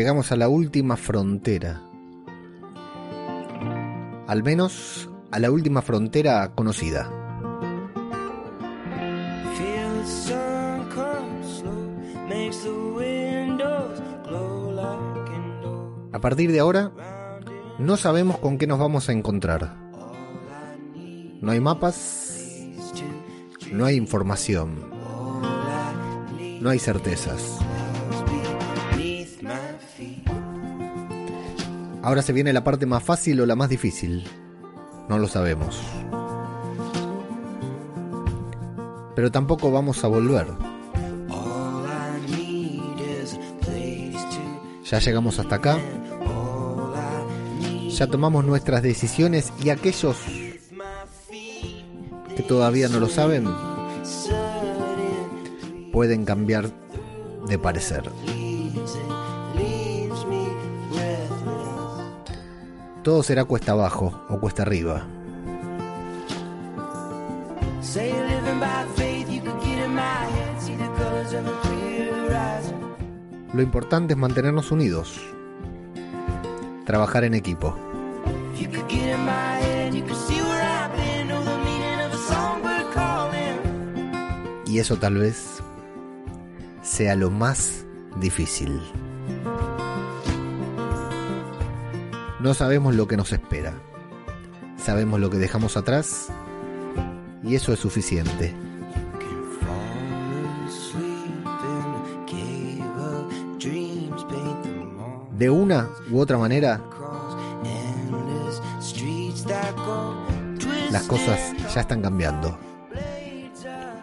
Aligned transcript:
llegamos 0.00 0.32
a 0.32 0.36
la 0.36 0.48
última 0.48 0.96
frontera. 0.96 1.82
Al 4.26 4.42
menos 4.42 5.10
a 5.30 5.38
la 5.38 5.50
última 5.50 5.82
frontera 5.82 6.54
conocida. 6.54 7.10
A 16.12 16.18
partir 16.22 16.50
de 16.50 16.60
ahora, 16.60 16.92
no 17.78 17.98
sabemos 17.98 18.38
con 18.38 18.56
qué 18.56 18.66
nos 18.66 18.78
vamos 18.78 19.10
a 19.10 19.12
encontrar. 19.12 19.76
No 21.42 21.52
hay 21.52 21.60
mapas, 21.60 22.58
no 23.70 23.84
hay 23.84 23.96
información, 23.96 24.82
no 26.62 26.70
hay 26.70 26.78
certezas. 26.78 27.59
Ahora 32.02 32.22
se 32.22 32.32
viene 32.32 32.52
la 32.52 32.64
parte 32.64 32.86
más 32.86 33.02
fácil 33.02 33.40
o 33.40 33.46
la 33.46 33.56
más 33.56 33.68
difícil. 33.68 34.24
No 35.08 35.18
lo 35.18 35.28
sabemos. 35.28 35.80
Pero 39.14 39.30
tampoco 39.30 39.70
vamos 39.70 40.02
a 40.02 40.08
volver. 40.08 40.46
Ya 44.84 44.98
llegamos 44.98 45.38
hasta 45.38 45.56
acá. 45.56 45.78
Ya 47.90 48.06
tomamos 48.06 48.44
nuestras 48.44 48.82
decisiones 48.82 49.52
y 49.62 49.68
aquellos 49.68 50.16
que 52.34 52.42
todavía 52.42 52.88
no 52.88 52.98
lo 52.98 53.08
saben 53.08 53.46
pueden 55.92 56.24
cambiar 56.24 56.70
de 57.46 57.58
parecer. 57.58 58.10
Todo 63.10 63.24
será 63.24 63.44
cuesta 63.44 63.72
abajo 63.72 64.24
o 64.28 64.38
cuesta 64.38 64.62
arriba. 64.62 65.04
Lo 73.52 73.62
importante 73.62 74.14
es 74.14 74.16
mantenernos 74.16 74.70
unidos, 74.70 75.20
trabajar 76.86 77.24
en 77.24 77.34
equipo. 77.34 77.76
Y 84.66 84.78
eso 84.78 84.96
tal 84.98 85.16
vez 85.16 85.60
sea 86.80 87.16
lo 87.16 87.28
más 87.32 87.84
difícil. 88.20 88.80
No 92.40 92.54
sabemos 92.54 92.94
lo 92.94 93.06
que 93.06 93.18
nos 93.18 93.32
espera. 93.32 93.74
Sabemos 94.78 95.20
lo 95.20 95.28
que 95.28 95.36
dejamos 95.36 95.76
atrás 95.76 96.28
y 97.44 97.54
eso 97.54 97.74
es 97.74 97.80
suficiente. 97.80 98.54
De 105.36 105.50
una 105.50 105.90
u 106.10 106.18
otra 106.18 106.38
manera, 106.38 106.80
las 110.90 111.02
cosas 111.02 111.52
ya 111.74 111.82
están 111.82 112.00
cambiando. 112.00 112.58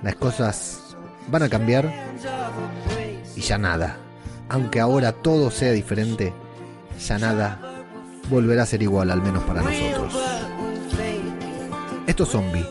Las 0.04 0.16
cosas 0.16 0.96
van 1.32 1.42
a 1.42 1.50
cambiar 1.50 1.92
y 3.36 3.42
ya 3.42 3.58
nada. 3.58 3.98
Aunque 4.48 4.80
ahora 4.80 5.12
todo 5.12 5.50
sea 5.50 5.72
diferente, 5.72 6.34
ya 7.00 7.18
nada 7.18 7.67
volverá 8.30 8.64
a 8.64 8.66
ser 8.66 8.82
igual, 8.82 9.12
al 9.12 9.22
menos 9.22 9.44
para 9.44 9.62
nosotros. 9.62 10.14
Esto 12.06 12.24
es 12.24 12.30
Zombie, 12.30 12.66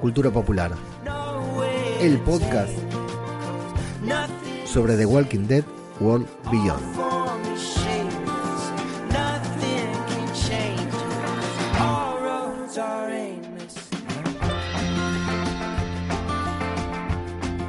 Cultura 0.00 0.30
Popular, 0.30 0.72
el 2.00 2.18
podcast 2.20 2.72
sobre 4.66 4.96
The 4.96 5.06
Walking 5.06 5.46
Dead 5.46 5.64
World 6.00 6.26
Beyond. 6.50 6.96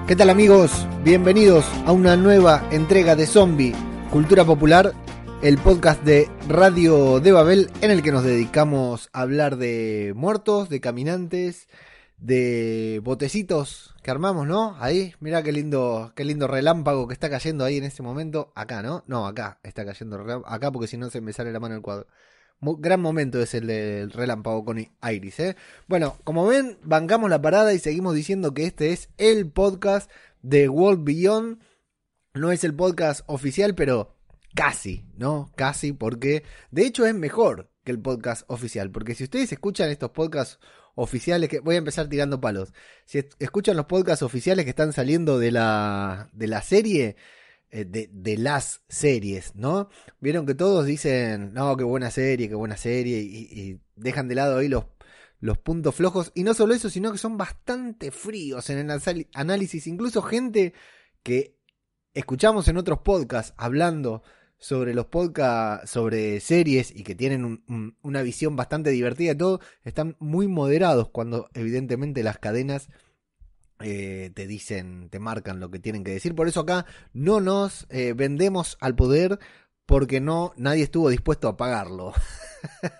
¿Qué 0.08 0.16
tal 0.16 0.30
amigos? 0.30 0.88
Bienvenidos 1.04 1.66
a 1.86 1.92
una 1.92 2.16
nueva 2.16 2.64
entrega 2.72 3.16
de 3.18 3.28
Zombie, 3.28 3.76
Cultura 4.10 4.46
Popular 4.46 4.94
el 5.44 5.60
podcast 5.60 6.04
de 6.04 6.28
Radio 6.48 7.20
de 7.20 7.32
Babel 7.32 7.70
en 7.82 7.92
el 7.92 8.02
que 8.02 8.12
nos 8.12 8.24
dedicamos 8.24 9.10
a 9.14 9.22
hablar 9.22 9.58
de 9.58 10.14
muertos, 10.16 10.68
de 10.68 10.82
caminantes, 10.82 11.68
de 12.18 13.00
botecitos 13.04 13.96
que 14.02 14.10
armamos, 14.10 14.48
¿no? 14.48 14.76
Ahí, 14.80 15.14
mira 15.20 15.44
qué 15.44 15.52
lindo, 15.52 16.12
qué 16.16 16.26
lindo 16.26 16.48
relámpago 16.48 17.08
que 17.08 17.14
está 17.14 17.30
cayendo 17.30 17.66
ahí 17.66 17.78
en 17.78 17.84
este 17.84 18.02
momento. 18.02 18.52
Acá, 18.56 18.82
¿no? 18.82 19.04
No, 19.06 19.28
acá 19.28 19.60
está 19.62 19.86
cayendo 19.86 20.44
acá 20.48 20.72
porque 20.72 20.88
si 20.88 20.98
no 20.98 21.12
se 21.12 21.22
me 21.22 21.34
sale 21.34 21.52
la 21.52 21.60
mano 21.60 21.76
el 21.76 21.82
cuadro. 21.82 22.08
gran 22.60 23.00
momento 23.00 23.40
es 23.40 23.54
el 23.54 23.68
del 23.68 24.12
relámpago 24.12 24.66
con 24.66 24.80
Iris, 24.80 25.40
¿eh? 25.40 25.56
Bueno, 25.88 26.18
como 26.24 26.48
ven, 26.48 26.80
bancamos 26.82 27.30
la 27.30 27.42
parada 27.42 27.74
y 27.76 27.80
seguimos 27.80 28.16
diciendo 28.16 28.56
que 28.56 28.66
este 28.66 28.92
es 28.92 29.10
el 29.18 29.52
podcast 29.52 30.10
de 30.42 30.68
World 30.68 31.04
Beyond. 31.04 31.60
No 32.34 32.52
es 32.52 32.64
el 32.64 32.74
podcast 32.74 33.22
oficial, 33.28 33.76
pero 33.76 34.17
Casi, 34.56 35.06
¿no? 35.18 35.52
Casi, 35.56 35.94
porque 35.94 36.44
de 36.72 36.86
hecho 36.86 37.06
es 37.06 37.14
mejor 37.14 37.72
que 37.84 37.92
el 37.92 38.00
podcast 38.00 38.44
oficial. 38.48 38.92
Porque 38.92 39.16
si 39.16 39.24
ustedes 39.24 39.52
escuchan 39.52 39.90
estos 39.90 40.12
podcasts 40.12 40.60
oficiales, 40.98 41.48
que 41.48 41.60
voy 41.60 41.76
a 41.76 41.78
empezar 41.78 42.10
tirando 42.10 42.42
palos. 42.42 42.74
Si 43.06 43.24
escuchan 43.40 43.78
los 43.78 43.86
podcasts 43.86 44.24
oficiales 44.24 44.66
que 44.66 44.72
están 44.72 44.94
saliendo 44.94 45.38
de 45.38 45.52
la, 45.52 46.30
de 46.34 46.48
la 46.48 46.62
serie, 46.64 47.16
eh, 47.70 47.86
de, 47.86 48.38
las 48.38 48.82
series, 48.90 49.56
¿no? 49.56 49.90
Vieron 50.20 50.48
que 50.48 50.56
todos 50.56 50.88
dicen, 50.88 51.54
no, 51.54 51.78
qué 51.78 51.84
buena 51.84 52.10
serie, 52.10 52.50
qué 52.50 52.56
buena 52.56 52.78
serie, 52.78 53.20
y, 53.20 53.80
dejan 53.96 54.28
de 54.28 54.36
lado 54.36 54.58
ahí 54.58 54.70
los, 54.70 54.86
los 55.40 55.60
puntos 55.60 55.94
flojos. 55.94 56.32
Y 56.34 56.44
no 56.44 56.56
solo 56.56 56.74
eso, 56.74 56.90
sino 56.90 57.12
que 57.12 57.20
son 57.20 57.38
bastante 57.38 58.10
fríos 58.10 58.70
en 58.72 58.90
el 58.90 59.28
análisis. 59.36 59.86
Incluso 59.86 60.24
gente 60.24 60.74
que 61.22 61.58
escuchamos 62.16 62.68
en 62.70 62.78
otros 62.78 63.00
podcasts 63.00 63.54
hablando 63.56 64.24
sobre 64.58 64.94
los 64.94 65.06
podcasts, 65.06 65.90
sobre 65.90 66.40
series 66.40 66.96
y 66.96 67.04
que 67.04 67.16
tienen 67.16 67.64
una 68.02 68.22
visión 68.22 68.56
bastante 68.56 68.90
divertida 68.90 69.34
y 69.34 69.38
todo, 69.38 69.62
están 69.84 70.16
muy 70.20 70.48
moderados 70.48 71.10
cuando 71.10 71.50
evidentemente 71.54 72.24
las 72.24 72.40
cadenas 72.40 72.90
eh, 73.80 74.32
te 74.34 74.48
dicen, 74.48 75.10
te 75.10 75.20
marcan 75.20 75.60
lo 75.60 75.70
que 75.70 75.80
tienen 75.80 76.04
que 76.04 76.12
decir. 76.12 76.34
Por 76.34 76.48
eso 76.48 76.62
acá 76.62 76.86
no 77.14 77.40
nos 77.40 77.86
eh, 77.90 78.14
vendemos 78.14 78.78
al 78.82 78.96
poder 78.96 79.40
porque 79.88 80.20
no, 80.20 80.54
nadie 80.58 80.84
estuvo 80.84 81.10
dispuesto 81.10 81.48
a 81.48 81.56
pagarlo. 81.56 82.14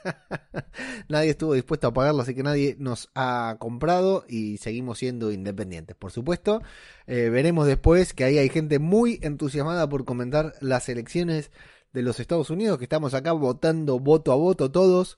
nadie 1.10 1.32
estuvo 1.32 1.54
dispuesto 1.54 1.88
a 1.88 1.94
pagarlo, 1.94 2.22
así 2.22 2.34
que 2.34 2.44
nadie 2.44 2.78
nos 2.80 3.10
ha 3.14 3.58
comprado 3.60 4.24
y 4.28 4.58
seguimos 4.58 4.98
siendo 4.98 5.32
independientes. 5.32 5.98
Por 5.98 6.12
supuesto, 6.12 6.62
eh, 7.06 7.30
veremos 7.30 7.68
después 7.68 8.14
que 8.14 8.24
ahí 8.24 8.38
hay 8.38 8.48
gente 8.48 8.80
muy 8.80 9.20
entusiasmada 9.22 9.88
por 9.90 10.06
comentar 10.06 10.54
las 10.62 10.88
elecciones 10.88 11.52
de 11.92 12.04
los 12.04 12.22
Estados 12.22 12.50
Unidos, 12.50 12.78
que 12.78 12.86
estamos 12.86 13.14
acá 13.14 13.34
votando 13.34 14.00
voto 14.00 14.32
a 14.32 14.36
voto 14.36 14.72
todos, 14.72 15.18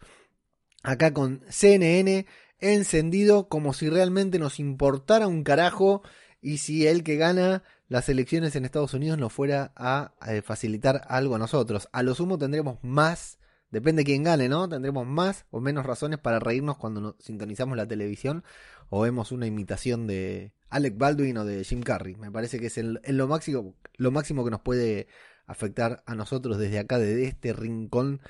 acá 0.82 1.14
con 1.14 1.44
CNN 1.50 2.26
encendido 2.58 3.48
como 3.48 3.74
si 3.74 3.90
realmente 3.90 4.40
nos 4.40 4.60
importara 4.60 5.28
un 5.28 5.44
carajo 5.44 6.02
y 6.42 6.58
si 6.58 6.88
el 6.88 7.04
que 7.04 7.16
gana 7.16 7.64
las 7.90 8.08
elecciones 8.08 8.56
en 8.56 8.64
Estados 8.64 8.94
Unidos 8.94 9.18
nos 9.18 9.34
fuera 9.34 9.74
a, 9.76 10.14
a 10.22 10.42
facilitar 10.42 11.02
algo 11.10 11.36
a 11.36 11.40
nosotros. 11.40 11.90
A 11.92 12.02
lo 12.04 12.16
sumo 12.16 12.38
tendremos 12.38 12.78
más 12.82 13.40
Depende 13.72 14.02
de 14.02 14.06
quién 14.06 14.24
gane, 14.24 14.50
¿no? 14.50 14.68
Tendremos 14.68 15.06
más 15.06 15.46
o 15.52 15.62
menos 15.62 15.86
razones 15.86 16.18
para 16.18 16.40
reírnos 16.40 16.78
cuando 16.78 17.16
sintonizamos 17.20 17.78
la 17.78 17.88
televisión 17.88 18.44
o 18.90 19.02
vemos 19.02 19.32
una 19.32 19.46
imitación 19.46 20.08
de 20.08 20.54
Alec 20.70 20.98
Baldwin 20.98 21.38
o 21.38 21.46
de 21.46 21.64
Jim 21.64 21.82
Carrey. 21.82 22.16
Me 22.16 22.32
parece 22.32 22.60
que 22.60 22.66
es 22.68 22.78
lo, 22.78 23.28
máximo, 23.28 23.76
lo 23.98 24.12
máximo 24.12 24.44
que 24.44 24.50
nos 24.50 24.62
puede 24.62 25.08
afectar 25.46 26.04
a 26.08 26.16
nosotros 26.16 26.58
desde 26.58 26.80
acá, 26.80 26.98
desde 26.98 27.26
este 27.26 27.54
rincón 27.54 28.22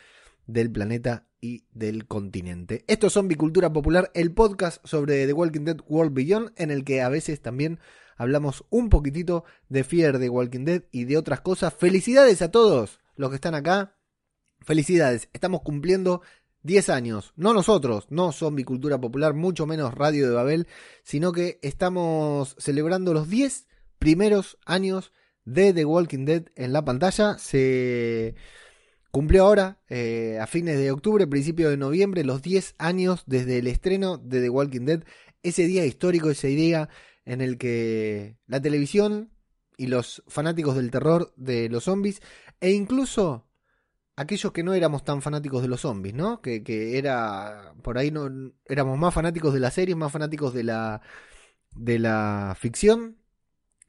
del 0.45 0.69
planeta 0.71 1.25
y 1.39 1.63
del 1.71 2.05
continente. 2.05 2.83
Esto 2.87 3.07
es 3.07 3.13
Zombie 3.13 3.37
Cultura 3.37 3.71
Popular, 3.71 4.11
el 4.15 4.33
podcast 4.33 4.85
sobre 4.85 5.25
The 5.25 5.33
Walking 5.33 5.63
Dead 5.63 5.77
World 5.87 6.13
Beyond, 6.13 6.51
en 6.57 6.69
el 6.69 6.83
que 6.83 7.01
a 7.01 7.07
veces 7.07 7.39
también 7.39 7.79
hablamos 8.19 8.63
un 8.69 8.89
poquitito 8.89 9.45
de 9.67 9.83
Fear 9.83 10.19
de 10.19 10.29
Walking 10.29 10.65
Dead 10.65 10.83
y 10.91 11.05
de 11.05 11.17
otras 11.17 11.41
cosas. 11.41 11.73
Felicidades 11.73 12.43
a 12.43 12.51
todos 12.51 12.99
los 13.15 13.29
que 13.31 13.35
están 13.35 13.55
acá 13.55 13.95
Felicidades, 14.65 15.29
estamos 15.33 15.61
cumpliendo 15.61 16.21
10 16.63 16.89
años, 16.89 17.33
no 17.37 17.53
nosotros, 17.53 18.07
no 18.09 18.31
Zombie 18.31 18.65
Cultura 18.65 18.99
Popular, 18.99 19.33
mucho 19.33 19.65
menos 19.65 19.93
Radio 19.93 20.27
de 20.27 20.35
Babel, 20.35 20.67
sino 21.03 21.31
que 21.31 21.59
estamos 21.61 22.55
celebrando 22.59 23.13
los 23.13 23.29
10 23.29 23.67
primeros 23.97 24.57
años 24.65 25.11
de 25.45 25.73
The 25.73 25.85
Walking 25.85 26.25
Dead 26.25 26.43
en 26.55 26.73
la 26.73 26.83
pantalla. 26.83 27.37
Se 27.37 28.35
cumplió 29.11 29.45
ahora, 29.45 29.79
eh, 29.87 30.37
a 30.41 30.45
fines 30.45 30.77
de 30.77 30.91
octubre, 30.91 31.25
principio 31.25 31.69
de 31.69 31.77
noviembre, 31.77 32.25
los 32.25 32.41
10 32.41 32.75
años 32.77 33.23
desde 33.25 33.59
el 33.59 33.67
estreno 33.67 34.17
de 34.17 34.41
The 34.41 34.49
Walking 34.49 34.85
Dead. 34.85 35.03
Ese 35.41 35.65
día 35.65 35.85
histórico, 35.85 36.29
ese 36.29 36.49
día 36.49 36.89
en 37.29 37.41
el 37.41 37.59
que 37.59 38.37
la 38.47 38.59
televisión 38.59 39.31
y 39.77 39.85
los 39.85 40.23
fanáticos 40.27 40.75
del 40.75 40.89
terror 40.89 41.31
de 41.37 41.69
los 41.69 41.83
zombies, 41.83 42.21
e 42.59 42.71
incluso 42.71 43.47
aquellos 44.15 44.51
que 44.51 44.63
no 44.63 44.73
éramos 44.73 45.03
tan 45.03 45.21
fanáticos 45.21 45.61
de 45.61 45.67
los 45.67 45.81
zombies, 45.81 46.15
¿no? 46.15 46.41
Que, 46.41 46.63
que 46.63 46.97
era, 46.97 47.75
por 47.83 47.99
ahí 47.99 48.09
no, 48.09 48.29
éramos 48.65 48.97
más 48.97 49.13
fanáticos 49.13 49.53
de 49.53 49.59
la 49.59 49.69
serie, 49.69 49.93
más 49.93 50.11
fanáticos 50.11 50.55
de 50.55 50.63
la, 50.63 51.01
de 51.75 51.99
la 51.99 52.57
ficción, 52.59 53.19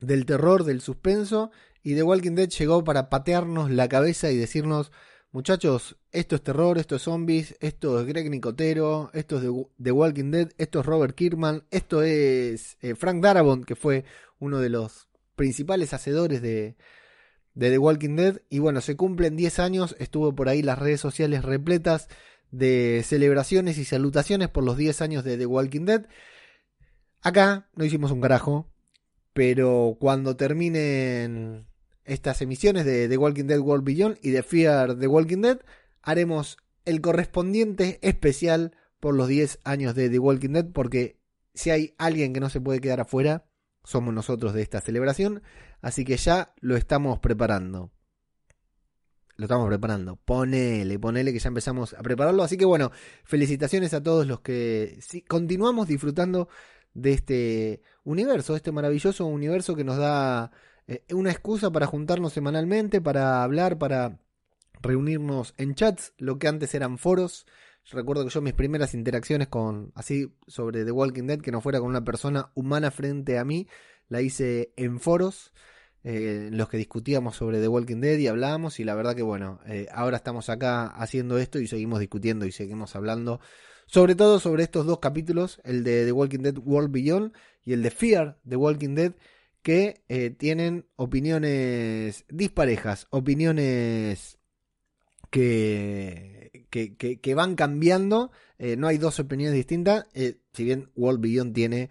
del 0.00 0.26
terror, 0.26 0.64
del 0.64 0.82
suspenso, 0.82 1.50
y 1.82 1.94
The 1.94 2.02
Walking 2.02 2.34
Dead 2.34 2.50
llegó 2.50 2.84
para 2.84 3.08
patearnos 3.08 3.70
la 3.70 3.88
cabeza 3.88 4.30
y 4.30 4.36
decirnos, 4.36 4.92
muchachos, 5.32 5.96
esto 6.12 6.36
es 6.36 6.42
terror, 6.42 6.78
esto 6.78 6.96
es 6.96 7.02
zombies, 7.02 7.56
esto 7.60 8.00
es 8.00 8.06
Greg 8.06 8.30
Nicotero, 8.30 9.10
esto 9.14 9.38
es 9.38 9.66
The 9.82 9.92
Walking 9.92 10.30
Dead, 10.30 10.48
esto 10.58 10.80
es 10.80 10.86
Robert 10.86 11.14
Kirkman, 11.14 11.64
esto 11.70 12.02
es 12.02 12.76
eh, 12.80 12.94
Frank 12.94 13.22
Darabont, 13.22 13.64
que 13.64 13.76
fue 13.76 14.04
uno 14.38 14.58
de 14.58 14.70
los 14.70 15.08
principales 15.36 15.94
hacedores 15.94 16.42
de, 16.42 16.76
de 17.54 17.70
The 17.70 17.78
Walking 17.78 18.16
Dead. 18.16 18.42
Y 18.48 18.58
bueno, 18.58 18.80
se 18.80 18.96
cumplen 18.96 19.36
10 19.36 19.58
años, 19.58 19.96
estuvo 19.98 20.34
por 20.34 20.48
ahí 20.48 20.62
las 20.62 20.78
redes 20.78 21.00
sociales 21.00 21.44
repletas 21.44 22.08
de 22.50 23.02
celebraciones 23.04 23.78
y 23.78 23.84
salutaciones 23.84 24.48
por 24.48 24.64
los 24.64 24.76
10 24.76 25.02
años 25.02 25.24
de 25.24 25.38
The 25.38 25.46
Walking 25.46 25.84
Dead. 25.84 26.06
Acá 27.22 27.68
no 27.74 27.84
hicimos 27.84 28.10
un 28.10 28.20
carajo, 28.20 28.70
pero 29.32 29.96
cuando 30.00 30.36
terminen 30.36 31.69
estas 32.10 32.42
emisiones 32.42 32.84
de 32.84 33.08
The 33.08 33.16
Walking 33.16 33.44
Dead 33.44 33.60
World 33.60 33.84
Beyond 33.84 34.18
y 34.20 34.30
de 34.30 34.42
Fear 34.42 34.98
The 34.98 35.06
Walking 35.06 35.42
Dead, 35.42 35.60
haremos 36.02 36.58
el 36.84 37.00
correspondiente 37.00 37.98
especial 38.02 38.76
por 38.98 39.14
los 39.14 39.28
10 39.28 39.60
años 39.64 39.94
de 39.94 40.10
The 40.10 40.18
Walking 40.18 40.50
Dead, 40.50 40.66
porque 40.72 41.20
si 41.54 41.70
hay 41.70 41.94
alguien 41.98 42.32
que 42.32 42.40
no 42.40 42.50
se 42.50 42.60
puede 42.60 42.80
quedar 42.80 43.00
afuera, 43.00 43.46
somos 43.84 44.12
nosotros 44.12 44.52
de 44.54 44.62
esta 44.62 44.80
celebración, 44.80 45.42
así 45.82 46.04
que 46.04 46.16
ya 46.16 46.52
lo 46.60 46.76
estamos 46.76 47.20
preparando. 47.20 47.92
Lo 49.36 49.44
estamos 49.44 49.68
preparando. 49.68 50.16
Ponele, 50.16 50.98
ponele 50.98 51.32
que 51.32 51.38
ya 51.38 51.48
empezamos 51.48 51.94
a 51.94 52.02
prepararlo. 52.02 52.42
Así 52.42 52.58
que 52.58 52.66
bueno, 52.66 52.90
felicitaciones 53.24 53.94
a 53.94 54.02
todos 54.02 54.26
los 54.26 54.40
que 54.40 54.98
continuamos 55.28 55.88
disfrutando 55.88 56.48
de 56.92 57.12
este 57.12 57.82
universo, 58.04 58.54
este 58.54 58.72
maravilloso 58.72 59.24
universo 59.24 59.74
que 59.74 59.84
nos 59.84 59.96
da 59.96 60.50
eh, 60.90 61.14
una 61.14 61.30
excusa 61.30 61.70
para 61.70 61.86
juntarnos 61.86 62.32
semanalmente, 62.32 63.00
para 63.00 63.44
hablar, 63.44 63.78
para 63.78 64.18
reunirnos 64.82 65.54
en 65.56 65.76
chats, 65.76 66.14
lo 66.18 66.40
que 66.40 66.48
antes 66.48 66.74
eran 66.74 66.98
foros. 66.98 67.46
recuerdo 67.92 68.24
que 68.24 68.30
yo 68.30 68.42
mis 68.42 68.54
primeras 68.54 68.92
interacciones 68.94 69.46
con 69.46 69.92
así 69.94 70.34
sobre 70.48 70.84
The 70.84 70.90
Walking 70.90 71.28
Dead, 71.28 71.40
que 71.40 71.52
no 71.52 71.60
fuera 71.60 71.78
con 71.78 71.88
una 71.88 72.04
persona 72.04 72.50
humana 72.54 72.90
frente 72.90 73.38
a 73.38 73.44
mí, 73.44 73.68
la 74.08 74.20
hice 74.20 74.72
en 74.76 74.98
foros. 74.98 75.52
Eh, 76.02 76.46
en 76.48 76.56
los 76.56 76.70
que 76.70 76.78
discutíamos 76.78 77.36
sobre 77.36 77.60
The 77.60 77.68
Walking 77.68 78.00
Dead 78.00 78.18
y 78.18 78.26
hablábamos 78.26 78.80
y 78.80 78.84
la 78.84 78.94
verdad 78.94 79.14
que 79.14 79.22
bueno, 79.22 79.60
eh, 79.66 79.86
ahora 79.92 80.16
estamos 80.16 80.48
acá 80.48 80.86
haciendo 80.86 81.36
esto 81.36 81.60
y 81.60 81.66
seguimos 81.66 82.00
discutiendo 82.00 82.46
y 82.46 82.52
seguimos 82.52 82.96
hablando 82.96 83.38
sobre 83.84 84.14
todo 84.14 84.40
sobre 84.40 84.62
estos 84.62 84.86
dos 84.86 84.98
capítulos, 84.98 85.60
el 85.62 85.84
de 85.84 86.06
The 86.06 86.12
Walking 86.12 86.38
Dead 86.38 86.56
World 86.56 86.90
Beyond 86.90 87.34
y 87.64 87.74
el 87.74 87.82
de 87.82 87.90
Fear 87.90 88.38
The 88.48 88.56
Walking 88.56 88.94
Dead, 88.94 89.12
que 89.62 90.02
eh, 90.08 90.30
tienen 90.30 90.86
opiniones 90.96 92.24
disparejas, 92.28 93.06
opiniones 93.10 94.38
que, 95.30 96.66
que, 96.70 97.34
van 97.34 97.54
cambiando. 97.54 98.30
Eh, 98.58 98.76
no 98.76 98.88
hay 98.88 98.98
dos 98.98 99.20
opiniones 99.20 99.54
distintas, 99.54 100.06
eh, 100.14 100.38
si 100.52 100.64
bien 100.64 100.90
World 100.96 101.20
Beyond 101.20 101.54
tiene 101.54 101.90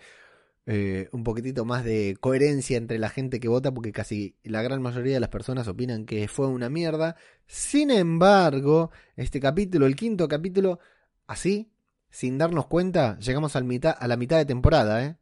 un 1.11 1.23
poquitito 1.23 1.65
más 1.65 1.83
de 1.83 2.15
coherencia 2.19 2.77
entre 2.77 2.99
la 2.99 3.09
gente 3.09 3.39
que 3.39 3.47
vota, 3.47 3.73
porque 3.73 3.91
casi 3.91 4.35
la 4.43 4.61
gran 4.61 4.83
mayoría 4.83 5.15
de 5.15 5.19
las 5.19 5.31
personas 5.31 5.67
opinan 5.67 6.05
que 6.05 6.27
fue 6.27 6.45
una 6.45 6.69
mierda. 6.69 7.15
Sin 7.47 7.89
embargo, 7.89 8.91
este 9.15 9.39
capítulo, 9.39 9.87
el 9.87 9.95
quinto 9.95 10.27
capítulo, 10.27 10.77
así, 11.25 11.71
sin 12.11 12.37
darnos 12.37 12.67
cuenta, 12.67 13.17
llegamos 13.17 13.55
al 13.55 13.63
mitad, 13.63 13.95
a 13.99 14.07
la 14.07 14.15
mitad 14.15 14.37
de 14.37 14.45
temporada, 14.45 15.03
¿eh? 15.03 15.17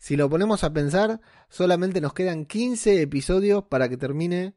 Si 0.00 0.16
lo 0.16 0.30
ponemos 0.30 0.64
a 0.64 0.72
pensar, 0.72 1.20
solamente 1.50 2.00
nos 2.00 2.14
quedan 2.14 2.46
15 2.46 3.02
episodios 3.02 3.64
para 3.64 3.90
que 3.90 3.98
termine 3.98 4.54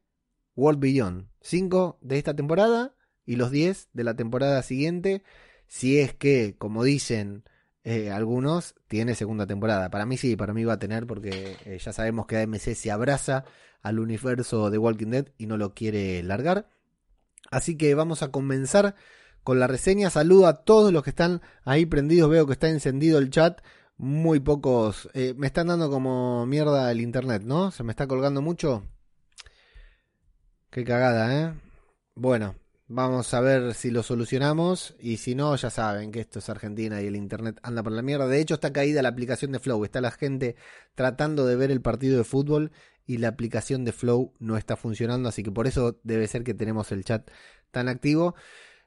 World 0.56 0.80
Beyond. 0.80 1.28
5 1.42 2.00
de 2.01 2.18
esta 2.18 2.34
temporada 2.34 2.95
y 3.25 3.36
los 3.36 3.51
10 3.51 3.90
de 3.92 4.04
la 4.06 4.16
temporada 4.16 4.63
siguiente. 4.63 5.22
Si 5.68 6.00
es 6.00 6.13
que, 6.13 6.56
como 6.57 6.86
dicen 6.86 7.44
eh, 7.84 8.10
algunos, 8.10 8.75
tiene 8.88 9.16
segunda 9.16 9.45
temporada. 9.45 9.90
Para 9.90 10.06
mí 10.06 10.16
sí, 10.16 10.38
para 10.38 10.54
mí 10.54 10.63
va 10.63 10.74
a 10.74 10.80
tener 10.80 11.06
porque 11.06 11.57
eh, 11.66 11.78
ya 11.78 11.92
sabemos 11.92 12.25
que 12.25 12.38
AMC 12.38 12.74
se 12.74 12.89
abraza 12.89 13.44
al 13.81 14.00
universo 14.00 14.69
de 14.69 14.78
Walking 14.78 15.10
Dead 15.10 15.25
y 15.38 15.48
no 15.48 15.57
lo 15.57 15.74
quiere 15.74 16.24
largar. 16.24 16.69
Así 17.51 17.75
que 17.75 17.94
vamos 17.96 18.24
a 18.24 18.31
comenzar 18.31 18.96
con 19.44 19.60
la 19.60 19.68
reseña. 19.68 20.10
Saludo 20.10 20.48
a 20.48 20.63
todos 20.63 20.94
los 20.94 21.04
que 21.04 21.10
están 21.10 21.42
ahí 21.66 21.86
prendidos. 21.86 22.30
Veo 22.30 22.48
que 22.48 22.54
está 22.54 22.69
encendido 22.69 23.19
el 23.19 23.30
chat. 23.30 23.60
Muy 23.98 24.40
pocos. 24.40 25.10
Eh, 25.13 25.34
me 25.38 25.48
están 25.48 25.68
dando 25.68 25.90
como 25.90 26.45
mierda 26.45 26.92
el 26.92 27.01
internet, 27.01 27.44
¿no? 27.44 27.72
Se 27.72 27.84
me 27.84 27.92
está 27.92 28.07
colgando 28.07 28.42
mucho. 28.42 28.84
Qué 30.69 30.84
cagada, 30.84 31.40
¿eh? 31.40 31.54
Bueno, 32.16 32.56
vamos 32.88 33.34
a 33.34 33.42
ver 33.42 33.74
si 33.75 33.92
lo 33.92 34.04
solucionamos. 34.04 34.95
Y 35.00 35.18
si 35.18 35.36
no, 35.36 35.56
ya 35.56 35.69
saben 35.69 36.12
que 36.12 36.19
esto 36.19 36.40
es 36.40 36.50
Argentina 36.50 37.01
y 37.01 37.07
el 37.07 37.16
internet 37.16 37.60
anda 37.63 37.84
por 37.84 37.92
la 37.92 38.01
mierda. 38.01 38.28
De 38.28 38.40
hecho, 38.42 38.56
está 38.56 38.74
caída 38.74 39.01
la 39.01 39.10
aplicación 39.10 39.51
de 39.51 39.60
Flow. 39.60 39.86
Está 39.86 40.01
la 40.01 40.12
gente 40.12 40.56
tratando 40.96 41.46
de 41.46 41.56
ver 41.56 41.72
el 41.72 41.81
partido 41.81 42.18
de 42.18 42.24
fútbol 42.24 42.72
y 43.06 43.18
la 43.18 43.28
aplicación 43.30 43.86
de 43.86 43.92
Flow 43.92 44.34
no 44.39 44.57
está 44.57 44.75
funcionando. 44.75 45.30
Así 45.30 45.44
que 45.44 45.51
por 45.51 45.68
eso 45.68 46.00
debe 46.04 46.28
ser 46.28 46.44
que 46.44 46.54
tenemos 46.54 46.92
el 46.92 47.06
chat 47.06 47.30
tan 47.72 47.88
activo. 47.88 48.36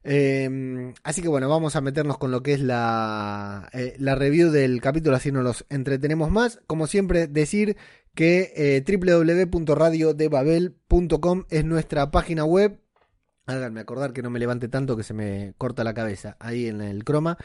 Em, 0.09 0.95
así 1.03 1.21
que 1.21 1.27
bueno, 1.27 1.49
vamos 1.49 1.75
a 1.75 1.81
meternos 1.81 2.17
con 2.17 2.31
lo 2.31 2.41
que 2.41 2.53
es 2.53 2.61
la, 2.61 3.69
eh, 3.73 3.97
la 3.99 4.15
review 4.15 4.53
del 4.53 4.81
capítulo, 4.81 5.17
así 5.17 5.33
no 5.33 5.43
los 5.43 5.67
entretenemos 5.69 6.31
más. 6.31 6.61
Como 6.69 6.87
siempre, 6.87 7.27
decir 7.27 7.77
que 8.15 8.53
eh, 8.55 8.85
www.radiodebabel.com 8.87 11.45
es 11.51 11.65
nuestra 11.65 12.13
página 12.13 12.45
web. 12.45 12.79
Háganme 13.47 13.81
acordar 13.81 14.13
que 14.13 14.23
no 14.23 14.31
me 14.31 14.39
levante 14.39 14.69
tanto 14.69 14.97
que 14.97 15.03
se 15.03 15.13
me 15.13 15.55
corta 15.59 15.83
la 15.83 15.93
cabeza 15.93 16.37
ahí 16.39 16.69
en 16.69 16.83
el 16.83 17.03
croma. 17.03 17.37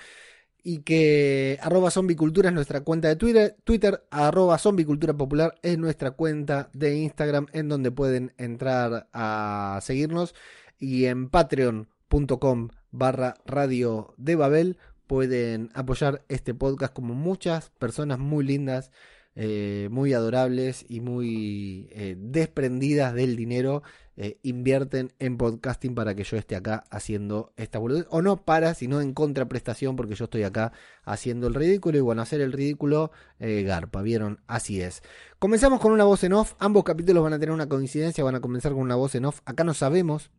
Y 0.63 0.83
que 0.83 1.57
arroba 1.63 1.89
zombicultura 1.89 2.49
es 2.49 2.55
nuestra 2.55 2.81
cuenta 2.81 3.07
de 3.07 3.15
Twitter, 3.15 3.57
Twitter 3.63 4.03
arroba 4.11 4.59
zombicultura 4.59 5.15
popular 5.15 5.55
es 5.63 5.79
nuestra 5.79 6.11
cuenta 6.11 6.69
de 6.73 6.93
Instagram 6.95 7.47
en 7.53 7.69
donde 7.69 7.89
pueden 7.89 8.33
entrar 8.37 9.09
a 9.13 9.79
seguirnos. 9.81 10.35
Y 10.77 11.05
en 11.05 11.29
Patreon 11.29 11.90
com 12.39 12.67
barra 12.91 13.35
radio 13.45 14.13
de 14.17 14.35
Babel 14.35 14.77
pueden 15.07 15.69
apoyar 15.73 16.25
este 16.27 16.53
podcast 16.53 16.93
como 16.93 17.13
muchas 17.13 17.69
personas 17.69 18.19
muy 18.19 18.43
lindas, 18.43 18.91
eh, 19.35 19.87
muy 19.91 20.13
adorables 20.13 20.85
y 20.89 20.99
muy 20.99 21.87
eh, 21.91 22.17
desprendidas 22.17 23.13
del 23.13 23.37
dinero 23.37 23.81
eh, 24.17 24.39
invierten 24.43 25.13
en 25.19 25.37
podcasting 25.37 25.95
para 25.95 26.13
que 26.13 26.25
yo 26.25 26.35
esté 26.35 26.57
acá 26.57 26.83
haciendo 26.89 27.53
esta 27.55 27.79
boludez. 27.79 28.07
O 28.09 28.21
no 28.21 28.43
para, 28.43 28.73
sino 28.73 28.99
en 28.99 29.13
contraprestación 29.13 29.95
porque 29.95 30.15
yo 30.15 30.25
estoy 30.25 30.43
acá 30.43 30.73
haciendo 31.05 31.47
el 31.47 31.53
ridículo. 31.53 31.97
Y 31.97 32.01
bueno, 32.01 32.21
hacer 32.21 32.41
el 32.41 32.51
ridículo, 32.51 33.11
garpa, 33.39 34.01
¿vieron? 34.01 34.41
Así 34.47 34.81
es. 34.81 35.01
Comenzamos 35.39 35.79
con 35.79 35.93
una 35.93 36.03
voz 36.03 36.25
en 36.25 36.33
off. 36.33 36.55
Ambos 36.59 36.83
capítulos 36.83 37.23
van 37.23 37.33
a 37.33 37.39
tener 37.39 37.53
una 37.53 37.69
coincidencia, 37.69 38.21
van 38.25 38.35
a 38.35 38.41
comenzar 38.41 38.73
con 38.73 38.81
una 38.81 38.95
voz 38.95 39.15
en 39.15 39.25
off. 39.25 39.39
Acá 39.45 39.63
no 39.63 39.73
sabemos 39.73 40.29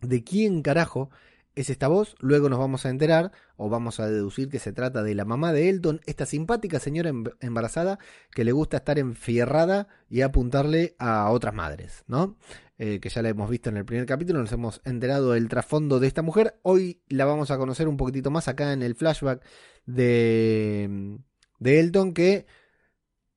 de 0.00 0.24
quién 0.24 0.62
carajo 0.62 1.10
es 1.56 1.70
esta 1.70 1.88
voz, 1.88 2.14
luego 2.20 2.50
nos 2.50 2.58
vamos 2.58 2.84
a 2.84 2.90
enterar 2.90 3.32
o 3.56 3.70
vamos 3.70 3.98
a 3.98 4.08
deducir 4.08 4.50
que 4.50 4.58
se 4.58 4.72
trata 4.72 5.02
de 5.02 5.14
la 5.14 5.24
mamá 5.24 5.54
de 5.54 5.70
Elton, 5.70 6.02
esta 6.04 6.26
simpática 6.26 6.78
señora 6.78 7.08
em-, 7.08 7.24
embarazada 7.40 7.98
que 8.30 8.44
le 8.44 8.52
gusta 8.52 8.76
estar 8.76 8.98
enfierrada 8.98 9.88
y 10.10 10.20
apuntarle 10.20 10.94
a 10.98 11.30
otras 11.30 11.54
madres, 11.54 12.04
¿no? 12.06 12.36
Eh, 12.78 13.00
que 13.00 13.08
ya 13.08 13.22
la 13.22 13.30
hemos 13.30 13.48
visto 13.48 13.70
en 13.70 13.78
el 13.78 13.86
primer 13.86 14.04
capítulo, 14.04 14.38
nos 14.38 14.52
hemos 14.52 14.82
enterado 14.84 15.32
del 15.32 15.48
trasfondo 15.48 15.98
de 15.98 16.08
esta 16.08 16.20
mujer, 16.20 16.58
hoy 16.60 17.00
la 17.08 17.24
vamos 17.24 17.50
a 17.50 17.56
conocer 17.56 17.88
un 17.88 17.96
poquitito 17.96 18.30
más 18.30 18.48
acá 18.48 18.74
en 18.74 18.82
el 18.82 18.94
flashback 18.94 19.42
de, 19.86 21.18
de 21.58 21.80
Elton 21.80 22.12
que 22.12 22.46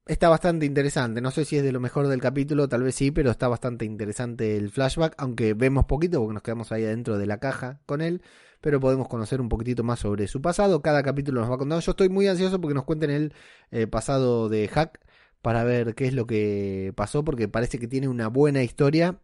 está 0.09 0.27
bastante 0.27 0.65
interesante. 0.65 1.21
No 1.21 1.31
sé 1.31 1.45
si 1.45 1.57
es 1.57 1.63
de 1.63 1.71
lo 1.71 1.79
mejor 1.79 2.07
del 2.07 2.19
capítulo, 2.19 2.67
tal 2.67 2.83
vez 2.83 2.95
sí, 2.95 3.11
pero 3.11 3.29
está 3.29 3.47
bastante 3.47 3.85
interesante 3.85 4.57
el 4.57 4.71
flashback, 4.71 5.13
aunque 5.17 5.53
vemos 5.53 5.85
poquito 5.85 6.19
porque 6.19 6.33
nos 6.33 6.43
quedamos 6.43 6.71
ahí 6.71 6.83
adentro 6.83 7.17
de 7.19 7.27
la 7.27 7.39
caja 7.39 7.79
con 7.85 8.01
él, 8.01 8.23
pero 8.59 8.79
podemos 8.79 9.07
conocer 9.07 9.39
un 9.39 9.49
poquitito 9.49 9.83
más 9.83 9.99
sobre 9.99 10.27
su 10.27 10.41
pasado. 10.41 10.81
Cada 10.81 11.03
capítulo 11.03 11.41
nos 11.41 11.51
va 11.51 11.57
contando. 11.59 11.81
Yo 11.81 11.91
estoy 11.91 12.09
muy 12.09 12.27
ansioso 12.27 12.59
porque 12.59 12.73
nos 12.73 12.85
cuenten 12.85 13.11
el 13.11 13.33
eh, 13.71 13.85
pasado 13.85 14.49
de 14.49 14.67
Hack 14.67 14.99
para 15.43 15.63
ver 15.63 15.93
qué 15.93 16.07
es 16.07 16.13
lo 16.13 16.25
que 16.25 16.91
pasó, 16.95 17.23
porque 17.23 17.47
parece 17.47 17.77
que 17.79 17.87
tiene 17.87 18.07
una 18.07 18.29
buena 18.29 18.63
historia. 18.63 19.19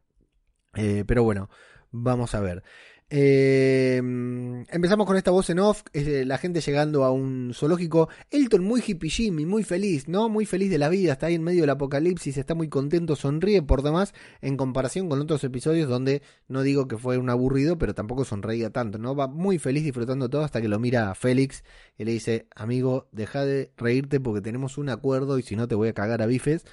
Eh, 0.76 1.04
pero 1.08 1.24
bueno, 1.24 1.50
vamos 1.92 2.36
a 2.36 2.42
ver. 2.42 2.64
Eh, 3.08 3.98
empezamos 3.98 5.06
con 5.06 5.16
esta 5.16 5.30
voz 5.30 5.52
en 5.52 5.60
off, 5.60 5.84
la 5.94 6.40
gente 6.40 6.60
llegando 6.62 7.04
a 7.04 7.12
un 7.12 7.52
zoológico. 7.54 8.10
Elton 8.32 8.64
muy 8.64 8.82
hippie 8.86 9.32
muy 9.32 9.64
feliz, 9.64 10.08
¿no? 10.08 10.28
Muy 10.28 10.46
feliz 10.46 10.72
de 10.72 10.80
la 10.80 10.90
vida, 10.90 11.14
está 11.14 11.28
ahí 11.28 11.36
en 11.36 11.44
medio 11.44 11.62
del 11.62 11.70
apocalipsis, 11.70 12.38
está 12.38 12.56
muy 12.56 12.68
contento, 12.68 13.16
sonríe 13.16 13.62
por 13.62 13.84
demás, 13.84 14.14
en 14.42 14.58
comparación 14.58 15.08
con 15.08 15.22
otros 15.22 15.44
episodios 15.44 15.88
donde 15.88 16.24
no 16.48 16.64
digo 16.64 16.88
que 16.88 16.98
fue 16.98 17.18
un 17.18 17.30
aburrido, 17.30 17.78
pero 17.78 17.94
tampoco 17.94 18.26
sonreía 18.26 18.72
tanto, 18.72 18.98
¿no? 18.98 19.16
Va 19.16 19.28
muy 19.28 19.60
feliz 19.60 19.84
disfrutando 19.84 20.30
todo 20.30 20.44
hasta 20.44 20.62
que 20.62 20.68
lo 20.68 20.80
mira 20.80 21.12
a 21.12 21.16
Félix 21.16 21.64
y 21.98 22.06
le 22.06 22.12
dice, 22.12 22.48
amigo, 22.56 23.08
deja 23.12 23.46
de 23.46 23.72
reírte 23.78 24.20
porque 24.20 24.42
tenemos 24.42 24.78
un 24.78 24.90
acuerdo 24.90 25.38
y 25.38 25.44
si 25.44 25.56
no 25.56 25.68
te 25.68 25.76
voy 25.76 25.90
a 25.90 25.94
cagar 25.94 26.22
a 26.24 26.26
bifes. 26.26 26.66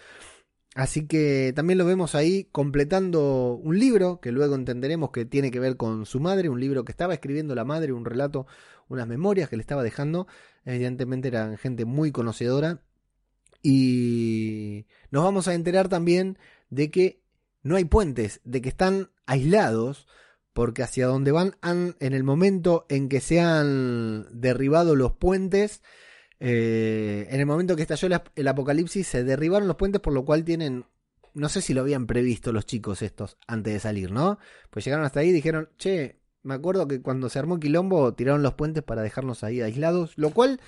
Así 0.74 1.06
que 1.06 1.52
también 1.54 1.78
lo 1.78 1.84
vemos 1.84 2.14
ahí 2.14 2.48
completando 2.50 3.60
un 3.62 3.78
libro 3.78 4.20
que 4.20 4.32
luego 4.32 4.54
entenderemos 4.54 5.10
que 5.10 5.26
tiene 5.26 5.50
que 5.50 5.60
ver 5.60 5.76
con 5.76 6.06
su 6.06 6.18
madre, 6.18 6.48
un 6.48 6.60
libro 6.60 6.84
que 6.84 6.92
estaba 6.92 7.12
escribiendo 7.12 7.54
la 7.54 7.64
madre, 7.64 7.92
un 7.92 8.06
relato, 8.06 8.46
unas 8.88 9.06
memorias 9.06 9.50
que 9.50 9.56
le 9.56 9.60
estaba 9.60 9.82
dejando. 9.82 10.26
Evidentemente 10.64 11.28
eran 11.28 11.58
gente 11.58 11.84
muy 11.84 12.10
conocedora. 12.10 12.80
Y 13.62 14.86
nos 15.10 15.24
vamos 15.24 15.46
a 15.46 15.54
enterar 15.54 15.88
también 15.88 16.38
de 16.70 16.90
que 16.90 17.20
no 17.62 17.76
hay 17.76 17.84
puentes, 17.84 18.40
de 18.44 18.62
que 18.62 18.70
están 18.70 19.10
aislados, 19.26 20.08
porque 20.54 20.82
hacia 20.82 21.06
donde 21.06 21.32
van 21.32 21.54
en 21.62 22.12
el 22.12 22.24
momento 22.24 22.86
en 22.88 23.08
que 23.08 23.20
se 23.20 23.40
han 23.40 24.26
derribado 24.32 24.96
los 24.96 25.12
puentes, 25.12 25.82
eh, 26.44 27.28
en 27.30 27.38
el 27.38 27.46
momento 27.46 27.76
que 27.76 27.82
estalló 27.82 28.08
el 28.34 28.48
apocalipsis 28.48 29.06
se 29.06 29.22
derribaron 29.22 29.68
los 29.68 29.76
puentes, 29.76 30.00
por 30.00 30.12
lo 30.12 30.24
cual 30.24 30.44
tienen, 30.44 30.84
no 31.34 31.48
sé 31.48 31.60
si 31.60 31.72
lo 31.72 31.82
habían 31.82 32.08
previsto 32.08 32.50
los 32.50 32.66
chicos 32.66 33.00
estos 33.00 33.38
antes 33.46 33.74
de 33.74 33.78
salir, 33.78 34.10
¿no? 34.10 34.40
Pues 34.68 34.84
llegaron 34.84 35.06
hasta 35.06 35.20
ahí 35.20 35.28
y 35.28 35.32
dijeron, 35.32 35.68
che, 35.78 36.20
me 36.42 36.54
acuerdo 36.54 36.88
que 36.88 37.00
cuando 37.00 37.28
se 37.28 37.38
armó 37.38 37.60
quilombo 37.60 38.12
tiraron 38.14 38.42
los 38.42 38.54
puentes 38.54 38.82
para 38.82 39.02
dejarnos 39.02 39.44
ahí 39.44 39.60
aislados, 39.60 40.14
lo 40.16 40.30
cual 40.30 40.60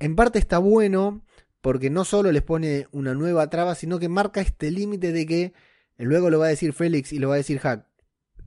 en 0.00 0.16
parte 0.16 0.40
está 0.40 0.58
bueno 0.58 1.24
porque 1.60 1.88
no 1.88 2.04
solo 2.04 2.32
les 2.32 2.42
pone 2.42 2.88
una 2.90 3.14
nueva 3.14 3.48
traba, 3.48 3.76
sino 3.76 4.00
que 4.00 4.08
marca 4.08 4.40
este 4.40 4.72
límite 4.72 5.12
de 5.12 5.24
que 5.24 5.52
luego 5.98 6.30
lo 6.30 6.40
va 6.40 6.46
a 6.46 6.48
decir 6.48 6.72
Félix 6.72 7.12
y 7.12 7.20
lo 7.20 7.28
va 7.28 7.34
a 7.34 7.38
decir 7.38 7.60
Hack. 7.60 7.86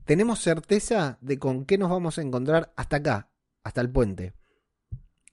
Tenemos 0.04 0.40
certeza 0.40 1.16
de 1.22 1.38
con 1.38 1.64
qué 1.64 1.78
nos 1.78 1.88
vamos 1.88 2.18
a 2.18 2.22
encontrar 2.22 2.74
hasta 2.76 2.96
acá, 2.96 3.30
hasta 3.64 3.80
el 3.80 3.88
puente. 3.88 4.34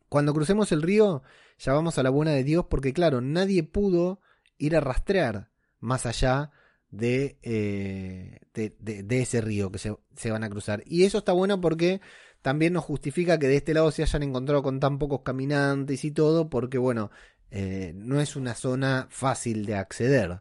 Cuando 0.10 0.34
crucemos 0.34 0.72
el 0.72 0.82
río, 0.82 1.24
ya 1.58 1.74
vamos 1.74 1.98
a 1.98 2.04
la 2.04 2.10
buena 2.10 2.32
de 2.32 2.44
Dios, 2.44 2.66
porque 2.70 2.94
claro, 2.94 3.22
nadie 3.22 3.64
pudo 3.64 4.22
ir 4.58 4.76
a 4.76 4.80
rastrear 4.80 5.50
más 5.80 6.06
allá 6.06 6.52
de, 6.90 7.38
eh, 7.44 8.40
de, 8.54 9.20
ese 9.22 9.42
río 9.42 9.72
que 9.72 9.80
se, 9.80 10.32
van 10.32 10.44
a 10.44 10.50
cruzar. 10.50 10.84
Y 10.86 11.04
eso 11.04 11.20
está 11.20 11.34
bueno 11.34 11.60
porque 11.60 12.02
también 12.42 12.74
nos 12.74 12.86
justifica 12.86 13.38
que 13.38 13.48
de 13.48 13.58
este 13.58 13.74
lado 13.74 13.92
se 13.92 14.04
hayan 14.04 14.24
encontrado 14.24 14.64
con 14.64 14.80
tan 14.80 15.00
pocos 15.00 15.22
caminantes 15.22 16.06
y 16.06 16.12
todo, 16.12 16.50
porque 16.50 16.78
bueno, 16.78 17.12
eh, 17.52 17.94
no 17.96 18.22
es 18.22 18.36
una 18.36 18.56
zona 18.56 19.08
fácil 19.10 19.66
de 19.66 19.76
acceder. 19.76 20.40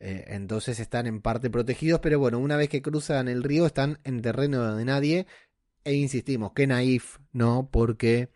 Eh, 0.00 0.26
entonces 0.28 0.78
están 0.78 1.06
en 1.06 1.20
parte 1.20 1.50
protegidos, 1.50 2.00
pero 2.00 2.18
bueno, 2.18 2.38
una 2.38 2.56
vez 2.56 2.68
que 2.68 2.82
cruzan 2.82 3.28
el 3.28 3.42
río 3.42 3.66
están 3.66 3.98
en 4.04 4.22
terreno 4.22 4.76
de 4.76 4.84
nadie. 4.84 5.26
E 5.84 5.94
insistimos, 5.94 6.52
qué 6.54 6.66
naif, 6.66 7.18
¿no? 7.32 7.68
Porque 7.70 8.30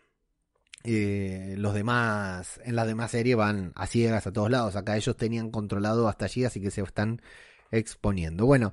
eh, 0.85 1.55
los 1.59 1.75
demás, 1.75 2.61
en 2.65 2.77
las 2.77 2.87
demás 2.87 3.13
series 3.13 3.37
van 3.37 3.73
a 3.75 3.87
ciegas 3.87 4.27
a 4.27 4.33
todos 4.33 4.51
lados. 4.51 4.77
Acá 4.77 4.97
ellos 4.97 5.17
tenían 5.17 5.51
controlado 5.51 6.09
hasta 6.09 6.25
allí, 6.25 6.45
así 6.45 6.61
que 6.61 6.71
se 6.71 6.83
están 6.83 7.23
exponiendo. 7.71 8.47
Bueno, 8.47 8.73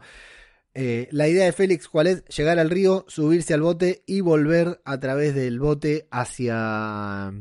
eh, 0.73 1.07
la 1.11 1.27
idea 1.27 1.45
de 1.45 1.51
Félix, 1.51 1.87
¿cuál 1.87 2.07
es? 2.07 2.25
Llegar 2.25 2.59
al 2.59 2.69
río, 2.69 3.05
subirse 3.07 3.53
al 3.53 3.61
bote 3.61 4.03
y 4.05 4.21
volver 4.21 4.81
a 4.85 4.99
través 4.99 5.35
del 5.35 5.59
bote 5.59 6.07
hacia, 6.11 7.31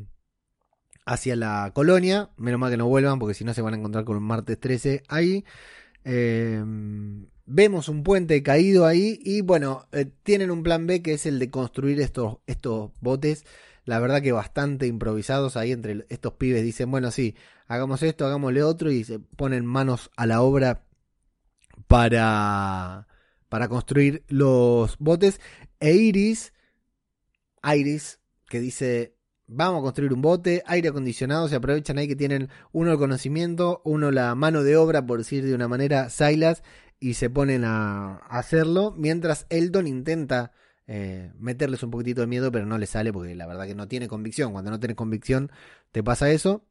hacia 1.07 1.37
la 1.37 1.71
colonia. 1.75 2.31
Menos 2.37 2.61
mal 2.61 2.71
que 2.71 2.77
no 2.77 2.89
vuelvan, 2.89 3.19
porque 3.19 3.35
si 3.35 3.45
no 3.45 3.55
se 3.55 3.63
van 3.63 3.75
a 3.75 3.79
encontrar 3.79 4.05
con 4.05 4.17
un 4.17 4.25
martes 4.25 4.59
13 4.59 5.03
ahí. 5.09 5.45
Em, 6.05 7.27
vemos 7.47 7.89
un 7.89 8.03
puente 8.03 8.43
caído 8.43 8.87
ahí 8.87 9.19
y 9.23 9.41
bueno, 9.43 9.87
eh, 9.93 10.07
tienen 10.23 10.51
un 10.51 10.63
plan 10.63 10.87
B 10.87 11.03
que 11.03 11.15
es 11.15 11.27
el 11.27 11.39
de 11.39 11.51
construir 11.51 12.01
estos, 12.01 12.39
estos 12.47 12.93
botes 13.01 13.45
la 13.89 14.01
verdad 14.01 14.21
que 14.21 14.33
bastante 14.33 14.87
improvisados 14.87 15.57
ahí 15.57 15.73
entre 15.73 16.05
estos 16.11 16.35
pibes. 16.35 16.63
Dicen, 16.63 16.91
bueno, 16.91 17.11
sí, 17.11 17.37
hagamos 17.69 18.03
esto, 18.03 18.27
hagámosle 18.27 18.63
otro 18.63 18.91
y 18.91 19.03
se 19.03 19.19
ponen 19.19 19.65
manos 19.65 20.11
a 20.15 20.27
la 20.27 20.43
obra 20.43 20.85
para, 21.87 23.09
para 23.49 23.69
construir 23.69 24.25
los 24.29 24.99
botes. 24.99 25.41
E 25.81 25.95
Iris, 25.95 26.53
Iris, 27.65 28.21
que 28.51 28.61
dice, 28.61 29.15
vamos 29.47 29.79
a 29.79 29.85
construir 29.85 30.13
un 30.13 30.21
bote, 30.21 30.63
aire 30.67 30.91
acondicionado, 30.91 31.49
se 31.49 31.57
aprovechan 31.57 31.97
ahí 31.97 32.09
que 32.09 32.15
tienen 32.15 32.51
uno 32.73 32.93
el 32.93 32.99
conocimiento, 32.99 33.81
uno 33.87 34.11
la 34.11 34.35
mano 34.35 34.65
de 34.65 34.77
obra, 34.77 35.07
por 35.07 35.17
decir 35.17 35.47
de 35.47 35.55
una 35.55 35.67
manera, 35.67 36.11
Silas, 36.11 36.63
y 37.01 37.15
se 37.15 37.31
ponen 37.31 37.65
a 37.65 38.17
hacerlo, 38.29 38.93
mientras 38.99 39.47
Elton 39.49 39.87
intenta 39.87 40.53
eh, 40.89 41.33
meterles 41.39 41.83
un 41.83 41.91
poquitito 41.91 42.23
de 42.23 42.27
miedo, 42.27 42.51
pero 42.51 42.67
no 42.67 42.79
le 42.79 42.87
sale 42.87 43.13
porque 43.13 43.35
la 43.35 43.47
verdad 43.47 43.67
que 43.67 43.75
no 43.75 43.89
tiene 43.89 44.09
convicción. 44.09 44.53
Cuando 44.53 44.71
no 44.71 44.81
tienes 44.81 44.97
convicción, 44.97 45.53
te 45.93 46.03
pasa 46.03 46.31
eso. 46.31 46.65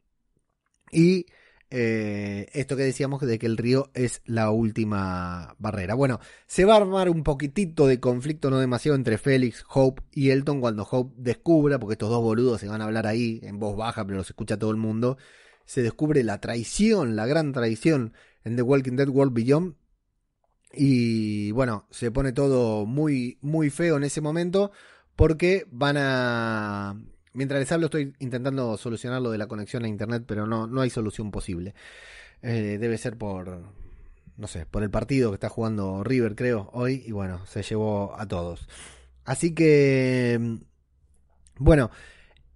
Y 0.91 1.27
eh, 1.69 2.47
esto 2.53 2.77
que 2.77 2.83
decíamos 2.83 3.21
de 3.21 3.37
que 3.37 3.45
el 3.45 3.57
río 3.57 3.91
es 3.93 4.21
la 4.25 4.51
última 4.51 5.55
barrera. 5.59 5.93
Bueno, 5.93 6.19
se 6.47 6.65
va 6.65 6.73
a 6.73 6.77
armar 6.77 7.09
un 7.09 7.23
poquitito 7.23 7.87
de 7.87 7.99
conflicto, 7.99 8.49
no 8.49 8.59
demasiado, 8.59 8.95
entre 8.95 9.17
Félix, 9.17 9.63
Hope 9.71 10.01
y 10.11 10.31
Elton 10.31 10.61
cuando 10.61 10.87
Hope 10.89 11.13
descubra, 11.17 11.77
porque 11.77 11.93
estos 11.93 12.09
dos 12.09 12.23
boludos 12.23 12.61
se 12.61 12.67
van 12.67 12.81
a 12.81 12.85
hablar 12.85 13.05
ahí 13.05 13.39
en 13.43 13.59
voz 13.59 13.77
baja, 13.77 14.05
pero 14.05 14.17
los 14.17 14.29
escucha 14.29 14.57
todo 14.57 14.71
el 14.71 14.77
mundo, 14.77 15.17
se 15.65 15.81
descubre 15.81 16.23
la 16.23 16.39
traición, 16.39 17.15
la 17.15 17.25
gran 17.27 17.51
traición 17.51 18.13
en 18.45 18.55
The 18.55 18.61
Walking 18.61 18.95
Dead 18.95 19.09
World 19.09 19.33
Beyond 19.33 19.75
y 20.73 21.51
bueno, 21.51 21.85
se 21.89 22.11
pone 22.11 22.33
todo 22.33 22.85
muy, 22.85 23.37
muy 23.41 23.69
feo 23.69 23.97
en 23.97 24.03
ese 24.03 24.21
momento 24.21 24.71
porque 25.15 25.65
van 25.71 25.97
a... 25.97 26.95
Mientras 27.33 27.59
les 27.59 27.71
hablo 27.71 27.85
estoy 27.85 28.13
intentando 28.19 28.77
solucionar 28.77 29.21
lo 29.21 29.29
de 29.29 29.37
la 29.37 29.47
conexión 29.47 29.85
a 29.85 29.87
internet, 29.87 30.23
pero 30.27 30.47
no, 30.47 30.65
no 30.67 30.81
hay 30.81 30.89
solución 30.89 31.31
posible. 31.31 31.75
Eh, 32.41 32.77
debe 32.79 32.97
ser 32.97 33.15
por, 33.17 33.61
no 34.37 34.47
sé, 34.47 34.65
por 34.65 34.83
el 34.83 34.89
partido 34.89 35.31
que 35.31 35.35
está 35.35 35.49
jugando 35.49 36.03
River, 36.03 36.35
creo, 36.35 36.69
hoy. 36.73 37.03
Y 37.05 37.11
bueno, 37.11 37.45
se 37.45 37.61
llevó 37.61 38.15
a 38.17 38.27
todos. 38.27 38.67
Así 39.23 39.53
que, 39.53 40.57
bueno, 41.57 41.91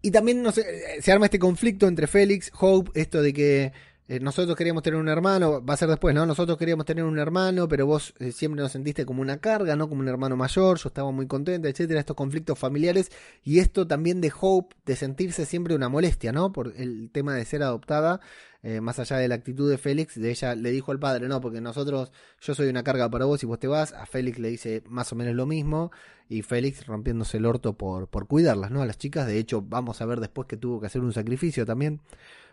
y 0.01 0.11
también 0.11 0.41
no 0.41 0.51
sé, 0.51 1.01
se 1.01 1.11
arma 1.11 1.25
este 1.25 1.39
conflicto 1.39 1.87
entre 1.87 2.07
Félix, 2.07 2.51
Hope, 2.59 2.91
esto 2.99 3.21
de 3.21 3.33
que 3.33 3.73
eh, 4.11 4.19
nosotros 4.19 4.57
queríamos 4.57 4.83
tener 4.83 4.99
un 4.99 5.07
hermano, 5.07 5.63
va 5.63 5.73
a 5.73 5.77
ser 5.77 5.87
después, 5.87 6.13
¿no? 6.13 6.25
Nosotros 6.25 6.57
queríamos 6.57 6.85
tener 6.85 7.05
un 7.05 7.17
hermano, 7.17 7.69
pero 7.69 7.85
vos 7.85 8.13
eh, 8.19 8.33
siempre 8.33 8.61
nos 8.61 8.73
sentiste 8.73 9.05
como 9.05 9.21
una 9.21 9.37
carga, 9.37 9.77
¿no? 9.77 9.87
Como 9.87 10.01
un 10.01 10.09
hermano 10.09 10.35
mayor, 10.35 10.77
yo 10.79 10.89
estaba 10.89 11.11
muy 11.11 11.27
contenta, 11.27 11.69
etcétera, 11.69 12.01
estos 12.01 12.17
conflictos 12.17 12.59
familiares 12.59 13.09
y 13.41 13.59
esto 13.59 13.87
también 13.87 14.19
de 14.19 14.29
Hope, 14.37 14.75
de 14.85 14.97
sentirse 14.97 15.45
siempre 15.45 15.75
una 15.75 15.87
molestia, 15.87 16.33
¿no? 16.33 16.51
Por 16.51 16.73
el 16.75 17.09
tema 17.09 17.35
de 17.35 17.45
ser 17.45 17.63
adoptada, 17.63 18.19
eh, 18.63 18.81
más 18.81 18.99
allá 18.99 19.15
de 19.15 19.29
la 19.29 19.35
actitud 19.35 19.69
de 19.71 19.77
Félix, 19.77 20.19
de 20.19 20.29
ella 20.29 20.55
le 20.55 20.71
dijo 20.71 20.91
al 20.91 20.99
padre, 20.99 21.29
no, 21.29 21.39
porque 21.39 21.61
nosotros, 21.61 22.11
yo 22.41 22.53
soy 22.53 22.67
una 22.67 22.83
carga 22.83 23.09
para 23.09 23.23
vos 23.23 23.41
y 23.43 23.45
vos 23.45 23.59
te 23.59 23.67
vas, 23.67 23.93
a 23.93 24.05
Félix 24.05 24.39
le 24.39 24.49
dice 24.49 24.83
más 24.89 25.13
o 25.13 25.15
menos 25.15 25.35
lo 25.35 25.45
mismo 25.45 25.89
y 26.27 26.41
Félix 26.41 26.85
rompiéndose 26.85 27.37
el 27.37 27.45
orto 27.45 27.77
por, 27.77 28.09
por 28.09 28.27
cuidarlas, 28.27 28.71
¿no? 28.71 28.81
A 28.81 28.85
las 28.85 28.97
chicas, 28.97 29.25
de 29.25 29.37
hecho, 29.37 29.61
vamos 29.61 30.01
a 30.01 30.05
ver 30.05 30.19
después 30.19 30.49
que 30.49 30.57
tuvo 30.57 30.81
que 30.81 30.87
hacer 30.87 31.01
un 31.01 31.13
sacrificio 31.13 31.65
también 31.65 32.01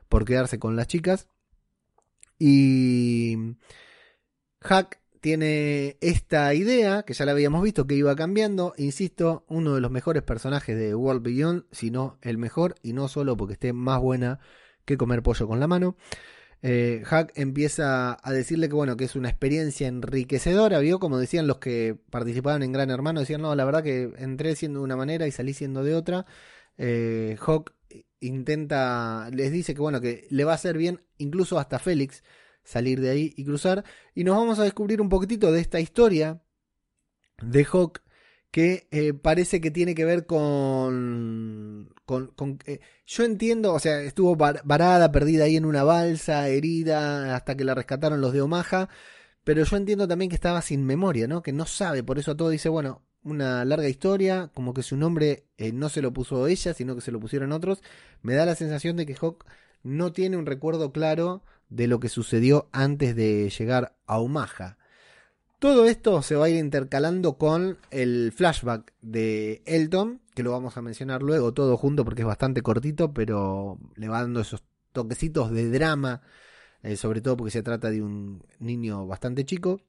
por 0.09 0.25
quedarse 0.25 0.61
con 0.61 0.77
las 0.77 0.87
chicas. 0.87 1.27
Y 2.38 3.57
Hack 4.61 5.00
tiene 5.21 5.97
esta 6.00 6.54
idea, 6.54 7.02
que 7.02 7.14
ya 7.14 7.25
la 7.25 7.33
habíamos 7.33 7.62
visto, 7.62 7.87
que 7.87 7.95
iba 7.95 8.14
cambiando. 8.16 8.75
Insisto, 8.76 9.45
uno 9.49 9.75
de 9.75 9.80
los 9.80 9.90
mejores 9.90 10.23
personajes 10.23 10.76
de 10.76 10.95
World 10.95 11.23
Beyond, 11.23 11.64
si 11.73 11.90
no 11.90 12.18
el 12.23 12.38
mejor, 12.38 12.76
y 12.83 12.92
no 12.92 13.09
solo 13.09 13.37
porque 13.37 13.54
esté 13.54 13.73
más 13.73 14.00
buena 14.00 14.38
que 14.85 14.97
comer 14.97 15.23
pollo 15.23 15.47
con 15.49 15.61
la 15.61 15.66
mano. 15.66 15.97
Eh, 16.62 17.02
Hack 17.04 17.33
empieza 17.37 18.18
a 18.21 18.33
decirle 18.33 18.68
que 18.68 18.75
bueno, 18.75 18.97
que 18.97 19.04
es 19.04 19.14
una 19.14 19.28
experiencia 19.28 19.87
enriquecedora, 19.87 20.80
vio 20.80 20.99
como 20.99 21.18
decían 21.18 21.47
los 21.47 21.59
que 21.59 21.97
participaban 22.11 22.64
en 22.64 22.73
Gran 22.73 22.90
Hermano, 22.90 23.21
decían, 23.21 23.42
no, 23.42 23.54
la 23.54 23.64
verdad 23.64 23.85
que 23.85 24.12
entré 24.18 24.57
siendo 24.57 24.80
de 24.80 24.85
una 24.85 24.97
manera 24.97 25.26
y 25.28 25.30
salí 25.30 25.54
siendo 25.54 25.85
de 25.85 25.95
otra. 25.95 26.26
Eh, 26.76 27.37
Hawk 27.40 27.73
intenta, 28.21 29.31
les 29.33 29.53
dice 29.53 29.75
que 29.75 29.81
bueno, 29.81 30.01
que 30.01 30.27
le 30.31 30.45
va 30.45 30.53
a 30.53 30.57
hacer 30.57 30.77
bien 30.77 31.03
incluso 31.19 31.59
hasta 31.59 31.79
Félix 31.79 32.23
salir 32.65 33.01
de 33.01 33.11
ahí 33.11 33.35
y 33.37 33.45
cruzar. 33.45 33.85
Y 34.15 34.25
nos 34.25 34.37
vamos 34.37 34.59
a 34.59 34.65
descubrir 34.65 35.01
un 35.01 35.09
poquitito 35.09 35.53
de 35.53 35.61
esta 35.61 35.81
historia 35.81 36.43
de 37.43 37.65
Hawk 37.65 38.03
que 38.51 38.89
eh, 38.91 39.13
parece 39.15 39.61
que 39.61 39.71
tiene 39.71 39.95
que 39.95 40.05
ver 40.05 40.27
con... 40.27 41.95
con, 42.05 42.59
eh, 42.67 42.81
yo 43.07 43.25
entiendo, 43.25 43.75
o 43.75 43.79
sea, 43.79 44.01
estuvo 44.03 44.37
varada, 44.37 45.13
perdida 45.13 45.45
ahí 45.45 45.57
en 45.57 45.67
una 45.67 45.85
balsa, 45.85 46.49
herida, 46.49 47.37
hasta 47.37 47.57
que 47.57 47.65
la 47.65 47.75
rescataron 47.75 48.21
los 48.21 48.33
de 48.33 48.41
Omaha, 48.41 48.89
pero 49.45 49.65
yo 49.65 49.77
entiendo 49.77 50.09
también 50.09 50.31
que 50.31 50.35
estaba 50.35 50.63
sin 50.63 50.85
memoria, 50.85 51.27
¿no? 51.29 51.43
Que 51.43 51.53
no 51.53 51.67
sabe, 51.67 52.03
por 52.03 52.19
eso 52.19 52.37
todo 52.37 52.51
dice, 52.51 52.69
bueno, 52.69 53.03
una 53.31 53.65
larga 53.65 53.89
historia, 53.89 54.51
como 54.55 54.75
que 54.75 54.83
su 54.83 54.97
nombre 54.97 55.45
eh, 55.57 55.73
no 55.73 55.89
se 55.89 56.03
lo 56.03 56.13
puso 56.13 56.47
ella, 56.47 56.75
sino 56.75 56.95
que 56.95 57.01
se 57.01 57.13
lo 57.13 57.21
pusieron 57.21 57.53
otros. 57.53 57.83
Me 58.23 58.35
da 58.35 58.47
la 58.47 58.55
sensación 58.55 58.97
de 58.97 59.07
que 59.07 59.17
Hawk 59.21 59.45
no 59.83 60.13
tiene 60.13 60.37
un 60.37 60.47
recuerdo 60.47 60.93
claro 60.93 61.43
de 61.69 61.87
lo 61.87 62.01
que 62.01 62.09
sucedió 62.09 62.69
antes 62.73 63.15
de 63.15 63.51
llegar 63.51 63.97
a 64.07 64.19
Omaha. 64.19 64.79
Todo 65.59 65.87
esto 65.87 66.23
se 66.23 66.37
va 66.37 66.47
a 66.47 66.49
ir 66.49 66.57
intercalando 66.57 67.37
con 67.37 67.79
el 67.91 68.33
flashback 68.33 68.93
de 69.03 69.63
Elton, 69.67 70.21
que 70.35 70.45
lo 70.45 70.53
vamos 70.53 70.77
a 70.77 70.83
mencionar 70.83 71.23
luego 71.23 71.53
todo 71.53 71.77
junto 71.77 72.05
porque 72.05 72.23
es 72.23 72.27
bastante 72.29 72.63
cortito, 72.63 73.13
pero 73.13 73.79
le 73.97 74.09
va 74.09 74.21
dando 74.21 74.41
esos 74.41 74.63
toquecitos 74.93 75.51
de 75.51 75.69
drama, 75.69 76.23
eh, 76.83 76.97
sobre 76.97 77.21
todo 77.21 77.37
porque 77.37 77.51
se 77.51 77.65
trata 77.65 77.91
de 77.91 78.03
un 78.03 78.45
niño 78.61 79.07
bastante 79.09 79.45
chico. 79.45 79.81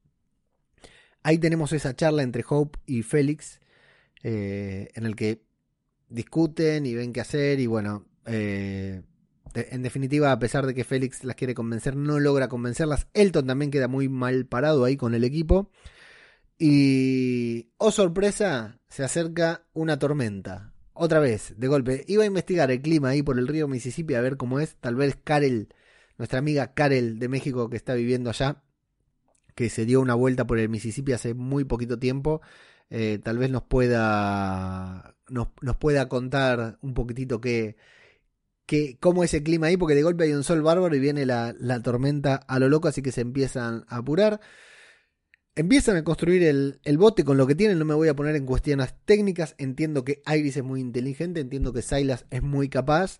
Ahí 1.23 1.37
tenemos 1.37 1.73
esa 1.73 1.95
charla 1.95 2.23
entre 2.23 2.45
Hope 2.47 2.79
y 2.85 3.03
Félix, 3.03 3.59
eh, 4.23 4.89
en 4.93 5.05
el 5.05 5.15
que 5.15 5.43
discuten 6.07 6.85
y 6.85 6.95
ven 6.95 7.13
qué 7.13 7.21
hacer 7.21 7.59
y 7.59 7.67
bueno, 7.67 8.05
eh, 8.25 9.01
en 9.53 9.81
definitiva, 9.81 10.31
a 10.31 10.39
pesar 10.39 10.65
de 10.65 10.73
que 10.73 10.83
Félix 10.83 11.23
las 11.23 11.35
quiere 11.35 11.55
convencer, 11.55 11.95
no 11.95 12.19
logra 12.19 12.47
convencerlas. 12.47 13.07
Elton 13.13 13.47
también 13.47 13.71
queda 13.71 13.87
muy 13.87 14.09
mal 14.09 14.45
parado 14.45 14.85
ahí 14.85 14.95
con 14.95 15.15
el 15.15 15.23
equipo. 15.23 15.71
Y, 16.57 17.71
oh 17.77 17.91
sorpresa, 17.91 18.79
se 18.89 19.03
acerca 19.03 19.65
una 19.73 19.97
tormenta. 19.97 20.73
Otra 20.93 21.19
vez, 21.19 21.53
de 21.57 21.67
golpe. 21.67 22.03
Iba 22.07 22.23
a 22.23 22.27
investigar 22.27 22.69
el 22.71 22.81
clima 22.81 23.09
ahí 23.09 23.23
por 23.23 23.39
el 23.39 23.47
río 23.47 23.67
Mississippi 23.67 24.15
a 24.15 24.21
ver 24.21 24.37
cómo 24.37 24.59
es. 24.59 24.75
Tal 24.75 24.95
vez 24.95 25.17
Karel, 25.23 25.73
nuestra 26.17 26.39
amiga 26.39 26.73
Karel 26.73 27.17
de 27.17 27.29
México 27.29 27.69
que 27.69 27.77
está 27.77 27.93
viviendo 27.93 28.29
allá, 28.29 28.61
que 29.59 29.69
se 29.69 29.85
dio 29.85 29.99
una 29.99 30.15
vuelta 30.15 30.47
por 30.47 30.57
el 30.57 30.69
Mississippi 30.69 31.11
hace 31.11 31.33
muy 31.33 31.65
poquito 31.65 31.99
tiempo, 31.99 32.39
eh, 32.89 33.19
tal 33.21 33.37
vez 33.37 33.51
nos 33.51 33.63
pueda, 33.63 35.17
nos, 35.27 35.49
nos 35.59 35.75
pueda 35.75 36.07
contar 36.07 36.77
un 36.81 36.93
poquitito 36.93 37.41
que, 37.41 37.75
cómo 39.01 39.25
es 39.25 39.33
el 39.33 39.43
clima 39.43 39.67
ahí, 39.67 39.75
porque 39.75 39.95
de 39.95 40.03
golpe 40.03 40.23
hay 40.23 40.31
un 40.31 40.45
sol 40.45 40.61
bárbaro 40.61 40.95
y 40.95 40.99
viene 41.01 41.25
la, 41.25 41.53
tormenta 41.83 42.35
a 42.35 42.57
lo 42.57 42.69
loco, 42.69 42.87
así 42.87 43.01
que 43.01 43.11
se 43.11 43.19
empiezan 43.19 43.83
a 43.89 43.97
apurar. 43.97 44.39
Empiezan 45.55 45.97
a 45.97 46.05
construir 46.05 46.43
el, 46.43 46.97
bote 46.97 47.25
con 47.25 47.35
lo 47.35 47.45
que 47.45 47.55
tienen, 47.55 47.79
no 47.79 47.83
me 47.83 47.95
voy 47.95 48.07
a 48.07 48.15
poner 48.15 48.37
en 48.37 48.45
cuestiones 48.45 48.95
técnicas, 49.03 49.55
entiendo 49.57 50.05
que 50.05 50.21
Iris 50.25 50.55
es 50.55 50.63
muy 50.63 50.79
inteligente, 50.79 51.41
entiendo 51.41 51.73
que 51.73 51.81
Silas 51.81 52.25
es 52.29 52.43
muy 52.43 52.69
capaz, 52.69 53.19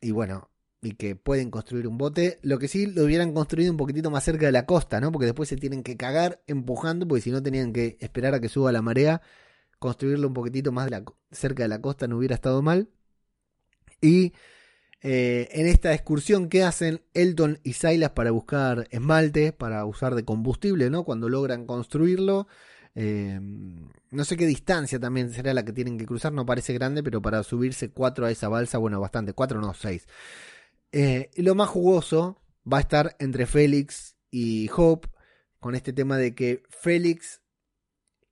y 0.00 0.10
bueno, 0.10 0.50
y 0.82 0.92
que 0.92 1.16
pueden 1.16 1.50
construir 1.50 1.86
un 1.88 1.98
bote. 1.98 2.38
Lo 2.42 2.58
que 2.58 2.68
sí 2.68 2.86
lo 2.86 3.04
hubieran 3.04 3.32
construido 3.32 3.70
un 3.70 3.76
poquitito 3.76 4.10
más 4.10 4.24
cerca 4.24 4.46
de 4.46 4.52
la 4.52 4.66
costa, 4.66 5.00
¿no? 5.00 5.12
Porque 5.12 5.26
después 5.26 5.48
se 5.48 5.56
tienen 5.56 5.82
que 5.82 5.96
cagar 5.96 6.42
empujando, 6.46 7.06
porque 7.08 7.22
si 7.22 7.30
no 7.30 7.42
tenían 7.42 7.72
que 7.72 7.96
esperar 8.00 8.34
a 8.34 8.40
que 8.40 8.48
suba 8.48 8.72
la 8.72 8.82
marea, 8.82 9.22
construirlo 9.78 10.28
un 10.28 10.34
poquitito 10.34 10.72
más 10.72 10.90
cerca 11.30 11.62
de 11.64 11.68
la 11.68 11.80
costa 11.80 12.06
no 12.08 12.18
hubiera 12.18 12.34
estado 12.34 12.62
mal. 12.62 12.88
Y 14.00 14.32
eh, 15.02 15.48
en 15.52 15.66
esta 15.66 15.94
excursión 15.94 16.48
que 16.48 16.62
hacen 16.64 17.02
Elton 17.14 17.60
y 17.62 17.74
Silas 17.74 18.10
para 18.10 18.30
buscar 18.30 18.88
esmalte, 18.90 19.52
para 19.52 19.84
usar 19.84 20.14
de 20.14 20.24
combustible, 20.24 20.90
¿no? 20.90 21.04
Cuando 21.04 21.28
logran 21.28 21.66
construirlo. 21.66 22.48
Eh, 22.94 23.38
no 24.10 24.24
sé 24.24 24.36
qué 24.38 24.46
distancia 24.46 24.98
también 24.98 25.30
será 25.30 25.52
la 25.52 25.64
que 25.64 25.72
tienen 25.72 25.98
que 25.98 26.06
cruzar, 26.06 26.32
no 26.32 26.46
parece 26.46 26.72
grande, 26.72 27.02
pero 27.02 27.20
para 27.20 27.42
subirse 27.42 27.90
cuatro 27.90 28.24
a 28.24 28.30
esa 28.30 28.48
balsa, 28.48 28.78
bueno, 28.78 29.00
bastante, 29.00 29.34
cuatro 29.34 29.60
no, 29.60 29.74
seis. 29.74 30.06
Eh, 30.98 31.30
lo 31.36 31.54
más 31.54 31.68
jugoso 31.68 32.40
va 32.66 32.78
a 32.78 32.80
estar 32.80 33.16
entre 33.18 33.44
Félix 33.44 34.16
y 34.30 34.70
Hope, 34.74 35.10
con 35.60 35.74
este 35.74 35.92
tema 35.92 36.16
de 36.16 36.34
que 36.34 36.62
Félix 36.70 37.42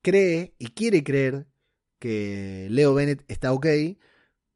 cree 0.00 0.54
y 0.58 0.68
quiere 0.68 1.04
creer 1.04 1.46
que 1.98 2.68
Leo 2.70 2.94
Bennett 2.94 3.22
está 3.28 3.52
ok, 3.52 3.66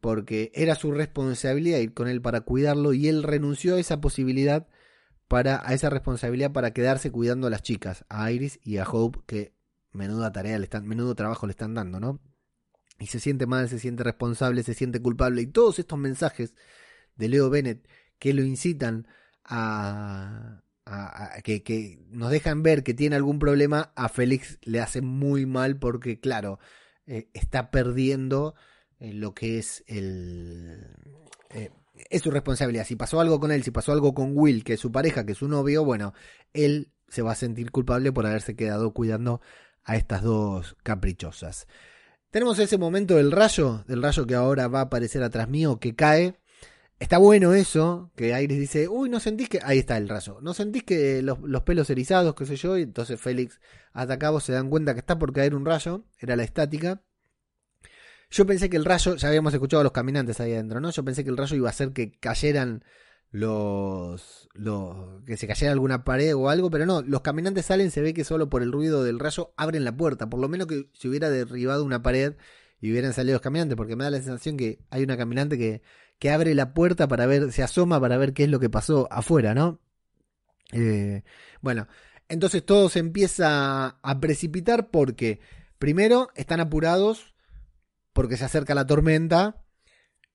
porque 0.01 0.51
era 0.55 0.75
su 0.75 0.91
responsabilidad 0.91 1.81
ir 1.81 1.93
con 1.93 2.09
él 2.09 2.23
para 2.23 2.41
cuidarlo 2.41 2.95
y 2.95 3.09
él 3.09 3.25
renunció 3.25 3.77
a 3.77 3.81
esa 3.81 4.01
posibilidad 4.01 4.69
para 5.29 5.61
a 5.69 5.75
esa 5.75 5.91
responsabilidad 5.91 6.53
para 6.53 6.73
quedarse 6.73 7.13
cuidando 7.13 7.49
a 7.49 7.51
las 7.51 7.61
chicas, 7.61 8.07
a 8.09 8.33
Iris 8.33 8.59
y 8.63 8.79
a 8.79 8.89
Hope 8.89 9.19
que 9.27 9.53
menuda 9.93 10.33
tarea 10.33 10.57
le 10.59 10.65
están 10.65 10.87
menudo 10.87 11.15
trabajo 11.15 11.47
le 11.47 11.51
están 11.51 11.75
dando, 11.75 12.01
¿no? 12.01 12.23
Y 12.99 13.09
se 13.09 13.21
siente 13.21 13.45
mal, 13.45 13.69
se 13.69 13.79
siente 13.79 14.03
responsable, 14.03 14.63
se 14.63 14.73
siente 14.73 15.03
culpable 15.03 15.43
y 15.43 15.47
todos 15.47 15.79
estos 15.79 15.99
mensajes 15.99 16.55
de 17.19 17.29
Leo 17.29 17.51
Bennett 17.51 17.87
que 18.19 18.33
lo 18.33 18.43
incitan 18.43 19.07
a, 19.45 20.63
que, 21.45 21.99
nos 22.11 22.31
dejan 22.31 22.63
ver 22.63 22.83
que 22.83 22.95
tiene 22.95 23.17
algún 23.17 23.39
problema, 23.39 23.93
a 23.95 24.09
Félix 24.09 24.59
le 24.63 24.81
hace 24.81 25.03
muy 25.03 25.47
mal 25.47 25.79
porque, 25.79 26.19
claro, 26.21 26.59
eh, 27.07 27.29
está 27.35 27.71
perdiendo 27.71 28.55
lo 28.99 29.35
que 29.35 29.59
es 29.59 29.85
el... 29.87 30.97
Eh, 31.51 31.71
es 32.11 32.23
su 32.23 32.31
responsabilidad. 32.31 32.85
Si 32.85 32.97
pasó 32.97 33.21
algo 33.21 33.41
con 33.41 33.51
él, 33.51 33.65
si 33.65 33.71
pasó 33.71 33.93
algo 33.93 34.15
con 34.15 34.33
Will, 34.35 34.65
que 34.65 34.75
es 34.75 34.81
su 34.81 34.93
pareja, 34.93 35.27
que 35.27 35.33
es 35.33 35.39
su 35.39 35.49
novio, 35.49 35.85
bueno, 35.85 36.15
él 36.53 36.93
se 37.09 37.23
va 37.23 37.33
a 37.33 37.37
sentir 37.37 37.71
culpable 37.71 38.13
por 38.13 38.27
haberse 38.27 38.55
quedado 38.55 38.93
cuidando 38.93 39.41
a 39.85 39.97
estas 39.97 40.23
dos 40.23 40.77
caprichosas. 40.83 41.67
Tenemos 42.31 42.59
ese 42.59 42.77
momento 42.77 43.17
del 43.17 43.33
rayo, 43.33 43.85
del 43.89 44.03
rayo 44.03 44.27
que 44.27 44.35
ahora 44.35 44.69
va 44.69 44.81
a 44.81 44.83
aparecer 44.83 45.23
atrás 45.23 45.49
mío, 45.49 45.81
que 45.81 45.95
cae. 45.95 46.39
Está 46.99 47.19
bueno 47.19 47.55
eso, 47.55 48.11
que 48.17 48.41
Iris 48.41 48.59
dice, 48.59 48.89
uy, 48.89 49.09
no 49.09 49.21
sentís 49.21 49.49
que... 49.49 49.61
Ahí 49.63 49.79
está 49.79 49.97
el 49.97 50.09
rayo. 50.09 50.39
No 50.43 50.53
sentís 50.53 50.83
que 50.83 51.23
los, 51.23 51.39
los 51.43 51.63
pelos 51.63 51.89
erizados, 51.91 52.35
qué 52.35 52.45
sé 52.45 52.57
yo, 52.57 52.77
y 52.77 52.83
entonces 52.83 53.21
Félix 53.21 53.61
hasta 53.93 54.19
cabo 54.19 54.41
se 54.41 54.53
dan 54.53 54.69
cuenta 54.69 54.95
que 54.95 55.01
está 55.01 55.19
por 55.19 55.33
caer 55.33 55.55
un 55.55 55.65
rayo, 55.65 56.05
era 56.19 56.35
la 56.35 56.43
estática. 56.43 57.03
Yo 58.31 58.47
pensé 58.47 58.69
que 58.69 58.77
el 58.77 58.85
rayo, 58.85 59.15
ya 59.17 59.29
habíamos 59.29 59.55
escuchado 59.55 59.81
a 59.81 59.85
los 59.85 59.93
caminantes 59.93 60.41
ahí 60.41 60.53
adentro, 60.53 60.81
¿no? 60.81 60.91
Yo 60.91 61.05
pensé 61.05 61.25
que 61.25 61.31
el 61.31 61.37
rayo 61.37 61.57
iba 61.57 61.69
a 61.69 61.71
hacer 61.71 61.93
que 61.93 62.19
cayeran 62.19 62.85
los, 63.31 64.49
los 64.55 65.25
que 65.25 65.37
se 65.37 65.47
cayera 65.47 65.73
alguna 65.73 66.05
pared 66.05 66.35
o 66.35 66.49
algo, 66.49 66.71
pero 66.71 66.85
no, 66.85 67.03
los 67.03 67.21
caminantes 67.21 67.67
salen, 67.67 67.91
se 67.91 68.01
ve 68.03 68.13
que 68.15 68.25
solo 68.25 68.49
por 68.51 68.63
el 68.63 68.73
ruido 68.73 69.05
del 69.05 69.19
rayo 69.19 69.55
abren 69.57 69.85
la 69.85 69.97
puerta, 69.97 70.29
por 70.29 70.41
lo 70.41 70.49
menos 70.49 70.67
que 70.67 70.91
se 70.95 71.09
hubiera 71.09 71.31
derribado 71.31 71.85
una 71.85 72.03
pared 72.03 72.35
y 72.81 72.91
hubieran 72.91 73.13
salido 73.13 73.35
los 73.35 73.43
caminantes, 73.43 73.77
porque 73.77 73.97
me 73.97 74.05
da 74.05 74.11
la 74.11 74.19
sensación 74.19 74.57
que 74.57 74.81
hay 74.91 75.03
una 75.03 75.17
caminante 75.17 75.59
que, 75.59 75.83
que 76.19 76.31
abre 76.31 76.55
la 76.55 76.75
puerta 76.75 77.09
para 77.09 77.27
ver, 77.27 77.53
se 77.53 77.63
asoma 77.63 78.01
para 78.01 78.17
ver 78.17 78.33
qué 78.33 78.45
es 78.45 78.51
lo 78.51 78.61
que 78.61 78.71
pasó 78.71 79.09
afuera, 79.11 79.55
¿no? 79.55 79.81
Eh, 80.73 81.23
bueno, 81.61 81.89
entonces 82.29 82.65
todo 82.65 82.89
se 82.89 82.99
empieza 82.99 83.99
a 84.03 84.21
precipitar 84.21 84.91
porque 84.91 85.41
primero 85.79 86.31
están 86.35 86.61
apurados 86.61 87.35
porque 88.13 88.37
se 88.37 88.45
acerca 88.45 88.75
la 88.75 88.87
tormenta, 88.87 89.63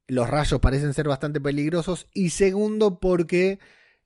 los 0.08 0.30
rayos 0.30 0.62
parecen 0.62 0.94
ser 0.94 1.08
bastante 1.08 1.42
peligrosos, 1.42 2.08
y 2.14 2.30
segundo 2.30 3.02
porque 3.02 3.60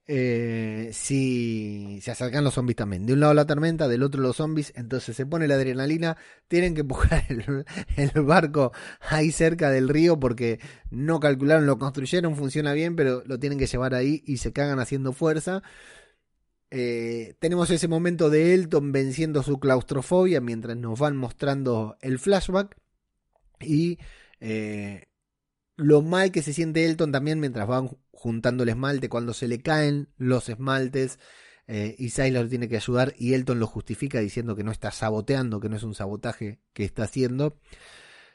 eh, 0.09 0.89
si 0.93 1.99
se 2.01 2.11
acercan 2.11 2.43
los 2.43 2.53
zombies 2.53 2.77
también. 2.77 3.05
De 3.05 3.13
un 3.13 3.19
lado 3.19 3.33
la 3.33 3.45
tormenta, 3.45 3.89
del 3.89 4.03
otro 4.03 4.21
los 4.21 4.37
zombies, 4.37 4.71
entonces 4.75 5.15
se 5.15 5.25
pone 5.25 5.47
la 5.47 5.55
adrenalina, 5.55 6.17
tienen 6.47 6.75
que 6.75 6.81
empujar 6.81 7.25
el, 7.97 8.21
barco 8.23 8.71
ahí 9.01 9.31
cerca 9.31 9.69
del 9.69 9.89
río 9.89 10.19
porque 10.19 10.59
no 10.89 11.19
calcularon, 11.19 11.65
lo 11.65 11.77
construyeron, 11.77 12.35
funciona 12.37 12.73
bien, 12.73 12.95
pero 12.95 13.23
lo 13.25 13.37
tienen 13.37 13.59
que 13.59 13.67
llevar 13.67 13.93
ahí 13.95 14.23
y 14.25 14.37
se 14.37 14.53
cagan 14.53 14.79
haciendo 14.79 15.11
fuerza. 15.11 15.61
Eh, 16.71 17.35
tenemos 17.39 17.69
ese 17.69 17.87
momento 17.87 18.29
de 18.29 18.53
Elton 18.53 18.91
venciendo 18.91 19.43
su 19.43 19.59
claustrofobia 19.59 20.41
mientras 20.41 20.77
nos 20.77 20.99
van 20.99 21.17
mostrando 21.17 21.97
el 22.01 22.19
flashback. 22.19 22.77
Y 23.59 23.99
eh, 24.39 25.07
lo 25.75 26.01
mal 26.01 26.31
que 26.31 26.41
se 26.41 26.53
siente 26.53 26.85
Elton 26.85 27.11
también 27.11 27.39
mientras 27.39 27.67
van 27.67 27.89
juntando 28.17 28.63
el 28.63 28.69
esmalte, 28.69 29.09
cuando 29.09 29.31
se 29.35 29.47
le 29.47 29.61
caen 29.61 30.09
los 30.17 30.49
esmaltes. 30.49 31.19
Eh, 31.67 31.95
y 31.99 32.09
Silas 32.09 32.49
tiene 32.49 32.67
que 32.67 32.77
ayudar 32.77 33.13
y 33.17 33.33
Elton 33.33 33.59
lo 33.59 33.67
justifica 33.67 34.19
diciendo 34.19 34.55
que 34.55 34.63
no 34.63 34.71
está 34.71 34.89
saboteando, 34.89 35.59
que 35.59 35.69
no 35.69 35.75
es 35.75 35.83
un 35.83 35.93
sabotaje 35.93 36.59
que 36.73 36.83
está 36.83 37.03
haciendo. 37.03 37.59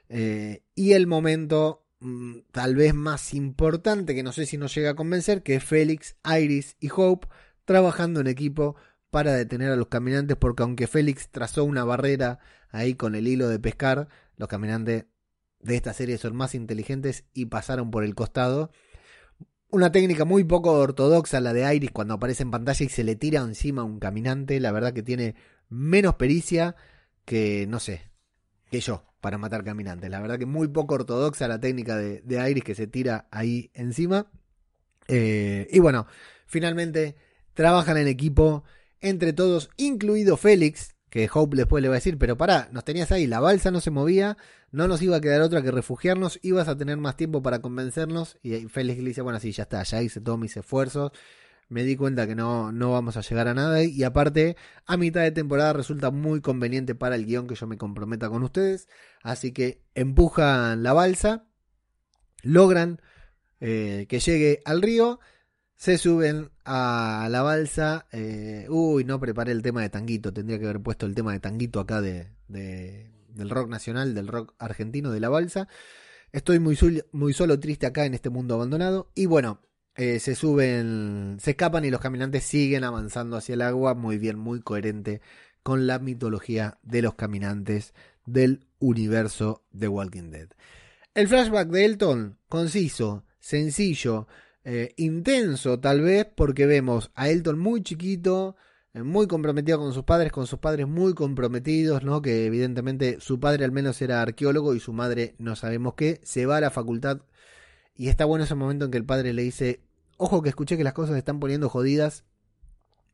Eh, 0.08 0.62
y 0.76 0.92
el 0.92 1.08
momento 1.08 1.84
mm, 1.98 2.40
tal 2.52 2.76
vez 2.76 2.94
más 2.94 3.34
importante, 3.34 4.14
que 4.14 4.22
no 4.22 4.30
sé 4.30 4.46
si 4.46 4.56
nos 4.56 4.72
llega 4.72 4.90
a 4.90 4.94
convencer, 4.94 5.42
que 5.42 5.56
es 5.56 5.64
Félix, 5.64 6.14
Iris 6.24 6.76
y 6.78 6.88
Hope 6.94 7.26
trabajando 7.64 8.20
en 8.20 8.28
equipo 8.28 8.76
para 9.10 9.32
detener 9.32 9.72
a 9.72 9.76
los 9.76 9.88
caminantes, 9.88 10.36
porque 10.36 10.62
aunque 10.62 10.86
Félix 10.86 11.28
trazó 11.28 11.64
una 11.64 11.82
barrera 11.82 12.38
ahí 12.70 12.94
con 12.94 13.16
el 13.16 13.26
hilo 13.26 13.48
de 13.48 13.58
pescar, 13.58 14.08
los 14.36 14.48
caminantes 14.48 15.06
de 15.58 15.74
esta 15.74 15.92
serie 15.92 16.18
son 16.18 16.36
más 16.36 16.54
inteligentes 16.54 17.24
y 17.34 17.46
pasaron 17.46 17.90
por 17.90 18.04
el 18.04 18.14
costado. 18.14 18.70
Una 19.72 19.90
técnica 19.90 20.26
muy 20.26 20.44
poco 20.44 20.72
ortodoxa, 20.72 21.40
la 21.40 21.54
de 21.54 21.74
Iris, 21.74 21.92
cuando 21.92 22.12
aparece 22.12 22.42
en 22.42 22.50
pantalla 22.50 22.84
y 22.84 22.90
se 22.90 23.04
le 23.04 23.16
tira 23.16 23.40
encima 23.40 23.80
a 23.80 23.86
un 23.86 23.98
caminante. 23.98 24.60
La 24.60 24.70
verdad 24.70 24.92
que 24.92 25.02
tiene 25.02 25.34
menos 25.70 26.16
pericia 26.16 26.76
que, 27.24 27.66
no 27.66 27.80
sé, 27.80 28.02
que 28.70 28.80
yo 28.80 29.02
para 29.22 29.38
matar 29.38 29.64
caminantes. 29.64 30.10
La 30.10 30.20
verdad 30.20 30.38
que 30.38 30.44
muy 30.44 30.68
poco 30.68 30.96
ortodoxa 30.96 31.48
la 31.48 31.58
técnica 31.58 31.96
de, 31.96 32.50
Iris 32.50 32.64
que 32.64 32.74
se 32.74 32.86
tira 32.86 33.28
ahí 33.30 33.70
encima. 33.72 34.30
Eh, 35.08 35.66
y 35.70 35.78
bueno, 35.78 36.06
finalmente 36.44 37.16
trabajan 37.54 37.96
en 37.96 38.08
equipo 38.08 38.64
entre 39.00 39.32
todos, 39.32 39.70
incluido 39.78 40.36
Félix, 40.36 40.96
que 41.12 41.28
Hope 41.30 41.58
después 41.58 41.82
le 41.82 41.88
va 41.90 41.96
a 41.96 41.98
decir, 41.98 42.16
pero 42.16 42.38
pará, 42.38 42.70
nos 42.72 42.86
tenías 42.86 43.12
ahí, 43.12 43.26
la 43.26 43.38
balsa 43.38 43.70
no 43.70 43.82
se 43.82 43.90
movía, 43.90 44.38
no 44.70 44.88
nos 44.88 45.02
iba 45.02 45.18
a 45.18 45.20
quedar 45.20 45.42
otra 45.42 45.60
que 45.60 45.70
refugiarnos, 45.70 46.40
ibas 46.40 46.68
a 46.68 46.76
tener 46.78 46.96
más 46.96 47.18
tiempo 47.18 47.42
para 47.42 47.60
convencernos. 47.60 48.38
Y 48.42 48.66
Félix 48.68 49.02
le 49.02 49.08
dice, 49.10 49.20
bueno, 49.20 49.38
sí, 49.38 49.52
ya 49.52 49.64
está, 49.64 49.82
ya 49.82 50.00
hice 50.00 50.22
todos 50.22 50.38
mis 50.38 50.56
esfuerzos, 50.56 51.12
me 51.68 51.84
di 51.84 51.96
cuenta 51.96 52.26
que 52.26 52.34
no, 52.34 52.72
no 52.72 52.92
vamos 52.92 53.18
a 53.18 53.20
llegar 53.20 53.46
a 53.46 53.52
nada. 53.52 53.84
Y 53.84 54.02
aparte, 54.04 54.56
a 54.86 54.96
mitad 54.96 55.20
de 55.20 55.32
temporada 55.32 55.74
resulta 55.74 56.10
muy 56.10 56.40
conveniente 56.40 56.94
para 56.94 57.14
el 57.14 57.26
guion 57.26 57.46
que 57.46 57.56
yo 57.56 57.66
me 57.66 57.76
comprometa 57.76 58.30
con 58.30 58.42
ustedes. 58.42 58.88
Así 59.22 59.52
que 59.52 59.82
empujan 59.94 60.82
la 60.82 60.94
balsa, 60.94 61.44
logran 62.42 63.02
eh, 63.60 64.06
que 64.08 64.18
llegue 64.18 64.62
al 64.64 64.80
río 64.80 65.20
se 65.82 65.98
suben 65.98 66.52
a 66.64 67.26
la 67.28 67.42
balsa. 67.42 68.06
Eh, 68.12 68.66
uy, 68.68 69.02
no 69.02 69.18
preparé 69.18 69.50
el 69.50 69.62
tema 69.62 69.82
de 69.82 69.88
Tanguito. 69.88 70.32
Tendría 70.32 70.60
que 70.60 70.66
haber 70.66 70.80
puesto 70.80 71.06
el 71.06 71.14
tema 71.16 71.32
de 71.32 71.40
Tanguito 71.40 71.80
acá 71.80 72.00
de, 72.00 72.28
del 72.46 73.50
rock 73.50 73.68
nacional, 73.68 74.14
del 74.14 74.28
rock 74.28 74.54
argentino, 74.60 75.10
de 75.10 75.18
la 75.18 75.28
balsa. 75.28 75.66
Estoy 76.30 76.60
muy, 76.60 76.78
muy 77.10 77.32
solo, 77.32 77.58
triste 77.58 77.86
acá 77.86 78.04
en 78.04 78.14
este 78.14 78.30
mundo 78.30 78.54
abandonado. 78.54 79.10
Y 79.16 79.26
bueno, 79.26 79.60
eh, 79.96 80.20
se 80.20 80.36
suben, 80.36 81.38
se 81.40 81.50
escapan 81.50 81.84
y 81.84 81.90
los 81.90 82.00
caminantes 82.00 82.44
siguen 82.44 82.84
avanzando 82.84 83.36
hacia 83.36 83.54
el 83.54 83.62
agua. 83.62 83.94
Muy 83.94 84.18
bien, 84.18 84.38
muy 84.38 84.60
coherente 84.60 85.20
con 85.64 85.88
la 85.88 85.98
mitología 85.98 86.78
de 86.84 87.02
los 87.02 87.14
caminantes 87.14 87.92
del 88.24 88.68
universo 88.78 89.64
de 89.72 89.88
Walking 89.88 90.30
Dead. 90.30 90.48
El 91.14 91.26
flashback 91.26 91.70
de 91.70 91.84
Elton, 91.86 92.38
conciso, 92.48 93.24
sencillo, 93.40 94.28
eh, 94.64 94.94
intenso 94.96 95.80
tal 95.80 96.00
vez 96.00 96.26
porque 96.34 96.66
vemos 96.66 97.10
a 97.14 97.28
Elton 97.28 97.58
muy 97.58 97.82
chiquito, 97.82 98.56
eh, 98.94 99.02
muy 99.02 99.26
comprometido 99.26 99.78
con 99.78 99.92
sus 99.92 100.04
padres, 100.04 100.32
con 100.32 100.46
sus 100.46 100.58
padres 100.58 100.86
muy 100.86 101.14
comprometidos, 101.14 102.04
¿no? 102.04 102.22
Que 102.22 102.46
evidentemente 102.46 103.18
su 103.20 103.40
padre 103.40 103.64
al 103.64 103.72
menos 103.72 104.00
era 104.02 104.22
arqueólogo 104.22 104.74
y 104.74 104.80
su 104.80 104.92
madre 104.92 105.34
no 105.38 105.56
sabemos 105.56 105.94
qué, 105.94 106.20
se 106.22 106.46
va 106.46 106.58
a 106.58 106.60
la 106.60 106.70
facultad 106.70 107.22
y 107.94 108.08
está 108.08 108.24
bueno 108.24 108.44
ese 108.44 108.54
momento 108.54 108.86
en 108.86 108.90
que 108.90 108.98
el 108.98 109.04
padre 109.04 109.32
le 109.32 109.42
dice, 109.42 109.80
ojo 110.16 110.42
que 110.42 110.48
escuché 110.48 110.76
que 110.76 110.84
las 110.84 110.94
cosas 110.94 111.12
se 111.14 111.18
están 111.18 111.40
poniendo 111.40 111.68
jodidas, 111.68 112.24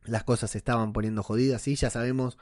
las 0.05 0.25
cosas 0.25 0.51
se 0.51 0.59
estaban 0.59 0.93
poniendo 0.93 1.23
jodidas, 1.23 1.67
y 1.69 1.75
ya 1.75 1.91
sabemos 1.91 2.39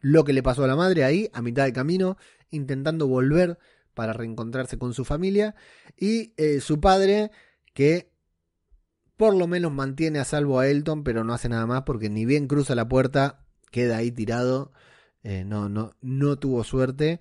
lo 0.00 0.24
que 0.24 0.32
le 0.32 0.42
pasó 0.42 0.64
a 0.64 0.66
la 0.66 0.76
madre 0.76 1.04
ahí, 1.04 1.30
a 1.32 1.42
mitad 1.42 1.64
de 1.64 1.72
camino, 1.72 2.16
intentando 2.50 3.06
volver 3.06 3.58
para 3.94 4.12
reencontrarse 4.12 4.78
con 4.78 4.94
su 4.94 5.04
familia, 5.04 5.54
y 5.96 6.34
eh, 6.36 6.60
su 6.60 6.80
padre 6.80 7.30
que 7.80 8.12
por 9.16 9.34
lo 9.34 9.46
menos 9.46 9.72
mantiene 9.72 10.18
a 10.18 10.26
salvo 10.26 10.58
a 10.58 10.68
Elton, 10.68 11.02
pero 11.02 11.24
no 11.24 11.32
hace 11.32 11.48
nada 11.48 11.66
más 11.66 11.84
porque 11.84 12.10
ni 12.10 12.26
bien 12.26 12.46
cruza 12.46 12.74
la 12.74 12.86
puerta, 12.86 13.46
queda 13.70 13.96
ahí 13.96 14.12
tirado, 14.12 14.70
eh, 15.22 15.44
no, 15.46 15.70
no, 15.70 15.92
no 16.02 16.38
tuvo 16.38 16.62
suerte. 16.62 17.20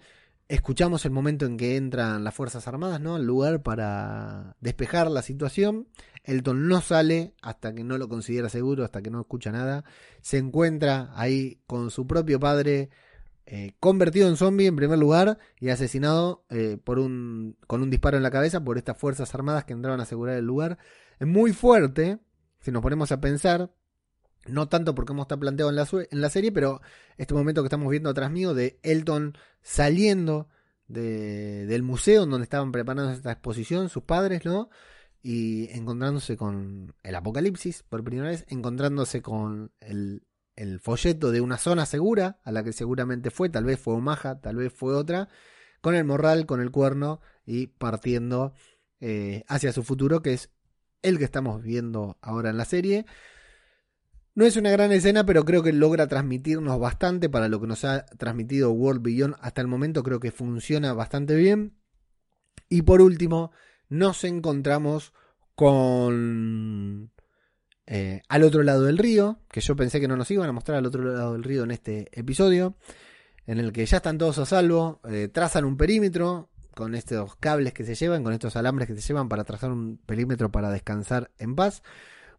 Escuchamos 0.49 1.05
el 1.05 1.11
momento 1.11 1.45
en 1.45 1.55
que 1.55 1.77
entran 1.77 2.25
las 2.25 2.35
Fuerzas 2.35 2.67
Armadas, 2.67 2.99
¿no? 2.99 3.15
Al 3.15 3.25
lugar 3.25 3.63
para 3.63 4.57
despejar 4.59 5.09
la 5.09 5.21
situación. 5.21 5.87
Elton 6.25 6.67
no 6.67 6.81
sale 6.81 7.35
hasta 7.41 7.73
que 7.73 7.85
no 7.85 7.97
lo 7.97 8.09
considera 8.09 8.49
seguro, 8.49 8.83
hasta 8.83 9.01
que 9.01 9.11
no 9.11 9.21
escucha 9.21 9.53
nada. 9.53 9.85
Se 10.21 10.39
encuentra 10.39 11.13
ahí 11.15 11.61
con 11.67 11.89
su 11.89 12.05
propio 12.05 12.37
padre, 12.37 12.89
eh, 13.51 13.73
convertido 13.79 14.27
en 14.27 14.37
zombie 14.37 14.67
en 14.67 14.75
primer 14.75 14.99
lugar 14.99 15.39
y 15.59 15.69
asesinado 15.69 16.45
eh, 16.51 16.77
por 16.83 16.99
un, 16.99 17.57
con 17.65 17.81
un 17.81 17.89
disparo 17.89 18.15
en 18.15 18.21
la 18.21 18.29
cabeza 18.29 18.63
por 18.63 18.77
estas 18.77 18.95
fuerzas 18.95 19.33
armadas 19.33 19.65
que 19.65 19.73
entraban 19.73 19.99
a 19.99 20.03
asegurar 20.03 20.37
el 20.37 20.45
lugar. 20.45 20.77
Es 21.19 21.25
muy 21.25 21.51
fuerte, 21.51 22.19
si 22.59 22.71
nos 22.71 22.83
ponemos 22.83 23.11
a 23.11 23.19
pensar, 23.19 23.73
no 24.45 24.69
tanto 24.69 24.93
porque 24.93 25.07
cómo 25.07 25.23
está 25.23 25.35
planteado 25.35 25.71
en 25.71 25.77
la, 25.77 25.87
en 25.91 26.21
la 26.21 26.29
serie, 26.29 26.51
pero 26.51 26.79
este 27.17 27.33
momento 27.33 27.63
que 27.63 27.65
estamos 27.65 27.89
viendo 27.89 28.11
atrás 28.11 28.29
mío 28.29 28.53
de 28.53 28.79
Elton 28.83 29.35
saliendo 29.63 30.47
del 30.87 31.81
museo 31.81 32.27
donde 32.27 32.43
estaban 32.43 32.71
preparando 32.71 33.11
esta 33.11 33.31
exposición, 33.31 33.89
sus 33.89 34.03
padres, 34.03 34.45
¿no? 34.45 34.69
Y 35.23 35.69
encontrándose 35.71 36.37
con 36.37 36.93
el 37.01 37.15
apocalipsis 37.15 37.81
por 37.81 38.03
primera 38.03 38.29
vez, 38.29 38.45
encontrándose 38.47 39.23
con 39.23 39.71
el, 39.79 40.21
el 40.59 40.81
folleto 40.81 41.31
de 41.31 41.39
una 41.39 41.57
zona 41.57 41.85
segura, 41.85 42.39
a 42.43 42.51
la 42.51 42.63
que 42.63 42.73
seguramente 42.73 43.31
fue, 43.31 43.47
tal 43.47 43.63
vez 43.63 43.79
fue 43.79 43.93
Omaha, 43.93 44.41
tal 44.41 44.57
vez 44.57 44.73
fue 44.73 44.93
otra, 44.93 45.29
con 45.79 45.95
el 45.95 46.03
morral, 46.03 46.45
con 46.45 46.59
el 46.59 46.69
cuerno 46.69 47.21
y 47.45 47.67
partiendo 47.67 48.53
eh, 48.99 49.45
hacia 49.47 49.71
su 49.71 49.83
futuro, 49.83 50.21
que 50.21 50.33
es 50.33 50.49
el 51.01 51.17
que 51.17 51.23
estamos 51.23 51.63
viendo 51.63 52.17
ahora 52.21 52.49
en 52.49 52.57
la 52.57 52.65
serie. 52.65 53.05
No 54.35 54.45
es 54.45 54.57
una 54.57 54.69
gran 54.69 54.91
escena, 54.91 55.25
pero 55.25 55.45
creo 55.45 55.63
que 55.63 55.71
logra 55.71 56.07
transmitirnos 56.07 56.77
bastante 56.77 57.29
para 57.29 57.47
lo 57.47 57.61
que 57.61 57.67
nos 57.67 57.85
ha 57.85 58.05
transmitido 58.05 58.71
World 58.71 59.01
Beyond 59.01 59.35
hasta 59.39 59.61
el 59.61 59.67
momento. 59.67 60.03
Creo 60.03 60.19
que 60.19 60.31
funciona 60.31 60.91
bastante 60.91 61.35
bien. 61.35 61.77
Y 62.67 62.81
por 62.81 63.01
último, 63.01 63.51
nos 63.87 64.25
encontramos 64.25 65.13
con 65.55 67.11
eh, 67.91 68.21
al 68.29 68.43
otro 68.43 68.61
lado 68.61 68.83
del 68.83 68.99
río, 68.99 69.39
que 69.49 69.61
yo 69.61 69.75
pensé 69.75 69.99
que 69.99 70.07
no 70.07 70.15
nos 70.15 70.29
iban 70.29 70.47
a 70.47 70.51
mostrar 70.51 70.77
al 70.77 70.85
otro 70.85 71.03
lado 71.03 71.33
del 71.33 71.43
río 71.43 71.63
en 71.63 71.71
este 71.71 72.07
episodio, 72.11 72.75
en 73.47 73.57
el 73.57 73.71
que 73.71 73.83
ya 73.83 73.97
están 73.97 74.19
todos 74.19 74.37
a 74.37 74.45
salvo, 74.45 75.01
eh, 75.09 75.27
trazan 75.27 75.65
un 75.65 75.75
perímetro 75.75 76.49
con 76.75 76.93
estos 76.93 77.35
cables 77.37 77.73
que 77.73 77.83
se 77.85 77.95
llevan, 77.95 78.23
con 78.23 78.31
estos 78.31 78.55
alambres 78.55 78.87
que 78.87 78.95
se 78.95 79.01
llevan 79.01 79.27
para 79.27 79.43
trazar 79.43 79.71
un 79.71 79.97
perímetro 80.05 80.51
para 80.51 80.69
descansar 80.69 81.31
en 81.39 81.55
paz. 81.55 81.81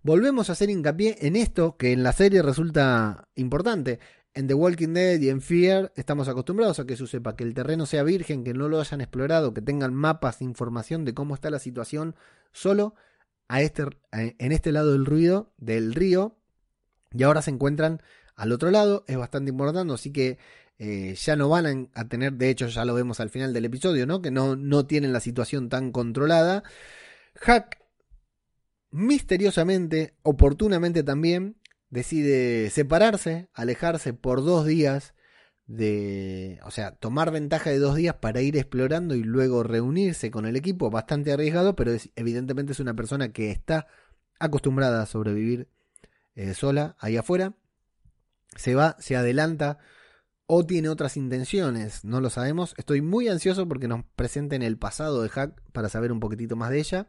Volvemos 0.04 0.48
a 0.48 0.52
hacer 0.52 0.70
hincapié 0.70 1.16
en 1.22 1.34
esto 1.34 1.76
que 1.76 1.90
en 1.90 2.04
la 2.04 2.12
serie 2.12 2.42
resulta 2.42 3.28
importante. 3.34 3.98
En 4.34 4.46
The 4.46 4.54
Walking 4.54 4.94
Dead 4.94 5.20
y 5.20 5.30
en 5.30 5.40
Fear 5.40 5.92
estamos 5.96 6.28
acostumbrados 6.28 6.78
a 6.78 6.86
que 6.86 6.96
se 6.96 7.08
sepa 7.08 7.34
que 7.34 7.42
el 7.42 7.54
terreno 7.54 7.86
sea 7.86 8.04
virgen, 8.04 8.44
que 8.44 8.54
no 8.54 8.68
lo 8.68 8.78
hayan 8.78 9.00
explorado, 9.00 9.52
que 9.52 9.62
tengan 9.62 9.92
mapas, 9.94 10.42
información 10.42 11.04
de 11.04 11.12
cómo 11.12 11.34
está 11.34 11.50
la 11.50 11.58
situación 11.58 12.14
solo 12.52 12.94
este, 13.58 13.84
en 14.12 14.52
este 14.52 14.72
lado 14.72 14.92
del 14.92 15.06
ruido, 15.06 15.52
del 15.58 15.94
río, 15.94 16.36
y 17.12 17.22
ahora 17.24 17.42
se 17.42 17.50
encuentran 17.50 18.00
al 18.36 18.52
otro 18.52 18.70
lado, 18.70 19.04
es 19.08 19.16
bastante 19.16 19.50
importante, 19.50 19.92
así 19.92 20.12
que 20.12 20.38
eh, 20.78 21.14
ya 21.14 21.36
no 21.36 21.48
van 21.48 21.90
a, 21.94 22.08
tener, 22.08 22.34
de 22.34 22.48
hecho 22.48 22.68
ya 22.68 22.84
lo 22.84 22.94
vemos 22.94 23.20
al 23.20 23.28
final 23.28 23.52
del 23.52 23.66
episodio, 23.66 24.06
¿no? 24.06 24.22
Que 24.22 24.30
no, 24.30 24.56
no 24.56 24.86
tienen 24.86 25.12
la 25.12 25.20
situación 25.20 25.68
tan 25.68 25.92
controlada. 25.92 26.62
Hack, 27.34 27.78
misteriosamente, 28.90 30.14
oportunamente 30.22 31.02
también, 31.02 31.56
decide 31.90 32.70
separarse, 32.70 33.48
alejarse 33.52 34.14
por 34.14 34.42
dos 34.44 34.64
días 34.64 35.12
de, 35.70 36.59
o 36.64 36.72
sea, 36.72 36.96
tomar 36.96 37.30
ventaja 37.30 37.70
de 37.70 37.78
dos 37.78 37.94
días 37.94 38.16
para 38.16 38.40
ir 38.40 38.56
explorando 38.56 39.14
y 39.14 39.22
luego 39.22 39.62
reunirse 39.62 40.33
con 40.33 40.44
el 40.44 40.56
equipo, 40.56 40.90
bastante 40.90 41.33
arriesgado, 41.33 41.76
pero 41.76 41.92
evidentemente 42.16 42.72
es 42.72 42.80
una 42.80 42.94
persona 42.94 43.33
que 43.33 43.52
está 43.52 43.87
acostumbrada 44.40 45.00
a 45.00 45.06
sobrevivir 45.06 45.68
eh, 46.35 46.54
sola 46.54 46.96
ahí 46.98 47.16
afuera. 47.16 47.54
Se 48.56 48.74
va, 48.74 48.96
se 48.98 49.14
adelanta 49.14 49.78
o 50.46 50.66
tiene 50.66 50.88
otras 50.88 51.16
intenciones, 51.16 52.04
no 52.04 52.20
lo 52.20 52.30
sabemos. 52.30 52.74
Estoy 52.76 53.00
muy 53.00 53.28
ansioso 53.28 53.68
porque 53.68 53.87
nos 53.87 54.04
presenten 54.16 54.62
el 54.62 54.76
pasado 54.76 55.22
de 55.22 55.28
Hack 55.28 55.62
para 55.70 55.88
saber 55.88 56.11
un 56.11 56.18
poquitito 56.18 56.56
más 56.56 56.70
de 56.70 56.80
ella. 56.80 57.06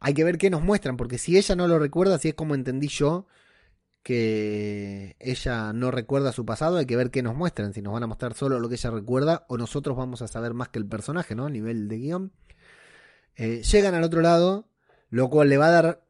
Hay 0.00 0.14
que 0.14 0.24
ver 0.24 0.36
qué 0.36 0.50
nos 0.50 0.62
muestran, 0.62 0.96
porque 0.96 1.16
si 1.16 1.38
ella 1.38 1.54
no 1.54 1.68
lo 1.68 1.78
recuerda, 1.78 2.18
si 2.18 2.30
es 2.30 2.34
como 2.34 2.56
entendí 2.56 2.88
yo, 2.88 3.28
que 4.02 5.16
ella 5.18 5.72
no 5.72 5.90
recuerda 5.90 6.32
su 6.32 6.46
pasado, 6.46 6.78
hay 6.78 6.86
que 6.86 6.96
ver 6.96 7.10
qué 7.10 7.22
nos 7.22 7.36
muestran, 7.36 7.74
si 7.74 7.82
nos 7.82 7.92
van 7.92 8.04
a 8.04 8.06
mostrar 8.06 8.34
solo 8.34 8.58
lo 8.60 8.68
que 8.68 8.76
ella 8.76 8.90
recuerda 8.90 9.44
o 9.48 9.58
nosotros 9.58 9.96
vamos 9.96 10.22
a 10.22 10.28
saber 10.28 10.54
más 10.54 10.68
que 10.68 10.78
el 10.78 10.86
personaje, 10.86 11.34
¿no? 11.34 11.46
A 11.46 11.50
nivel 11.50 11.88
de 11.88 11.98
guion. 11.98 12.32
Eh, 13.36 13.62
llegan 13.62 13.94
al 13.94 14.04
otro 14.04 14.20
lado, 14.20 14.68
lo 15.10 15.28
cual 15.30 15.48
le 15.48 15.58
va 15.58 15.66
a 15.66 15.70
dar, 15.70 16.04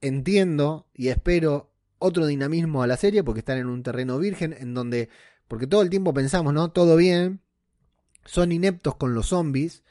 entiendo 0.00 0.88
y 0.94 1.08
espero, 1.08 1.72
otro 1.98 2.26
dinamismo 2.26 2.82
a 2.82 2.86
la 2.86 2.96
serie, 2.96 3.24
porque 3.24 3.40
están 3.40 3.58
en 3.58 3.66
un 3.66 3.82
terreno 3.82 4.18
virgen, 4.18 4.54
en 4.58 4.74
donde, 4.74 5.08
porque 5.48 5.66
todo 5.66 5.82
el 5.82 5.90
tiempo 5.90 6.12
pensamos, 6.12 6.52
¿no? 6.52 6.70
Todo 6.70 6.96
bien, 6.96 7.40
son 8.24 8.52
ineptos 8.52 8.96
con 8.96 9.14
los 9.14 9.28
zombies, 9.28 9.84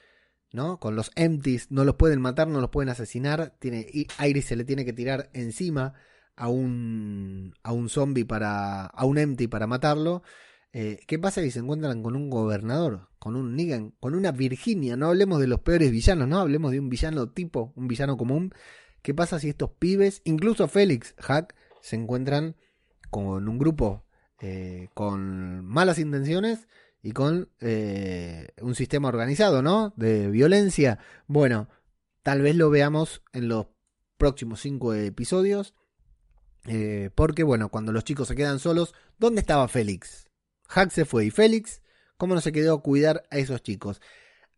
¿no? 0.51 0.79
Con 0.79 0.95
los 0.95 1.11
empties, 1.15 1.71
no 1.71 1.83
los 1.83 1.95
pueden 1.95 2.21
matar, 2.21 2.47
no 2.47 2.61
los 2.61 2.69
pueden 2.69 2.89
asesinar, 2.89 3.55
tiene, 3.59 3.87
Iris 4.23 4.45
se 4.45 4.55
le 4.55 4.63
tiene 4.63 4.85
que 4.85 4.93
tirar 4.93 5.29
encima 5.33 5.95
a 6.35 6.49
un, 6.49 7.53
a 7.63 7.71
un 7.71 7.89
zombie 7.89 8.25
para, 8.25 8.85
a 8.85 9.05
un 9.05 9.17
empty 9.17 9.47
para 9.47 9.67
matarlo. 9.67 10.23
Eh, 10.71 10.99
¿Qué 11.07 11.19
pasa 11.19 11.41
si 11.41 11.51
se 11.51 11.59
encuentran 11.59 12.01
con 12.01 12.15
un 12.15 12.29
gobernador, 12.29 13.09
con 13.19 13.35
un 13.35 13.55
Negan, 13.55 13.91
con 13.99 14.15
una 14.15 14.31
Virginia? 14.31 14.97
No 14.97 15.07
hablemos 15.07 15.39
de 15.39 15.47
los 15.47 15.59
peores 15.59 15.91
villanos, 15.91 16.27
no 16.27 16.39
hablemos 16.39 16.71
de 16.71 16.79
un 16.79 16.89
villano 16.89 17.29
tipo, 17.29 17.73
un 17.75 17.87
villano 17.87 18.17
común. 18.17 18.53
¿Qué 19.03 19.13
pasa 19.13 19.39
si 19.39 19.49
estos 19.49 19.71
pibes, 19.71 20.21
incluso 20.23 20.67
Félix 20.67 21.13
Hack, 21.19 21.55
se 21.81 21.95
encuentran 21.95 22.55
con 23.09 23.47
un 23.47 23.59
grupo 23.59 24.05
eh, 24.39 24.89
con 24.93 25.63
malas 25.63 25.99
intenciones 25.99 26.67
y 27.03 27.11
con 27.11 27.49
eh, 27.59 28.47
un 28.61 28.75
sistema 28.75 29.09
organizado, 29.09 29.61
¿no? 29.61 29.93
De 29.95 30.29
violencia. 30.29 30.99
Bueno, 31.27 31.69
tal 32.23 32.41
vez 32.41 32.55
lo 32.55 32.69
veamos 32.69 33.21
en 33.33 33.47
los 33.49 33.67
próximos 34.17 34.61
cinco 34.61 34.93
episodios. 34.93 35.75
Eh, 36.65 37.09
porque, 37.15 37.43
bueno, 37.43 37.69
cuando 37.69 37.91
los 37.91 38.03
chicos 38.03 38.27
se 38.27 38.35
quedan 38.35 38.59
solos, 38.59 38.93
¿dónde 39.17 39.41
estaba 39.41 39.67
Félix? 39.67 40.29
Hack 40.67 40.91
se 40.91 41.05
fue 41.05 41.25
y 41.25 41.31
Félix, 41.31 41.81
¿cómo 42.17 42.35
no 42.35 42.41
se 42.41 42.51
quedó 42.51 42.75
a 42.75 42.81
cuidar 42.81 43.23
a 43.31 43.37
esos 43.37 43.61
chicos? 43.61 44.01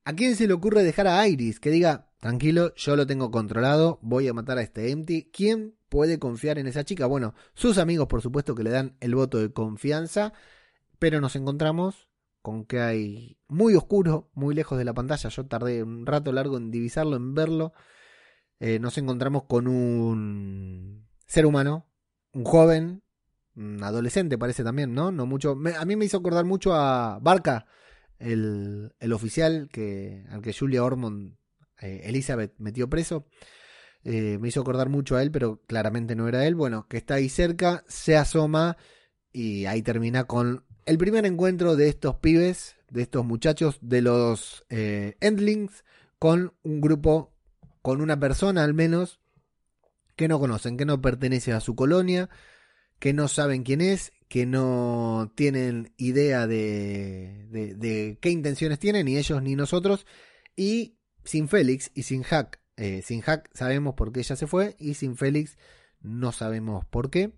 ¿A 0.04 0.14
quién 0.14 0.36
se 0.36 0.48
le 0.48 0.54
ocurre 0.54 0.84
dejar 0.84 1.08
a 1.08 1.28
Iris 1.28 1.60
que 1.60 1.72
diga, 1.72 2.12
tranquilo, 2.20 2.76
yo 2.76 2.96
lo 2.96 3.08
tengo 3.08 3.32
controlado, 3.32 3.98
voy 4.04 4.28
a 4.28 4.34
matar 4.34 4.60
a 4.60 4.62
este 4.62 4.92
Empty? 4.92 5.32
¿Quién 5.34 5.76
puede 5.90 6.20
confiar 6.20 6.60
en 6.60 6.68
esa 6.68 6.84
chica? 6.84 7.08
Bueno, 7.08 7.34
sus 7.56 7.80
amigos, 7.80 8.08
por 8.08 8.22
supuesto, 8.22 8.54
que 8.54 8.64
le 8.64 8.70
dan 8.70 8.96
el 9.00 9.16
voto 9.16 9.40
de 9.40 9.52
confianza, 9.52 10.32
pero 11.00 11.22
nos 11.22 11.36
encontramos 11.36 12.08
con 12.44 12.66
que 12.66 12.80
hay 12.80 13.40
muy 13.48 13.74
oscuro, 13.74 14.30
muy 14.36 14.54
lejos 14.54 14.78
de 14.78 14.86
la 14.86 14.94
pantalla. 14.94 15.30
Yo 15.30 15.48
tardé 15.48 15.82
un 15.82 16.06
rato 16.06 16.32
largo 16.32 16.58
en 16.58 16.70
divisarlo, 16.70 17.16
en 17.16 17.34
verlo. 17.34 17.74
Eh, 18.60 18.78
nos 18.78 19.00
encontramos 19.00 19.46
con 19.46 19.68
un 19.68 21.08
ser 21.26 21.48
humano, 21.48 21.88
un 22.36 22.44
joven, 22.44 23.02
un 23.56 23.82
adolescente 23.82 24.38
parece 24.38 24.64
también, 24.64 24.94
¿no? 24.94 25.12
No 25.12 25.26
mucho. 25.26 25.52
a 25.52 25.86
mí 25.86 25.96
me 25.96 26.06
hizo 26.06 26.18
acordar 26.18 26.44
mucho 26.46 26.74
a 26.74 27.18
Barca, 27.22 27.66
el, 28.20 28.92
oficial 29.14 29.70
que, 29.72 30.26
al 30.30 30.42
que 30.42 30.54
Julia 30.54 30.84
Ormond, 30.84 31.38
eh, 31.82 32.02
Elizabeth, 32.04 32.54
metió 32.58 32.90
preso. 32.90 33.26
Eh, 34.04 34.38
me 34.40 34.50
hizo 34.50 34.62
acordar 34.62 34.90
mucho 34.90 35.16
a 35.16 35.24
él, 35.24 35.32
pero 35.32 35.62
claramente 35.66 36.16
no 36.16 36.28
era 36.28 36.46
él. 36.46 36.56
Bueno, 36.56 36.88
que 36.88 36.98
está 36.98 37.16
ahí 37.16 37.30
cerca, 37.30 37.84
se 37.88 38.18
asoma 38.18 38.78
y 39.32 39.66
ahí 39.66 39.82
termina 39.82 40.26
con 40.26 40.66
el 40.86 40.98
primer 40.98 41.26
encuentro 41.26 41.76
de 41.76 41.88
estos 41.88 42.18
pibes, 42.18 42.76
de 42.90 43.02
estos 43.02 43.26
muchachos, 43.26 43.80
de 43.82 44.02
los 44.02 44.66
eh, 44.70 45.16
Endlings, 45.22 45.86
con 46.20 46.54
un 46.64 46.82
grupo, 46.82 47.34
con 47.82 48.02
una 48.02 48.20
persona 48.20 48.64
al 48.64 48.74
menos, 48.74 49.20
que 50.16 50.28
no 50.28 50.40
conocen, 50.40 50.78
que 50.78 50.86
no 50.86 51.02
pertenece 51.02 51.54
a 51.54 51.60
su 51.60 51.76
colonia, 51.76 52.30
que 53.00 53.14
no 53.14 53.28
saben 53.28 53.64
quién 53.64 53.82
es, 53.82 54.14
que 54.28 54.46
no 54.46 55.32
tienen 55.36 55.94
idea 55.98 56.48
de, 56.48 57.48
de, 57.52 58.18
qué 58.22 58.30
intenciones 58.30 58.80
tienen, 58.80 59.06
ni 59.06 59.18
ellos 59.18 59.42
ni 59.42 59.56
nosotros, 59.56 60.06
y 60.56 60.98
sin 61.24 61.48
Félix 61.48 61.92
y 61.94 62.04
sin 62.04 62.24
Hack, 62.24 62.62
eh, 62.78 63.02
sin 63.04 63.22
Hack 63.22 63.50
sabemos 63.54 63.96
por 63.96 64.12
qué 64.12 64.22
ella 64.22 64.36
se 64.36 64.48
fue, 64.48 64.76
y 64.80 64.96
sin 64.96 65.18
Félix 65.18 65.58
no 66.02 66.32
sabemos 66.32 66.86
por 66.86 67.10
qué. 67.10 67.34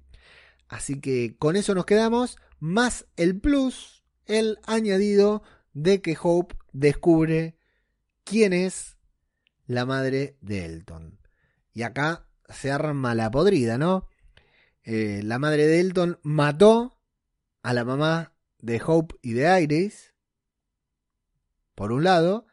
Así 0.68 1.00
que 1.00 1.36
con 1.38 1.56
eso 1.56 1.74
nos 1.74 1.86
quedamos 1.86 2.38
más 2.60 3.06
el 3.16 3.40
plus, 3.40 4.04
el 4.26 4.60
añadido 4.66 5.44
de 5.74 6.02
que 6.02 6.18
Hope 6.22 6.56
descubre 6.74 7.58
quién 8.24 8.54
es 8.54 8.98
la 9.66 9.86
madre 9.86 10.38
de 10.42 10.66
Elton. 10.66 11.20
Y 11.74 11.84
acá 11.84 12.27
se 12.50 12.72
arma 12.72 13.16
la 13.16 13.32
podrida, 13.32 13.78
¿no? 13.78 14.08
Eh, 14.84 15.22
la 15.24 15.40
madre 15.40 15.68
de 15.68 15.80
Elton 15.80 16.20
mató 16.24 17.00
a 17.62 17.74
la 17.74 17.84
mamá 17.84 18.34
de 18.60 18.82
Hope 18.86 19.16
y 19.22 19.34
de 19.34 19.62
Iris, 19.62 20.14
por 21.76 21.92
un 21.92 22.04
lado, 22.04 22.48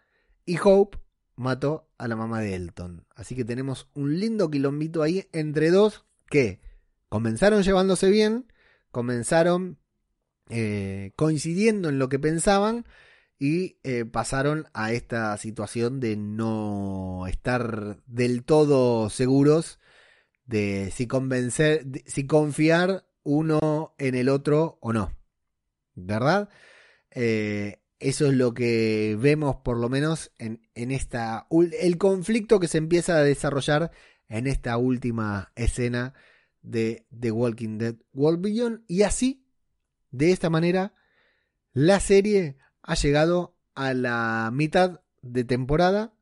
y 0.45 0.59
Hope 0.63 0.99
mató 1.37 1.89
a 1.99 2.09
la 2.09 2.17
mamá 2.17 2.41
de 2.41 2.55
Elton. 2.55 3.07
Así 3.15 3.35
que 3.35 3.45
tenemos 3.45 3.89
un 3.95 4.19
lindo 4.19 4.51
quilombito 4.51 5.03
ahí 5.03 5.29
entre 5.33 5.71
dos 5.71 6.05
que 6.29 6.61
comenzaron 7.09 7.63
llevándose 7.63 8.11
bien, 8.11 8.53
comenzaron 8.91 9.79
eh, 10.49 11.13
coincidiendo 11.17 11.89
en 11.89 11.99
lo 11.99 12.09
que 12.09 12.19
pensaban 12.19 12.85
y 13.39 13.79
eh, 13.83 14.05
pasaron 14.05 14.67
a 14.75 14.93
esta 14.93 15.37
situación 15.39 16.01
de 16.01 16.17
no 16.17 17.27
estar 17.27 18.03
del 18.07 18.45
todo 18.45 19.11
seguros 19.11 19.79
de 20.47 20.91
si 20.95 21.07
convencer, 21.07 21.87
si 22.07 22.27
confiar 22.27 23.07
uno 23.23 23.95
en 23.99 24.15
el 24.15 24.29
otro 24.29 24.79
o 24.81 24.93
no. 24.93 25.17
¿Verdad? 25.95 26.49
Eh, 27.11 27.81
eso 27.99 28.27
es 28.27 28.35
lo 28.35 28.53
que 28.53 29.17
vemos 29.19 29.57
por 29.57 29.79
lo 29.79 29.89
menos 29.89 30.33
en, 30.39 30.69
en 30.75 30.91
esta 30.91 31.47
el 31.51 31.97
conflicto 31.97 32.59
que 32.59 32.69
se 32.69 32.79
empieza 32.79 33.17
a 33.17 33.23
desarrollar 33.23 33.93
en 34.29 34.47
esta 34.47 34.77
última 34.77 35.53
escena 35.55 36.13
de 36.61 37.07
The 37.19 37.31
Walking 37.31 37.79
Dead 37.79 37.95
World 38.13 38.41
Beyond 38.41 38.85
y 38.89 39.03
así 39.03 39.45
de 40.15 40.31
esta 40.31 40.49
manera, 40.49 40.95
la 41.73 41.99
serie 41.99 42.57
ha 42.83 42.95
llegado 42.95 43.57
a 43.75 43.95
la 43.95 44.49
mitad 44.53 45.01
de 45.23 45.43
temporada 45.43 46.15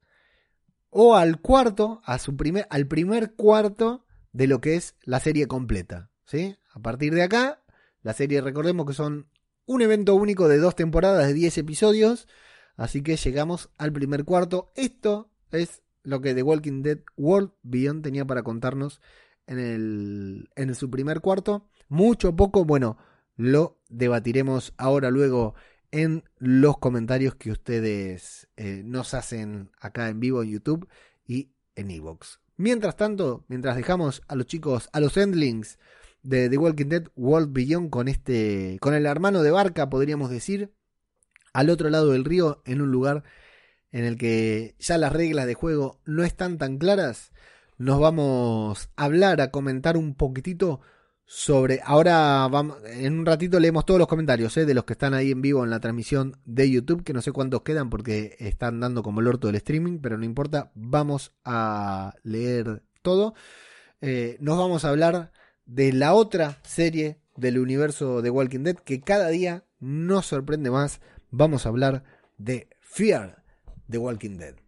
o 0.88 1.14
al 1.14 1.42
cuarto, 1.42 2.00
a 2.06 2.18
su 2.18 2.34
primer, 2.34 2.66
al 2.70 2.86
primer 2.86 3.34
cuarto 3.34 4.06
de 4.32 4.46
lo 4.46 4.60
que 4.60 4.76
es 4.76 4.96
la 5.02 5.20
serie 5.20 5.46
completa. 5.46 6.10
¿sí? 6.24 6.56
A 6.74 6.80
partir 6.80 7.14
de 7.14 7.22
acá, 7.22 7.62
la 8.02 8.12
serie, 8.12 8.40
recordemos 8.40 8.86
que 8.86 8.94
son 8.94 9.28
un 9.66 9.82
evento 9.82 10.14
único 10.14 10.48
de 10.48 10.58
dos 10.58 10.74
temporadas 10.74 11.26
de 11.26 11.34
10 11.34 11.58
episodios, 11.58 12.28
así 12.76 13.02
que 13.02 13.16
llegamos 13.16 13.70
al 13.78 13.92
primer 13.92 14.24
cuarto. 14.24 14.72
Esto 14.74 15.30
es 15.50 15.82
lo 16.02 16.20
que 16.20 16.34
The 16.34 16.42
Walking 16.42 16.82
Dead 16.82 16.98
World 17.16 17.52
Beyond 17.62 18.02
tenía 18.02 18.24
para 18.24 18.42
contarnos 18.42 19.00
en, 19.46 19.58
el, 19.58 20.50
en 20.56 20.74
su 20.74 20.90
primer 20.90 21.20
cuarto. 21.20 21.68
Mucho, 21.88 22.34
poco, 22.34 22.64
bueno, 22.64 22.96
lo 23.36 23.80
debatiremos 23.88 24.74
ahora 24.78 25.10
luego 25.10 25.54
en 25.90 26.24
los 26.38 26.78
comentarios 26.78 27.34
que 27.34 27.50
ustedes 27.50 28.48
eh, 28.56 28.82
nos 28.84 29.14
hacen 29.14 29.70
acá 29.78 30.08
en 30.08 30.20
vivo 30.20 30.42
en 30.42 30.50
YouTube 30.50 30.88
y 31.26 31.52
en 31.76 31.90
Evox. 31.90 32.40
Mientras 32.62 32.94
tanto, 32.94 33.44
mientras 33.48 33.74
dejamos 33.74 34.22
a 34.28 34.36
los 34.36 34.46
chicos, 34.46 34.88
a 34.92 35.00
los 35.00 35.16
Endlings 35.16 35.80
de 36.22 36.48
The 36.48 36.58
Walking 36.58 36.86
Dead 36.86 37.08
World 37.16 37.52
Beyond 37.52 37.90
con 37.90 38.06
este, 38.06 38.78
con 38.80 38.94
el 38.94 39.04
hermano 39.06 39.42
de 39.42 39.50
Barca, 39.50 39.90
podríamos 39.90 40.30
decir, 40.30 40.72
al 41.52 41.70
otro 41.70 41.90
lado 41.90 42.12
del 42.12 42.24
río, 42.24 42.62
en 42.64 42.80
un 42.80 42.92
lugar 42.92 43.24
en 43.90 44.04
el 44.04 44.16
que 44.16 44.76
ya 44.78 44.96
las 44.96 45.12
reglas 45.12 45.46
de 45.46 45.54
juego 45.54 45.98
no 46.04 46.22
están 46.22 46.56
tan 46.56 46.78
claras, 46.78 47.32
nos 47.78 47.98
vamos 47.98 48.90
a 48.94 49.06
hablar, 49.06 49.40
a 49.40 49.50
comentar 49.50 49.96
un 49.96 50.14
poquitito 50.14 50.82
sobre. 51.24 51.80
Ahora 51.84 52.46
vamos, 52.50 52.78
en 52.84 53.18
un 53.18 53.26
ratito 53.26 53.58
leemos 53.58 53.86
todos 53.86 53.98
los 53.98 54.08
comentarios 54.08 54.56
¿eh? 54.56 54.66
de 54.66 54.74
los 54.74 54.84
que 54.84 54.92
están 54.94 55.14
ahí 55.14 55.30
en 55.30 55.42
vivo 55.42 55.64
en 55.64 55.70
la 55.70 55.80
transmisión 55.80 56.36
de 56.44 56.70
YouTube, 56.70 57.04
que 57.04 57.12
no 57.12 57.22
sé 57.22 57.32
cuántos 57.32 57.62
quedan 57.62 57.90
porque 57.90 58.36
están 58.38 58.80
dando 58.80 59.02
como 59.02 59.20
el 59.20 59.28
orto 59.28 59.46
del 59.46 59.56
streaming, 59.56 59.98
pero 60.00 60.18
no 60.18 60.24
importa, 60.24 60.70
vamos 60.74 61.32
a 61.44 62.14
leer 62.22 62.82
todo. 63.02 63.34
Eh, 64.00 64.36
nos 64.40 64.58
vamos 64.58 64.84
a 64.84 64.90
hablar 64.90 65.32
de 65.64 65.92
la 65.92 66.14
otra 66.14 66.58
serie 66.64 67.20
del 67.36 67.58
universo 67.58 68.20
de 68.22 68.30
Walking 68.30 68.64
Dead 68.64 68.76
que 68.76 69.00
cada 69.00 69.28
día 69.28 69.64
nos 69.80 70.26
sorprende 70.26 70.70
más. 70.70 71.00
Vamos 71.30 71.64
a 71.64 71.70
hablar 71.70 72.04
de 72.36 72.68
Fear 72.80 73.42
de 73.88 73.98
Walking 73.98 74.38
Dead. 74.38 74.61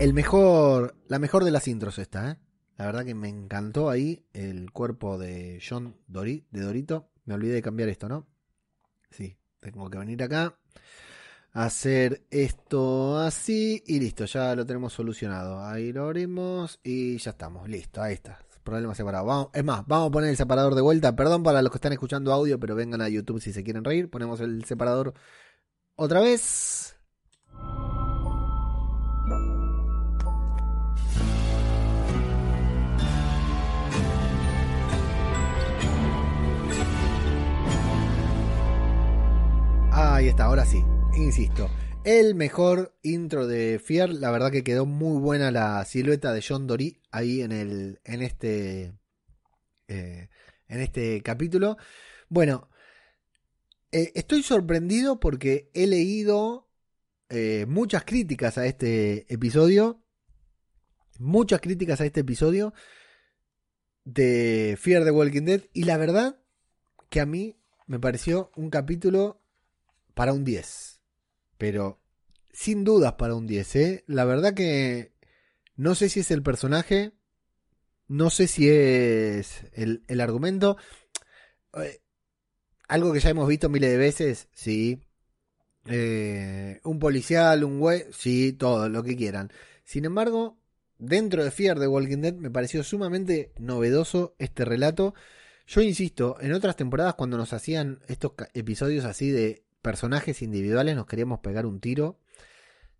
El 0.00 0.14
mejor, 0.14 0.96
la 1.08 1.18
mejor 1.18 1.44
de 1.44 1.50
las 1.50 1.68
intros 1.68 1.98
esta, 1.98 2.30
¿eh? 2.30 2.36
La 2.78 2.86
verdad 2.86 3.04
que 3.04 3.14
me 3.14 3.28
encantó 3.28 3.90
ahí 3.90 4.24
el 4.32 4.72
cuerpo 4.72 5.18
de 5.18 5.60
John 5.62 5.94
Dory, 6.06 6.46
de 6.50 6.62
Dorito. 6.62 7.10
Me 7.26 7.34
olvidé 7.34 7.52
de 7.52 7.60
cambiar 7.60 7.90
esto, 7.90 8.08
¿no? 8.08 8.26
Sí, 9.10 9.36
tengo 9.60 9.90
que 9.90 9.98
venir 9.98 10.22
acá, 10.22 10.58
hacer 11.52 12.24
esto 12.30 13.18
así 13.18 13.82
y 13.86 14.00
listo, 14.00 14.24
ya 14.24 14.54
lo 14.56 14.64
tenemos 14.64 14.94
solucionado. 14.94 15.62
Ahí 15.62 15.92
lo 15.92 16.04
abrimos 16.04 16.80
y 16.82 17.18
ya 17.18 17.32
estamos, 17.32 17.68
listo, 17.68 18.00
ahí 18.00 18.14
está. 18.14 18.38
Problema 18.64 18.94
separado. 18.94 19.50
es 19.52 19.64
más, 19.64 19.86
vamos 19.86 20.08
a 20.08 20.12
poner 20.12 20.30
el 20.30 20.36
separador 20.38 20.74
de 20.74 20.80
vuelta. 20.80 21.14
Perdón 21.14 21.42
para 21.42 21.60
los 21.60 21.70
que 21.70 21.76
están 21.76 21.92
escuchando 21.92 22.32
audio, 22.32 22.58
pero 22.58 22.74
vengan 22.74 23.02
a 23.02 23.08
YouTube 23.10 23.42
si 23.42 23.52
se 23.52 23.62
quieren 23.62 23.84
reír. 23.84 24.08
Ponemos 24.08 24.40
el 24.40 24.64
separador 24.64 25.12
otra 25.94 26.20
vez. 26.20 26.96
Ahí 40.20 40.28
está, 40.28 40.44
ahora 40.44 40.66
sí, 40.66 40.84
insisto. 41.16 41.70
El 42.04 42.34
mejor 42.34 42.94
intro 43.00 43.46
de 43.46 43.78
Fear, 43.82 44.10
la 44.10 44.30
verdad 44.30 44.52
que 44.52 44.62
quedó 44.62 44.84
muy 44.84 45.18
buena 45.18 45.50
la 45.50 45.82
silueta 45.86 46.34
de 46.34 46.44
John 46.46 46.66
Dory 46.66 47.00
ahí 47.10 47.40
en 47.40 47.52
el 47.52 48.00
en 48.04 48.20
este 48.20 48.92
eh, 49.88 50.28
en 50.68 50.80
este 50.80 51.22
capítulo. 51.22 51.78
Bueno, 52.28 52.68
eh, 53.92 54.12
estoy 54.14 54.42
sorprendido 54.42 55.20
porque 55.20 55.70
he 55.72 55.86
leído 55.86 56.68
eh, 57.30 57.64
muchas 57.66 58.04
críticas 58.04 58.58
a 58.58 58.66
este 58.66 59.24
episodio. 59.32 60.04
Muchas 61.18 61.62
críticas 61.62 62.02
a 62.02 62.04
este 62.04 62.20
episodio 62.20 62.74
de 64.04 64.76
Fear 64.78 65.04
the 65.04 65.12
Walking 65.12 65.46
Dead. 65.46 65.62
Y 65.72 65.84
la 65.84 65.96
verdad 65.96 66.42
que 67.08 67.20
a 67.20 67.26
mí 67.26 67.56
me 67.86 67.98
pareció 67.98 68.52
un 68.54 68.68
capítulo 68.68 69.39
para 70.14 70.32
un 70.32 70.44
10. 70.44 71.00
Pero 71.58 72.00
sin 72.52 72.84
dudas 72.84 73.14
para 73.14 73.34
un 73.34 73.46
10. 73.46 73.76
¿eh? 73.76 74.04
La 74.06 74.24
verdad 74.24 74.54
que 74.54 75.12
no 75.76 75.94
sé 75.94 76.08
si 76.08 76.20
es 76.20 76.30
el 76.30 76.42
personaje. 76.42 77.12
No 78.08 78.30
sé 78.30 78.48
si 78.48 78.68
es 78.68 79.64
el, 79.72 80.02
el 80.08 80.20
argumento. 80.20 80.76
Eh, 81.74 82.00
algo 82.88 83.12
que 83.12 83.20
ya 83.20 83.30
hemos 83.30 83.48
visto 83.48 83.68
miles 83.68 83.90
de 83.90 83.96
veces, 83.96 84.48
sí. 84.52 85.00
Eh, 85.86 86.80
un 86.84 86.98
policial, 86.98 87.64
un 87.64 87.78
güey, 87.78 88.04
sí, 88.12 88.52
todo, 88.52 88.88
lo 88.88 89.02
que 89.02 89.16
quieran. 89.16 89.52
Sin 89.84 90.04
embargo, 90.04 90.58
dentro 90.98 91.44
de 91.44 91.50
Fear 91.50 91.78
de 91.78 91.88
Walking 91.88 92.18
Dead 92.18 92.34
me 92.34 92.50
pareció 92.50 92.82
sumamente 92.82 93.52
novedoso 93.58 94.34
este 94.38 94.64
relato. 94.64 95.14
Yo 95.66 95.80
insisto, 95.82 96.36
en 96.40 96.52
otras 96.52 96.76
temporadas 96.76 97.14
cuando 97.14 97.36
nos 97.36 97.52
hacían 97.52 98.00
estos 98.08 98.32
episodios 98.54 99.04
así 99.04 99.30
de 99.30 99.64
personajes 99.82 100.42
individuales 100.42 100.96
nos 100.96 101.06
queríamos 101.06 101.40
pegar 101.40 101.66
un 101.66 101.80
tiro. 101.80 102.20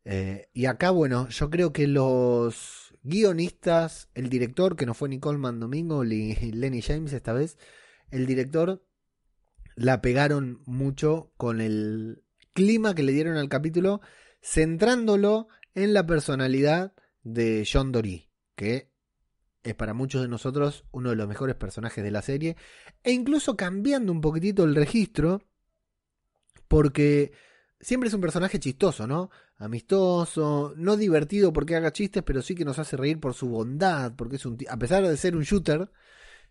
Eh, 0.04 0.48
y 0.52 0.66
acá, 0.66 0.90
bueno, 0.90 1.28
yo 1.28 1.50
creo 1.50 1.72
que 1.72 1.86
los 1.86 2.94
guionistas, 3.02 4.08
el 4.14 4.28
director, 4.28 4.76
que 4.76 4.86
no 4.86 4.94
fue 4.94 5.08
Nicole 5.08 5.38
Mandomingo, 5.38 6.04
Lenny 6.04 6.82
James 6.82 7.12
esta 7.12 7.32
vez, 7.32 7.58
el 8.10 8.26
director 8.26 8.84
la 9.76 10.00
pegaron 10.02 10.60
mucho 10.66 11.32
con 11.36 11.60
el 11.60 12.22
clima 12.52 12.94
que 12.94 13.02
le 13.02 13.12
dieron 13.12 13.36
al 13.36 13.48
capítulo, 13.48 14.00
centrándolo 14.42 15.48
en 15.74 15.94
la 15.94 16.06
personalidad 16.06 16.92
de 17.22 17.66
John 17.70 17.92
Dory, 17.92 18.30
que 18.56 18.90
es 19.62 19.74
para 19.74 19.94
muchos 19.94 20.22
de 20.22 20.28
nosotros 20.28 20.84
uno 20.90 21.10
de 21.10 21.16
los 21.16 21.28
mejores 21.28 21.54
personajes 21.54 22.02
de 22.02 22.10
la 22.10 22.22
serie, 22.22 22.56
e 23.02 23.12
incluso 23.12 23.56
cambiando 23.56 24.12
un 24.12 24.20
poquitito 24.20 24.64
el 24.64 24.74
registro, 24.74 25.42
porque 26.70 27.32
siempre 27.80 28.06
es 28.06 28.14
un 28.14 28.20
personaje 28.20 28.60
chistoso, 28.60 29.08
¿no? 29.08 29.28
Amistoso, 29.58 30.72
no 30.76 30.96
divertido 30.96 31.52
porque 31.52 31.74
haga 31.74 31.92
chistes, 31.92 32.22
pero 32.22 32.42
sí 32.42 32.54
que 32.54 32.64
nos 32.64 32.78
hace 32.78 32.96
reír 32.96 33.18
por 33.18 33.34
su 33.34 33.48
bondad, 33.48 34.14
porque 34.14 34.36
es 34.36 34.46
un 34.46 34.56
a 34.68 34.76
pesar 34.78 35.04
de 35.04 35.16
ser 35.16 35.34
un 35.34 35.42
shooter, 35.42 35.90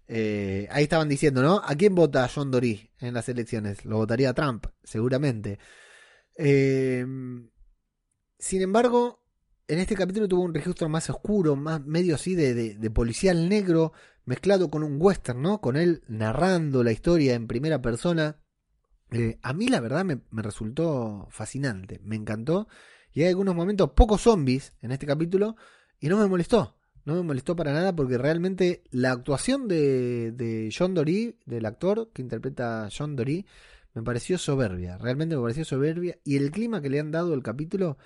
eh, 0.10 0.68
ahí 0.72 0.84
estaban 0.84 1.08
diciendo, 1.08 1.42
¿no? 1.42 1.62
¿A 1.64 1.74
quién 1.76 1.96
vota 1.96 2.30
John 2.34 2.52
Dory 2.52 2.92
en 3.00 3.14
las 3.14 3.30
elecciones? 3.30 3.86
Lo 3.86 3.96
votaría 3.96 4.34
Trump, 4.34 4.66
seguramente. 4.84 5.58
Eh, 6.36 7.06
sin 8.38 8.62
embargo, 8.62 9.24
en 9.70 9.80
este 9.80 9.96
capítulo 9.96 10.28
tuvo 10.28 10.44
un 10.44 10.54
registro 10.54 10.90
más 10.90 11.10
oscuro, 11.10 11.56
más 11.56 11.86
medio 11.86 12.16
así 12.16 12.36
de, 12.36 12.92
policial 12.92 13.48
negro, 13.48 13.94
mezclado 14.26 14.70
con 14.70 14.84
un 14.84 14.98
western, 15.00 15.42
¿no? 15.42 15.62
Con 15.62 15.78
él 15.78 16.04
narrando 16.10 16.84
la 16.84 16.92
historia 16.92 17.36
en 17.36 17.48
primera 17.48 17.82
persona. 17.82 18.42
Eh, 19.12 19.40
a 19.42 19.54
mí 19.54 19.68
la 19.68 19.80
verdad 19.80 20.06
me, 20.06 20.22
resultó 20.32 21.28
fascinante, 21.32 22.00
me 22.04 22.16
encantó. 22.16 22.68
Y 23.12 23.24
hay 23.24 23.30
algunos 23.30 23.56
momentos 23.56 23.92
poco 23.92 24.18
zombies 24.18 24.74
en 24.82 24.92
este 24.92 25.06
capítulo 25.06 25.56
y 26.00 26.10
no 26.10 26.18
me 26.18 26.28
molestó. 26.28 26.76
No 27.06 27.16
me 27.16 27.24
molestó 27.24 27.56
para 27.56 27.74
nada 27.74 27.96
porque 27.96 28.18
realmente 28.18 28.84
la 28.92 29.12
actuación 29.12 29.68
de, 29.68 30.70
John 30.78 30.94
Dory, 30.94 31.38
del 31.46 31.66
actor 31.66 32.12
que 32.14 32.22
interpreta 32.22 32.86
a 32.86 32.90
John 32.96 33.16
Dory, 33.16 33.46
me 33.96 34.04
pareció 34.04 34.38
soberbia. 34.38 34.98
Realmente 34.98 35.36
me 35.36 35.42
pareció 35.42 35.66
soberbia. 35.66 36.20
Y 36.24 36.36
el 36.38 36.52
clima 36.52 36.82
que 36.82 36.90
le 36.90 37.00
han 37.00 37.12
dado 37.12 37.34
el 37.34 37.42
capítulo 37.42 37.98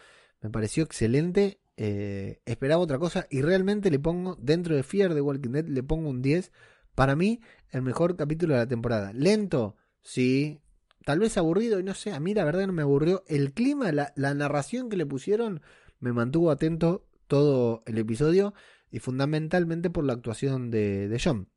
me 0.41 0.49
pareció 0.49 0.83
excelente. 0.83 1.59
Eh, 1.75 2.39
esperaba 2.45 2.81
otra 2.81 2.99
cosa 2.99 3.27
y 3.29 3.41
realmente 3.41 3.89
le 3.89 3.99
pongo, 3.99 4.37
dentro 4.39 4.75
de 4.75 4.83
Fear 4.83 5.15
de 5.15 5.21
Walking 5.21 5.49
Dead, 5.49 5.67
le 5.67 5.83
pongo 5.83 6.09
un 6.09 6.21
10. 6.21 6.51
Para 6.95 7.15
mí, 7.15 7.41
el 7.71 7.81
mejor 7.81 8.15
capítulo 8.15 8.53
de 8.53 8.61
la 8.61 8.67
temporada. 8.67 9.11
Lento, 9.11 9.75
sí. 10.01 10.61
Tal 11.05 11.19
vez 11.19 11.37
aburrido, 11.37 11.79
y 11.79 11.83
no 11.83 11.93
sé, 11.93 12.11
a 12.11 12.19
mí 12.19 12.33
la 12.33 12.45
verdad 12.45 12.67
no 12.67 12.73
me 12.73 12.81
aburrió. 12.81 13.23
El 13.27 13.53
clima, 13.53 13.91
la, 13.91 14.13
la 14.15 14.33
narración 14.33 14.89
que 14.89 14.97
le 14.97 15.05
pusieron, 15.05 15.61
me 15.99 16.13
mantuvo 16.13 16.51
atento 16.51 17.05
todo 17.27 17.81
el 17.85 17.97
episodio 17.97 18.53
y 18.91 18.99
fundamentalmente 18.99 19.89
por 19.89 20.03
la 20.03 20.13
actuación 20.13 20.69
de, 20.69 21.19
John, 21.21 21.49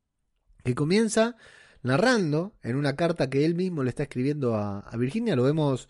que 0.63 0.73
comienza 0.73 1.35
narrando 1.83 2.55
en 2.63 2.75
una 2.75 2.95
carta 2.95 3.29
que 3.29 3.45
él 3.45 3.53
mismo 3.53 3.83
le 3.83 3.89
está 3.89 4.03
escribiendo 4.03 4.55
a, 4.55 4.89
Virginia, 4.97 5.35
lo 5.35 5.43
vemos 5.43 5.87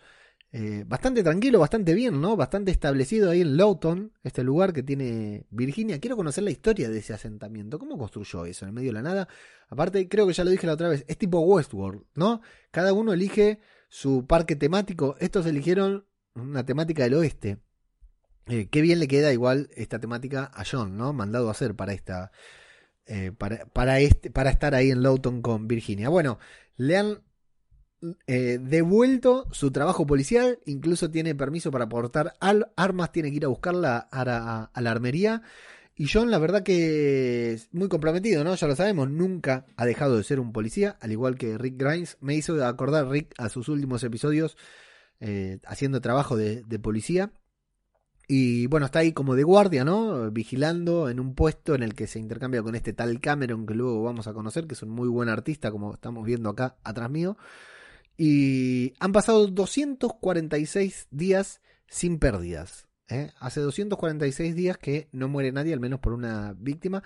eh, 0.50 0.84
bastante 0.86 1.22
tranquilo, 1.22 1.58
bastante 1.58 1.92
bien, 1.92 2.20
¿no? 2.20 2.34
Bastante 2.34 2.70
establecido 2.70 3.30
ahí 3.30 3.42
en 3.42 3.56
Lowton, 3.58 4.12
este 4.22 4.42
lugar 4.42 4.72
que 4.72 4.82
tiene 4.82 5.46
Virginia. 5.50 6.00
Quiero 6.00 6.16
conocer 6.16 6.42
la 6.44 6.50
historia 6.50 6.88
de 6.88 6.98
ese 6.98 7.12
asentamiento. 7.12 7.78
¿Cómo 7.78 7.98
construyó 7.98 8.46
eso 8.46 8.64
en 8.64 8.70
el 8.70 8.74
medio 8.74 8.88
de 8.88 8.94
la 8.94 9.02
nada? 9.02 9.28
Aparte, 9.68 10.08
creo 10.08 10.26
que 10.26 10.32
ya 10.32 10.44
lo 10.44 10.50
dije 10.50 10.66
la 10.66 10.72
otra 10.72 10.88
vez, 10.88 11.04
es 11.06 11.18
tipo 11.18 11.40
Westworld, 11.40 12.02
¿no? 12.14 12.40
Cada 12.70 12.94
uno 12.94 13.12
elige 13.12 13.60
su 13.90 14.26
parque 14.26 14.56
temático. 14.56 15.16
Estos 15.20 15.44
eligieron 15.44 16.06
una 16.34 16.64
temática 16.64 17.02
del 17.04 17.14
oeste. 17.14 17.58
Eh, 18.46 18.68
qué 18.70 18.80
bien 18.80 19.00
le 19.00 19.08
queda 19.08 19.32
igual 19.34 19.68
esta 19.76 19.98
temática 19.98 20.50
a 20.54 20.64
John, 20.64 20.96
¿no? 20.96 21.12
Mandado 21.12 21.48
a 21.48 21.50
hacer 21.50 21.74
para 21.74 21.92
esta. 21.92 22.32
Eh, 23.04 23.32
para, 23.32 24.00
este, 24.00 24.30
para 24.30 24.50
estar 24.50 24.74
ahí 24.74 24.90
en 24.90 25.02
Lowton 25.02 25.42
con 25.42 25.68
Virginia. 25.68 26.08
Bueno, 26.08 26.38
le 26.76 26.96
han 26.96 27.22
eh, 28.26 28.58
devuelto 28.60 29.46
su 29.52 29.70
trabajo 29.70 30.06
policial, 30.06 30.58
incluso 30.66 31.10
tiene 31.10 31.34
permiso 31.34 31.70
para 31.70 31.88
portar 31.88 32.34
armas, 32.40 33.12
tiene 33.12 33.30
que 33.30 33.36
ir 33.36 33.44
a 33.44 33.48
buscarla 33.48 34.08
a, 34.10 34.70
la 34.80 34.90
armería. 34.90 35.42
Y 35.96 36.06
John, 36.06 36.30
la 36.30 36.38
verdad 36.38 36.62
que 36.62 37.52
es 37.52 37.68
muy 37.72 37.88
comprometido, 37.88 38.44
¿no? 38.44 38.54
Ya 38.54 38.66
lo 38.68 38.76
sabemos, 38.76 39.10
nunca 39.10 39.66
ha 39.76 39.84
dejado 39.84 40.16
de 40.16 40.24
ser 40.24 40.38
un 40.38 40.52
policía, 40.52 40.96
al 41.00 41.10
igual 41.12 41.36
que 41.36 41.58
Rick 41.58 41.76
Grimes. 41.76 42.18
Me 42.20 42.34
hizo 42.34 42.64
acordar 42.64 43.08
Rick 43.08 43.34
a 43.38 43.48
sus 43.48 43.68
últimos 43.68 44.04
episodios 44.04 44.56
haciendo 45.66 46.00
trabajo 46.00 46.36
de 46.36 46.78
policía. 46.80 47.32
Y 48.30 48.66
bueno, 48.66 48.84
está 48.84 48.98
ahí 48.98 49.14
como 49.14 49.34
de 49.34 49.42
guardia, 49.42 49.86
¿no? 49.86 50.30
Vigilando 50.30 51.08
en 51.08 51.18
un 51.18 51.34
puesto 51.34 51.74
en 51.74 51.82
el 51.82 51.94
que 51.94 52.06
se 52.06 52.18
intercambia 52.18 52.62
con 52.62 52.74
este 52.74 52.92
tal 52.92 53.20
Cameron 53.20 53.64
que 53.64 53.72
luego 53.72 54.02
vamos 54.02 54.28
a 54.28 54.34
conocer, 54.34 54.66
que 54.66 54.74
es 54.74 54.82
un 54.82 54.90
muy 54.90 55.08
buen 55.08 55.30
artista, 55.30 55.70
como 55.70 55.94
estamos 55.94 56.26
viendo 56.26 56.50
acá 56.50 56.76
atrás 56.84 57.08
mío. 57.08 57.38
Y 58.18 58.92
han 59.00 59.12
pasado 59.12 59.46
246 59.46 61.08
días 61.10 61.62
sin 61.86 62.18
pérdidas. 62.18 62.88
¿eh? 63.08 63.30
Hace 63.38 63.60
246 63.60 64.54
días 64.54 64.76
que 64.76 65.08
no 65.12 65.28
muere 65.28 65.52
nadie, 65.52 65.72
al 65.72 65.80
menos 65.80 66.00
por 66.00 66.12
una 66.12 66.54
víctima. 66.58 67.02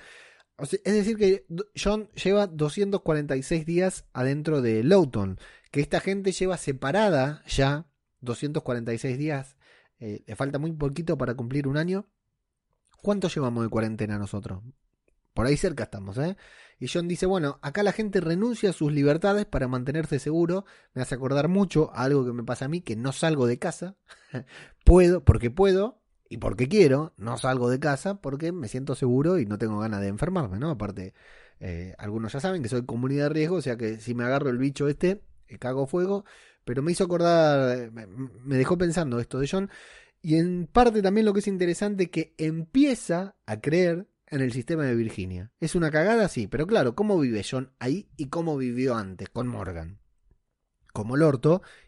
es 0.59 0.83
decir, 0.83 1.17
que 1.17 1.47
John 1.81 2.09
lleva 2.15 2.49
246 2.49 3.65
días 3.65 4.07
adentro 4.13 4.63
de 4.63 4.83
Lowton, 4.83 5.39
que 5.71 5.81
esta 5.81 6.01
gente 6.01 6.33
lleva 6.33 6.57
separada 6.57 7.45
ya 7.47 7.87
246 8.21 9.19
días 9.19 9.57
eh, 10.05 10.25
le 10.27 10.35
falta 10.35 10.59
muy 10.59 10.73
poquito 10.73 11.17
para 11.17 11.35
cumplir 11.37 11.69
un 11.69 11.77
año. 11.77 12.09
¿Cuánto 13.03 13.29
llevamos 13.29 13.63
de 13.63 13.71
cuarentena 13.71 14.19
nosotros? 14.19 14.61
Por 15.33 15.47
ahí 15.47 15.57
cerca 15.57 15.85
estamos, 15.85 16.19
¿eh? 16.19 16.37
Y 16.83 16.89
John 16.89 17.07
dice, 17.07 17.27
bueno, 17.27 17.61
acá 17.63 17.85
la 17.85 17.93
gente 17.93 18.21
renuncia 18.21 18.71
a 18.71 18.73
sus 18.73 18.91
libertades 18.91 19.47
para 19.47 19.69
mantenerse 19.69 20.19
seguro. 20.19 20.65
Me 20.95 21.03
hace 21.03 21.15
acordar 21.15 21.47
mucho 21.47 21.93
a 21.95 22.03
algo 22.03 22.27
que 22.27 22.33
me 22.33 22.43
pasa 22.43 22.65
a 22.65 22.69
mí, 22.69 22.81
que 22.81 22.97
no 22.97 23.13
salgo 23.13 23.47
de 23.47 23.57
casa. 23.57 23.95
puedo, 24.85 25.25
porque 25.25 25.49
puedo, 25.49 26.03
y 26.29 26.39
porque 26.39 26.67
quiero, 26.67 27.15
no 27.17 27.39
salgo 27.39 27.71
de 27.71 27.79
casa 27.79 28.21
porque 28.21 28.51
me 28.51 28.67
siento 28.67 28.97
seguro 28.97 29.39
y 29.39 29.47
no 29.47 29.59
tengo 29.59 29.79
ganas 29.79 30.01
de 30.01 30.09
enfermarme, 30.09 30.59
¿no? 30.59 30.71
Aparte, 30.71 31.15
eh, 31.61 31.95
algunos 31.99 32.33
ya 32.33 32.41
saben 32.41 32.65
que 32.65 32.69
soy 32.69 32.85
comunidad 32.85 33.27
de 33.29 33.35
riesgo, 33.35 33.55
o 33.59 33.63
sea 33.63 33.77
que 33.77 34.01
si 34.01 34.17
me 34.17 34.25
agarro 34.25 34.51
el 34.51 34.59
bicho 34.59 34.89
este, 34.89 35.23
eh, 35.47 35.59
cago 35.61 35.87
fuego, 35.87 36.25
pero 36.65 36.83
me 36.83 36.91
hizo 36.91 37.05
acordar, 37.05 37.93
me 37.93 38.57
dejó 38.57 38.77
pensando 38.77 39.21
esto 39.21 39.39
de 39.39 39.47
John, 39.49 39.71
y 40.21 40.35
en 40.35 40.67
parte 40.67 41.01
también 41.01 41.27
lo 41.27 41.33
que 41.33 41.39
es 41.39 41.47
interesante 41.47 42.11
que 42.11 42.35
empieza 42.39 43.37
a 43.47 43.61
creer 43.61 44.09
en 44.33 44.41
el 44.41 44.53
sistema 44.53 44.85
de 44.85 44.95
Virginia. 44.95 45.53
Es 45.61 45.75
una 45.75 45.91
cagada, 45.91 46.27
sí, 46.27 46.47
pero 46.47 46.67
claro, 46.67 46.95
¿cómo 46.95 47.21
vive 47.21 47.45
John 47.49 47.71
ahí 47.79 48.09
y 48.17 48.31
cómo 48.31 48.57
vivió 48.57 48.97
antes 48.97 49.29
con 49.29 49.47
Morgan? 49.47 50.01
Como 50.95 51.17
el 51.17 51.23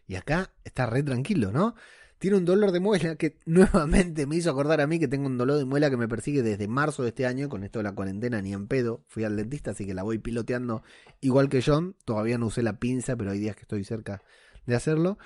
y 0.07 0.15
acá 0.15 0.53
está 0.63 0.85
re 0.85 1.01
tranquilo, 1.01 1.51
¿no? 1.51 1.75
Tiene 2.19 2.37
un 2.37 2.45
dolor 2.45 2.71
de 2.71 2.79
muela 2.79 3.15
que 3.15 3.39
nuevamente 3.45 4.27
me 4.27 4.35
hizo 4.35 4.51
acordar 4.51 4.79
a 4.79 4.85
mí 4.85 4.99
que 4.99 5.07
tengo 5.07 5.25
un 5.25 5.39
dolor 5.39 5.57
de 5.57 5.65
muela 5.65 5.89
que 5.89 5.97
me 5.97 6.07
persigue 6.07 6.43
desde 6.43 6.67
marzo 6.67 7.01
de 7.01 7.09
este 7.09 7.25
año, 7.25 7.49
con 7.49 7.63
esto 7.63 7.79
de 7.79 7.83
la 7.83 7.95
cuarentena 7.95 8.39
ni 8.43 8.53
en 8.53 8.67
pedo. 8.67 9.03
Fui 9.07 9.23
al 9.23 9.35
dentista, 9.35 9.71
así 9.71 9.87
que 9.87 9.95
la 9.95 10.03
voy 10.03 10.19
piloteando 10.19 10.83
igual 11.21 11.49
que 11.49 11.63
John. 11.65 11.95
Todavía 12.05 12.37
no 12.37 12.45
usé 12.45 12.61
la 12.61 12.77
pinza, 12.79 13.15
pero 13.15 13.31
hay 13.31 13.39
días 13.39 13.55
que 13.55 13.63
estoy 13.63 13.83
cerca 13.83 14.21
de 14.67 14.75
hacerlo. 14.75 15.17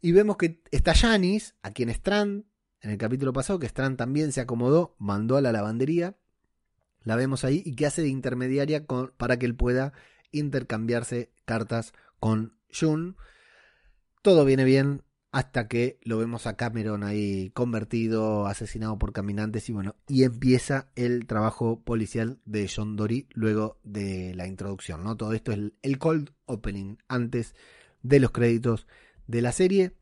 Y 0.00 0.10
vemos 0.10 0.36
que 0.38 0.60
está 0.72 0.92
Janis, 0.92 1.54
a 1.62 1.70
quien 1.70 1.88
Strand, 1.88 2.46
en 2.80 2.90
el 2.90 2.98
capítulo 2.98 3.32
pasado, 3.32 3.60
que 3.60 3.66
Strand 3.66 3.96
también 3.96 4.32
se 4.32 4.40
acomodó, 4.40 4.96
mandó 4.98 5.36
a 5.36 5.40
la 5.40 5.52
lavandería. 5.52 6.16
La 7.04 7.16
vemos 7.16 7.44
ahí 7.44 7.62
y 7.64 7.76
que 7.76 7.86
hace 7.86 8.02
de 8.02 8.08
intermediaria 8.08 8.84
para 9.16 9.38
que 9.38 9.46
él 9.46 9.54
pueda 9.54 9.92
intercambiarse 10.32 11.30
cartas 11.44 11.92
con 12.18 12.56
Jun. 12.72 13.16
Todo 14.22 14.44
viene 14.44 14.64
bien 14.64 15.02
hasta 15.34 15.66
que 15.66 15.98
lo 16.04 16.18
vemos 16.18 16.46
a 16.46 16.56
Cameron 16.56 17.02
ahí 17.02 17.50
convertido, 17.50 18.46
asesinado 18.46 18.98
por 19.00 19.12
caminantes 19.12 19.68
y 19.68 19.72
bueno, 19.72 19.96
y 20.06 20.22
empieza 20.22 20.92
el 20.94 21.26
trabajo 21.26 21.82
policial 21.82 22.38
de 22.44 22.70
John 22.72 22.94
Dory 22.94 23.26
luego 23.32 23.80
de 23.82 24.32
la 24.36 24.46
introducción, 24.46 25.02
¿no? 25.02 25.16
Todo 25.16 25.32
esto 25.32 25.50
es 25.50 25.72
el, 25.82 25.98
cold 25.98 26.30
opening 26.46 26.98
antes 27.08 27.56
de 28.02 28.20
los 28.20 28.30
créditos 28.30 28.86
de 29.26 29.42
la 29.42 29.50
serie. 29.50 29.96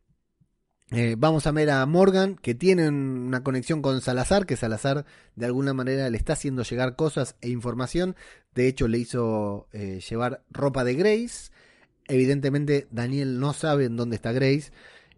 Eh, 0.94 1.16
vamos 1.16 1.46
a 1.46 1.52
ver 1.52 1.70
a 1.70 1.86
Morgan, 1.86 2.36
que 2.36 2.54
tiene 2.54 2.86
una 2.88 3.42
conexión 3.42 3.80
con 3.80 4.02
Salazar, 4.02 4.44
que 4.44 4.56
Salazar 4.56 5.06
de 5.36 5.46
alguna 5.46 5.72
manera 5.72 6.10
le 6.10 6.18
está 6.18 6.34
haciendo 6.34 6.64
llegar 6.64 6.96
cosas 6.96 7.34
e 7.40 7.48
información. 7.48 8.14
De 8.54 8.68
hecho, 8.68 8.88
le 8.88 8.98
hizo 8.98 9.68
eh, 9.72 10.00
llevar 10.06 10.42
ropa 10.50 10.84
de 10.84 10.94
Grace. 10.94 11.50
Evidentemente, 12.08 12.88
Daniel 12.90 13.40
no 13.40 13.54
sabe 13.54 13.86
en 13.86 13.96
dónde 13.96 14.16
está 14.16 14.32
Grace 14.32 14.70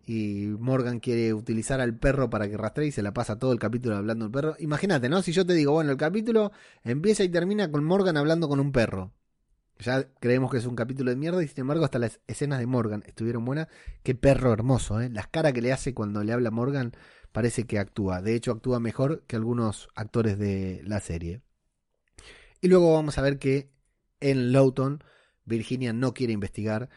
y 0.06 0.46
Morgan 0.60 1.00
quiere 1.00 1.34
utilizar 1.34 1.80
al 1.80 1.96
perro 1.96 2.30
para 2.30 2.48
que 2.48 2.56
rastree 2.56 2.88
y 2.88 2.92
se 2.92 3.02
la 3.02 3.12
pasa 3.12 3.38
todo 3.40 3.52
el 3.52 3.58
capítulo 3.58 3.96
hablando 3.96 4.26
del 4.26 4.32
perro. 4.32 4.54
Imagínate, 4.60 5.08
¿no? 5.08 5.22
Si 5.22 5.32
yo 5.32 5.44
te 5.44 5.54
digo, 5.54 5.72
bueno, 5.72 5.90
el 5.90 5.96
capítulo 5.96 6.52
empieza 6.84 7.24
y 7.24 7.28
termina 7.30 7.70
con 7.72 7.82
Morgan 7.84 8.16
hablando 8.16 8.48
con 8.48 8.60
un 8.60 8.70
perro. 8.70 9.12
Ya 9.84 10.08
creemos 10.20 10.50
que 10.50 10.58
es 10.58 10.66
un 10.66 10.76
capítulo 10.76 11.10
de 11.10 11.16
mierda 11.16 11.42
y 11.42 11.48
sin 11.48 11.60
embargo 11.60 11.84
hasta 11.84 11.98
las 11.98 12.20
escenas 12.26 12.58
de 12.58 12.66
Morgan 12.66 13.02
estuvieron 13.06 13.44
buenas. 13.44 13.68
Qué 14.02 14.14
perro 14.14 14.52
hermoso, 14.52 15.00
¿eh? 15.00 15.10
Las 15.10 15.28
caras 15.28 15.52
que 15.52 15.62
le 15.62 15.72
hace 15.72 15.94
cuando 15.94 16.24
le 16.24 16.32
habla 16.32 16.50
Morgan 16.50 16.92
parece 17.32 17.66
que 17.66 17.78
actúa. 17.78 18.22
De 18.22 18.34
hecho 18.34 18.52
actúa 18.52 18.80
mejor 18.80 19.24
que 19.26 19.36
algunos 19.36 19.88
actores 19.94 20.38
de 20.38 20.82
la 20.84 21.00
serie. 21.00 21.42
Y 22.60 22.68
luego 22.68 22.94
vamos 22.94 23.18
a 23.18 23.22
ver 23.22 23.38
que 23.38 23.70
en 24.20 24.52
Lowton 24.52 25.04
Virginia 25.44 25.92
no 25.92 26.14
quiere 26.14 26.32
investigar 26.32 26.88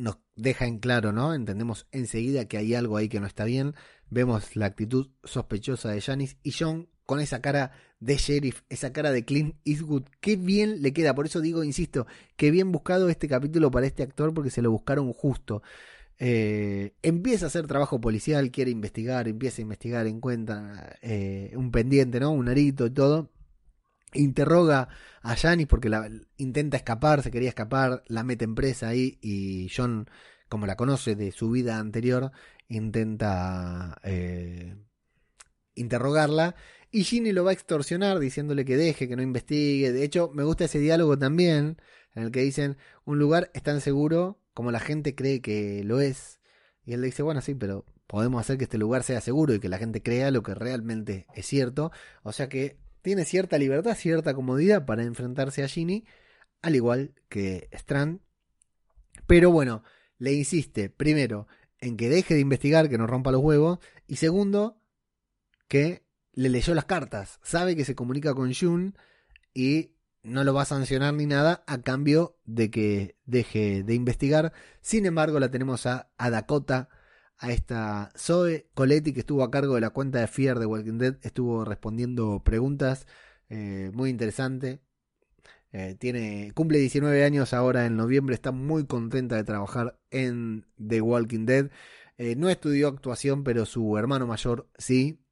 nos 0.00 0.18
deja 0.34 0.66
en 0.66 0.78
claro, 0.78 1.12
¿no? 1.12 1.34
Entendemos 1.34 1.86
enseguida 1.92 2.46
que 2.46 2.56
hay 2.56 2.74
algo 2.74 2.96
ahí 2.96 3.08
que 3.08 3.20
no 3.20 3.26
está 3.26 3.44
bien. 3.44 3.74
Vemos 4.08 4.56
la 4.56 4.66
actitud 4.66 5.10
sospechosa 5.22 5.90
de 5.90 6.00
Janice 6.00 6.38
y 6.42 6.52
John 6.52 6.88
con 7.06 7.20
esa 7.20 7.40
cara 7.40 7.72
de 8.00 8.16
sheriff, 8.16 8.62
esa 8.68 8.92
cara 8.92 9.12
de 9.12 9.24
Clint 9.24 9.56
Eastwood. 9.64 10.04
Qué 10.20 10.36
bien 10.36 10.82
le 10.82 10.92
queda. 10.92 11.14
Por 11.14 11.26
eso 11.26 11.40
digo, 11.40 11.62
insisto, 11.64 12.06
qué 12.36 12.50
bien 12.50 12.72
buscado 12.72 13.08
este 13.08 13.28
capítulo 13.28 13.70
para 13.70 13.86
este 13.86 14.02
actor 14.02 14.34
porque 14.34 14.50
se 14.50 14.62
lo 14.62 14.70
buscaron 14.70 15.12
justo. 15.12 15.62
Eh, 16.18 16.94
empieza 17.02 17.46
a 17.46 17.48
hacer 17.48 17.66
trabajo 17.66 18.00
policial, 18.00 18.50
quiere 18.50 18.70
investigar, 18.70 19.28
empieza 19.28 19.60
a 19.60 19.62
investigar, 19.62 20.06
encuentra 20.06 20.98
eh, 21.02 21.52
un 21.56 21.70
pendiente, 21.70 22.20
¿no? 22.20 22.30
Un 22.32 22.48
arito 22.48 22.86
y 22.86 22.90
todo 22.90 23.30
interroga 24.12 24.88
a 25.22 25.36
Janice 25.36 25.66
porque 25.66 25.90
intenta 26.36 26.76
escapar, 26.76 27.22
se 27.22 27.30
quería 27.30 27.48
escapar, 27.48 28.02
la 28.06 28.24
mete 28.24 28.44
en 28.44 28.54
presa 28.54 28.88
ahí 28.88 29.18
y 29.20 29.68
John, 29.74 30.08
como 30.48 30.66
la 30.66 30.76
conoce 30.76 31.14
de 31.14 31.32
su 31.32 31.50
vida 31.50 31.78
anterior, 31.78 32.32
intenta 32.68 33.98
eh, 34.02 34.76
interrogarla 35.74 36.54
y 36.90 37.04
Ginny 37.04 37.32
lo 37.32 37.44
va 37.44 37.50
a 37.50 37.54
extorsionar 37.54 38.18
diciéndole 38.18 38.64
que 38.64 38.76
deje, 38.76 39.08
que 39.08 39.16
no 39.16 39.22
investigue. 39.22 39.92
De 39.92 40.04
hecho, 40.04 40.30
me 40.34 40.44
gusta 40.44 40.64
ese 40.64 40.78
diálogo 40.78 41.18
también 41.18 41.80
en 42.14 42.22
el 42.24 42.30
que 42.32 42.40
dicen, 42.40 42.76
un 43.04 43.18
lugar 43.18 43.50
es 43.54 43.62
tan 43.62 43.80
seguro 43.80 44.40
como 44.54 44.72
la 44.72 44.80
gente 44.80 45.14
cree 45.14 45.40
que 45.40 45.84
lo 45.84 46.00
es. 46.00 46.40
Y 46.84 46.92
él 46.92 47.00
le 47.00 47.06
dice, 47.06 47.22
bueno, 47.22 47.40
sí, 47.40 47.54
pero 47.54 47.84
podemos 48.06 48.40
hacer 48.40 48.58
que 48.58 48.64
este 48.64 48.78
lugar 48.78 49.04
sea 49.04 49.20
seguro 49.20 49.54
y 49.54 49.60
que 49.60 49.68
la 49.68 49.78
gente 49.78 50.02
crea 50.02 50.30
lo 50.30 50.42
que 50.42 50.54
realmente 50.54 51.26
es 51.34 51.46
cierto. 51.46 51.92
O 52.22 52.32
sea 52.32 52.48
que 52.48 52.76
tiene 53.02 53.24
cierta 53.24 53.58
libertad, 53.58 53.94
cierta 53.94 54.34
comodidad 54.34 54.84
para 54.84 55.04
enfrentarse 55.04 55.62
a 55.62 55.68
Ginny, 55.68 56.04
al 56.62 56.74
igual 56.74 57.14
que 57.28 57.68
Strand. 57.72 58.20
Pero 59.26 59.50
bueno, 59.52 59.84
le 60.18 60.32
insiste, 60.32 60.90
primero, 60.90 61.46
en 61.78 61.96
que 61.96 62.08
deje 62.08 62.34
de 62.34 62.40
investigar, 62.40 62.88
que 62.88 62.98
no 62.98 63.06
rompa 63.06 63.30
los 63.30 63.42
huevos, 63.42 63.78
y 64.06 64.16
segundo, 64.16 64.82
que 65.68 66.02
le 66.32 66.48
leyó 66.48 66.74
las 66.74 66.84
cartas, 66.84 67.38
sabe 67.42 67.76
que 67.76 67.84
se 67.84 67.94
comunica 67.94 68.34
con 68.34 68.52
Jun 68.54 68.96
y 69.54 69.92
no 70.22 70.44
lo 70.44 70.54
va 70.54 70.62
a 70.62 70.66
sancionar 70.66 71.14
ni 71.14 71.26
nada 71.26 71.64
a 71.66 71.82
cambio 71.82 72.38
de 72.44 72.70
que 72.70 73.16
deje 73.24 73.82
de 73.82 73.94
investigar. 73.94 74.52
Sin 74.80 75.06
embargo, 75.06 75.40
la 75.40 75.50
tenemos 75.50 75.86
a, 75.86 76.10
a 76.18 76.30
Dakota 76.30 76.88
a 77.38 77.52
esta 77.52 78.12
Zoe 78.16 78.68
Coletti 78.74 79.12
que 79.12 79.20
estuvo 79.20 79.42
a 79.42 79.50
cargo 79.50 79.74
de 79.74 79.80
la 79.80 79.90
cuenta 79.90 80.20
de 80.20 80.26
Fear 80.26 80.58
de 80.58 80.66
Walking 80.66 80.98
Dead, 80.98 81.16
estuvo 81.22 81.64
respondiendo 81.64 82.42
preguntas 82.44 83.06
eh, 83.48 83.90
muy 83.94 84.10
interesante. 84.10 84.80
Eh, 85.72 85.96
tiene, 85.98 86.52
cumple 86.54 86.78
19 86.78 87.24
años 87.24 87.54
ahora 87.54 87.86
en 87.86 87.96
noviembre, 87.96 88.34
está 88.34 88.52
muy 88.52 88.86
contenta 88.86 89.36
de 89.36 89.44
trabajar 89.44 89.98
en 90.10 90.66
The 90.86 91.00
Walking 91.00 91.46
Dead. 91.46 91.70
Eh, 92.18 92.36
no 92.36 92.50
estudió 92.50 92.88
actuación, 92.88 93.44
pero 93.44 93.64
su 93.66 93.96
hermano 93.96 94.26
mayor 94.26 94.68
sí. 94.78 95.24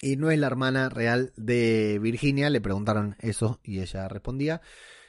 Y 0.00 0.16
no 0.16 0.30
es 0.30 0.38
la 0.38 0.46
hermana 0.46 0.88
real 0.88 1.32
de 1.36 1.98
Virginia, 2.00 2.50
le 2.50 2.60
preguntaron 2.60 3.16
eso 3.20 3.60
y 3.64 3.80
ella 3.80 4.08
respondía. 4.08 4.60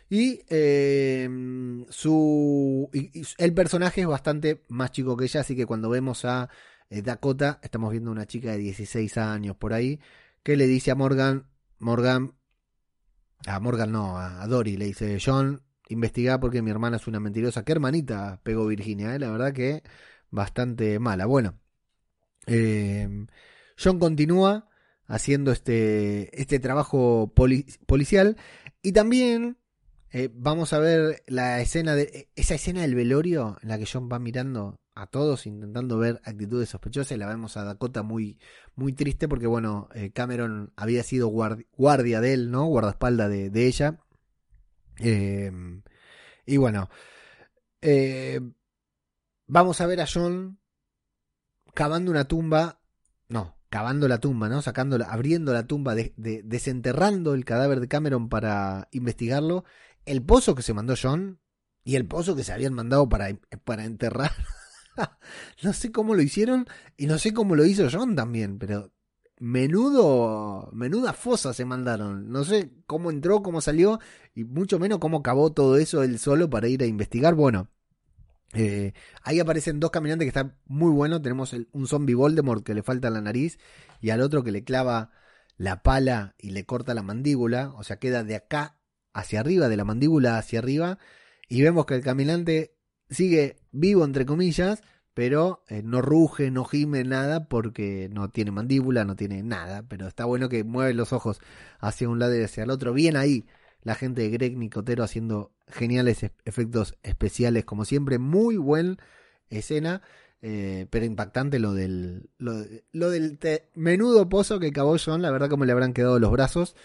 Y 0.09 0.41
em, 0.49 1.85
su 1.89 2.89
el 3.37 3.53
personaje 3.53 4.01
es 4.01 4.07
bastante 4.07 4.63
más 4.67 4.91
chico 4.91 5.15
que 5.15 5.25
ella, 5.25 5.41
así 5.41 5.55
que 5.55 5.67
cuando 5.67 5.89
vemos 5.89 6.25
a 6.25 6.49
eh, 6.89 7.03
Dakota, 7.03 7.59
estamos 7.61 7.91
viendo 7.91 8.09
una 8.09 8.25
chica 8.25 8.51
de 8.51 8.57
16 8.57 9.17
años 9.17 9.55
por 9.55 9.73
ahí, 9.73 9.99
que 10.41 10.57
le 10.57 10.65
dice 10.65 10.89
a 10.89 10.95
Morgan, 10.95 11.47
Morgan, 11.77 12.33
a 13.45 13.59
Morgan 13.59 13.91
no, 13.91 14.17
a, 14.17 14.45
Dory, 14.47 14.77
le 14.77 14.85
dice, 14.85 15.19
John, 15.23 15.61
investiga 15.89 16.39
porque 16.39 16.61
mi 16.63 16.71
hermana 16.71 16.97
es 16.97 17.07
una 17.07 17.19
mentirosa. 17.19 17.63
¿Qué 17.63 17.73
hermanita 17.73 18.41
pegó 18.43 18.65
Virginia? 18.65 19.15
Eh? 19.15 19.19
La 19.19 19.29
verdad 19.31 19.53
que 19.53 19.83
bastante 20.31 20.99
mala. 20.99 21.25
Bueno, 21.27 21.59
em, 22.47 23.27
John 23.81 23.99
continúa 23.99 24.68
haciendo 25.09 25.51
este, 25.51 26.39
este 26.39 26.59
trabajo 26.59 27.33
policial. 27.33 28.37
Y 28.81 28.93
también 28.93 29.57
eh, 30.11 30.29
vamos 30.33 30.71
a 30.71 30.79
ver 30.79 31.23
la 31.27 31.59
escena 31.59 31.95
de 31.95 32.03
e, 32.03 32.29
esa 32.35 32.55
escena 32.55 32.81
del 32.81 32.95
velorio 32.95 33.57
en 33.61 33.69
la 33.69 33.77
que 33.77 33.87
John 33.91 34.07
va 34.11 34.19
mirando 34.19 34.79
a 34.95 35.07
todos 35.07 35.45
intentando 35.45 35.97
ver 35.97 36.19
actitudes 36.25 36.69
sospechosas 36.69 37.17
la 37.17 37.27
vemos 37.27 37.55
a 37.55 37.63
Dakota 37.63 38.03
muy 38.03 38.37
muy 38.75 38.91
triste 38.91 39.29
porque 39.29 39.47
bueno 39.47 39.87
eh, 39.93 40.11
Cameron 40.11 40.73
había 40.75 41.03
sido 41.03 41.27
guardia 41.27 42.21
de 42.21 42.33
él 42.33 42.51
no 42.51 42.65
guardaespaldas 42.65 43.29
de, 43.29 43.67
ella. 43.67 43.99
Em, 44.97 45.83
y 46.45 46.57
bueno 46.57 46.89
eh, 47.81 48.41
vamos 49.47 49.81
a 49.81 49.85
ver 49.85 50.01
a 50.01 50.07
John 50.11 50.59
cavando 51.73 52.11
una 52.11 52.27
tumba. 52.27 52.81
No 53.29 53.58
cavando 53.69 54.07
la 54.07 54.19
tumba, 54.19 54.49
¿no? 54.49 54.61
Sacándola, 54.61 55.05
abriendo 55.05 55.53
la 55.53 55.67
tumba, 55.67 55.95
desenterrando 55.95 57.33
el 57.33 57.45
cadáver 57.45 57.79
de 57.79 57.87
Cameron 57.87 58.29
para 58.29 58.87
investigarlo 58.91 59.63
el 60.05 60.23
pozo 60.23 60.55
que 60.55 60.63
se 60.63 60.73
mandó 60.73 60.95
John 60.99 61.39
y 61.83 61.95
el 61.95 62.07
pozo 62.07 62.35
que 62.35 62.43
se 62.43 62.51
habían 62.51 62.73
mandado 62.73 63.07
para, 63.07 63.29
para 63.63 63.85
enterrar. 63.85 64.31
no 65.63 65.73
sé 65.73 65.91
cómo 65.91 66.15
lo 66.15 66.21
hicieron 66.21 66.67
y 66.97 67.05
no 67.05 67.17
sé 67.19 67.33
cómo 67.33 67.55
lo 67.55 67.65
hizo 67.65 67.87
John 67.91 68.15
también, 68.15 68.57
pero 68.57 68.91
menudo, 69.39 70.69
menuda 70.73 71.13
fosa 71.13 71.53
se 71.53 71.65
mandaron. 71.65 72.31
No 72.31 72.43
sé 72.43 72.71
cómo 72.85 73.11
entró, 73.11 73.41
cómo 73.41 73.61
salió 73.61 73.99
y 74.33 74.43
mucho 74.43 74.79
menos 74.79 74.99
cómo 74.99 75.17
acabó 75.19 75.51
todo 75.51 75.77
eso 75.77 76.03
él 76.03 76.19
solo 76.19 76.49
para 76.49 76.67
ir 76.67 76.83
a 76.83 76.87
investigar. 76.87 77.35
Bueno, 77.35 77.69
eh, 78.53 78.93
ahí 79.21 79.39
aparecen 79.39 79.79
dos 79.79 79.91
caminantes 79.91 80.25
que 80.25 80.29
están 80.29 80.57
muy 80.65 80.91
buenos. 80.91 81.21
Tenemos 81.21 81.55
un 81.71 81.87
zombie 81.87 82.15
Voldemort 82.15 82.63
que 82.63 82.73
le 82.73 82.83
falta 82.83 83.09
la 83.09 83.21
nariz 83.21 83.59
y 84.01 84.09
al 84.09 84.21
otro 84.21 84.43
que 84.43 84.51
le 84.51 84.63
clava 84.63 85.11
la 85.57 85.83
pala 85.83 86.35
y 86.37 86.51
le 86.51 86.65
corta 86.65 86.93
la 86.93 87.03
mandíbula. 87.03 87.71
O 87.75 87.83
sea, 87.83 87.97
queda 87.97 88.23
de 88.23 88.35
acá 88.35 88.79
hacia 89.13 89.39
arriba, 89.39 89.69
de 89.69 89.77
la 89.77 89.85
mandíbula 89.85 90.37
hacia 90.37 90.59
arriba, 90.59 90.97
y 91.47 91.61
vemos 91.61 91.85
que 91.85 91.95
el 91.95 92.03
caminante 92.03 92.75
sigue 93.09 93.59
vivo, 93.71 94.05
entre 94.05 94.25
comillas, 94.25 94.81
pero 95.13 95.63
eh, 95.67 95.81
no 95.83 96.01
ruge, 96.01 96.51
no 96.51 96.63
gime 96.63 97.03
nada 97.03 97.47
porque 97.49 98.09
no 98.11 98.29
tiene 98.29 98.51
mandíbula, 98.51 99.03
no 99.03 99.15
tiene 99.15 99.43
nada, 99.43 99.83
pero 99.87 100.07
está 100.07 100.25
bueno 100.25 100.47
que 100.47 100.63
mueve 100.63 100.93
los 100.93 101.11
ojos 101.11 101.41
hacia 101.79 102.07
un 102.07 102.19
lado 102.19 102.39
y 102.39 102.43
hacia 102.43 102.63
el 102.63 102.69
otro. 102.69 102.93
Bien 102.93 103.17
ahí 103.17 103.45
la 103.81 103.95
gente 103.95 104.21
de 104.21 104.29
Greg 104.29 104.57
Nicotero 104.57 105.03
haciendo 105.03 105.51
geniales 105.69 106.25
efectos 106.45 106.95
especiales, 107.03 107.65
como 107.65 107.85
siempre, 107.85 108.19
muy 108.19 108.57
buen 108.57 108.97
escena. 109.49 110.01
Eh, 110.41 110.87
pero 110.89 111.03
impactante 111.03 111.59
lo 111.59 111.73
del, 111.73 112.29
lo, 112.37 113.09
del 113.09 113.39
menudo 113.75 114.29
pozo 114.29 114.57
que 114.57 114.67
acabó 114.67 114.95
John, 115.03 115.21
la 115.21 115.31
verdad 115.31 115.49
como 115.49 115.65
le 115.65 115.73
habrán 115.73 115.93
quedado 115.93 116.17
los 116.17 116.31
brazos. 116.31 116.75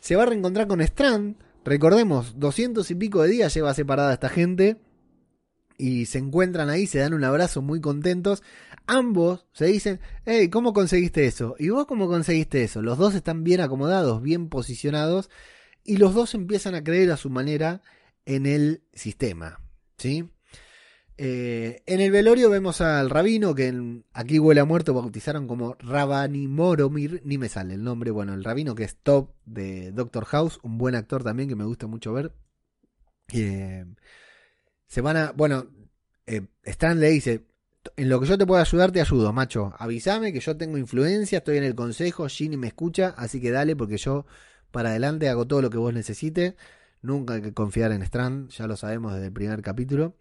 Se 0.00 0.16
va 0.16 0.24
a 0.24 0.26
reencontrar 0.26 0.66
con 0.66 0.80
Strand, 0.80 1.36
Recordemos, 1.66 2.38
doscientos 2.38 2.92
y 2.92 2.94
pico 2.94 3.22
de 3.22 3.28
días 3.28 3.52
lleva 3.52 3.74
separada 3.74 4.12
esta 4.12 4.28
gente 4.28 4.76
y 5.76 6.06
se 6.06 6.18
encuentran 6.18 6.70
ahí, 6.70 6.86
se 6.86 7.00
dan 7.00 7.12
un 7.12 7.24
abrazo 7.24 7.60
muy 7.60 7.80
contentos. 7.80 8.44
Ambos 8.86 9.48
se 9.52 9.64
dicen, 9.64 9.98
hey, 10.26 10.48
¿cómo 10.48 10.72
conseguiste 10.72 11.26
eso? 11.26 11.56
¿Y 11.58 11.70
vos 11.70 11.86
cómo 11.86 12.06
conseguiste 12.06 12.62
eso? 12.62 12.82
Los 12.82 12.98
dos 12.98 13.16
están 13.16 13.42
bien 13.42 13.60
acomodados, 13.60 14.22
bien 14.22 14.48
posicionados 14.48 15.28
y 15.82 15.96
los 15.96 16.14
dos 16.14 16.36
empiezan 16.36 16.76
a 16.76 16.84
creer 16.84 17.10
a 17.10 17.16
su 17.16 17.30
manera 17.30 17.82
en 18.26 18.46
el 18.46 18.82
sistema. 18.92 19.60
¿Sí? 19.96 20.28
Eh, 21.18 21.82
en 21.86 22.00
el 22.00 22.10
velorio 22.10 22.50
vemos 22.50 22.82
al 22.82 23.08
rabino 23.08 23.54
que 23.54 23.68
en, 23.68 24.04
aquí 24.12 24.38
huele 24.38 24.60
a 24.60 24.66
muerto 24.66 24.92
bautizaron 24.92 25.46
como 25.46 25.74
Rabani 25.78 26.46
Moromir, 26.46 27.22
ni 27.24 27.38
me 27.38 27.48
sale 27.48 27.72
el 27.72 27.82
nombre, 27.82 28.10
bueno, 28.10 28.34
el 28.34 28.44
rabino 28.44 28.74
que 28.74 28.84
es 28.84 28.96
top 28.96 29.30
de 29.46 29.92
Doctor 29.92 30.26
House, 30.26 30.60
un 30.62 30.76
buen 30.76 30.94
actor 30.94 31.24
también 31.24 31.48
que 31.48 31.56
me 31.56 31.64
gusta 31.64 31.86
mucho 31.86 32.12
ver. 32.12 32.32
Eh, 33.32 33.86
se 34.86 35.00
van 35.00 35.16
a, 35.16 35.32
bueno, 35.32 35.66
eh, 36.26 36.46
Stan 36.64 37.00
le 37.00 37.08
dice, 37.08 37.46
en 37.96 38.08
lo 38.10 38.20
que 38.20 38.26
yo 38.26 38.36
te 38.36 38.46
pueda 38.46 38.60
ayudar 38.60 38.92
te 38.92 39.00
ayudo, 39.00 39.32
macho, 39.32 39.74
avísame 39.78 40.34
que 40.34 40.40
yo 40.40 40.56
tengo 40.56 40.76
influencia, 40.76 41.38
estoy 41.38 41.56
en 41.56 41.64
el 41.64 41.74
consejo, 41.74 42.28
Ginny 42.28 42.58
me 42.58 42.66
escucha, 42.66 43.14
así 43.16 43.40
que 43.40 43.50
dale 43.50 43.74
porque 43.74 43.96
yo 43.96 44.26
para 44.70 44.90
adelante 44.90 45.30
hago 45.30 45.46
todo 45.46 45.62
lo 45.62 45.70
que 45.70 45.78
vos 45.78 45.94
necesites, 45.94 46.54
nunca 47.02 47.34
hay 47.34 47.42
que 47.42 47.54
confiar 47.54 47.92
en 47.92 48.02
Strand, 48.02 48.50
ya 48.50 48.66
lo 48.66 48.76
sabemos 48.76 49.14
desde 49.14 49.26
el 49.26 49.32
primer 49.32 49.62
capítulo. 49.62 50.16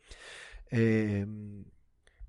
Eh, 0.72 1.26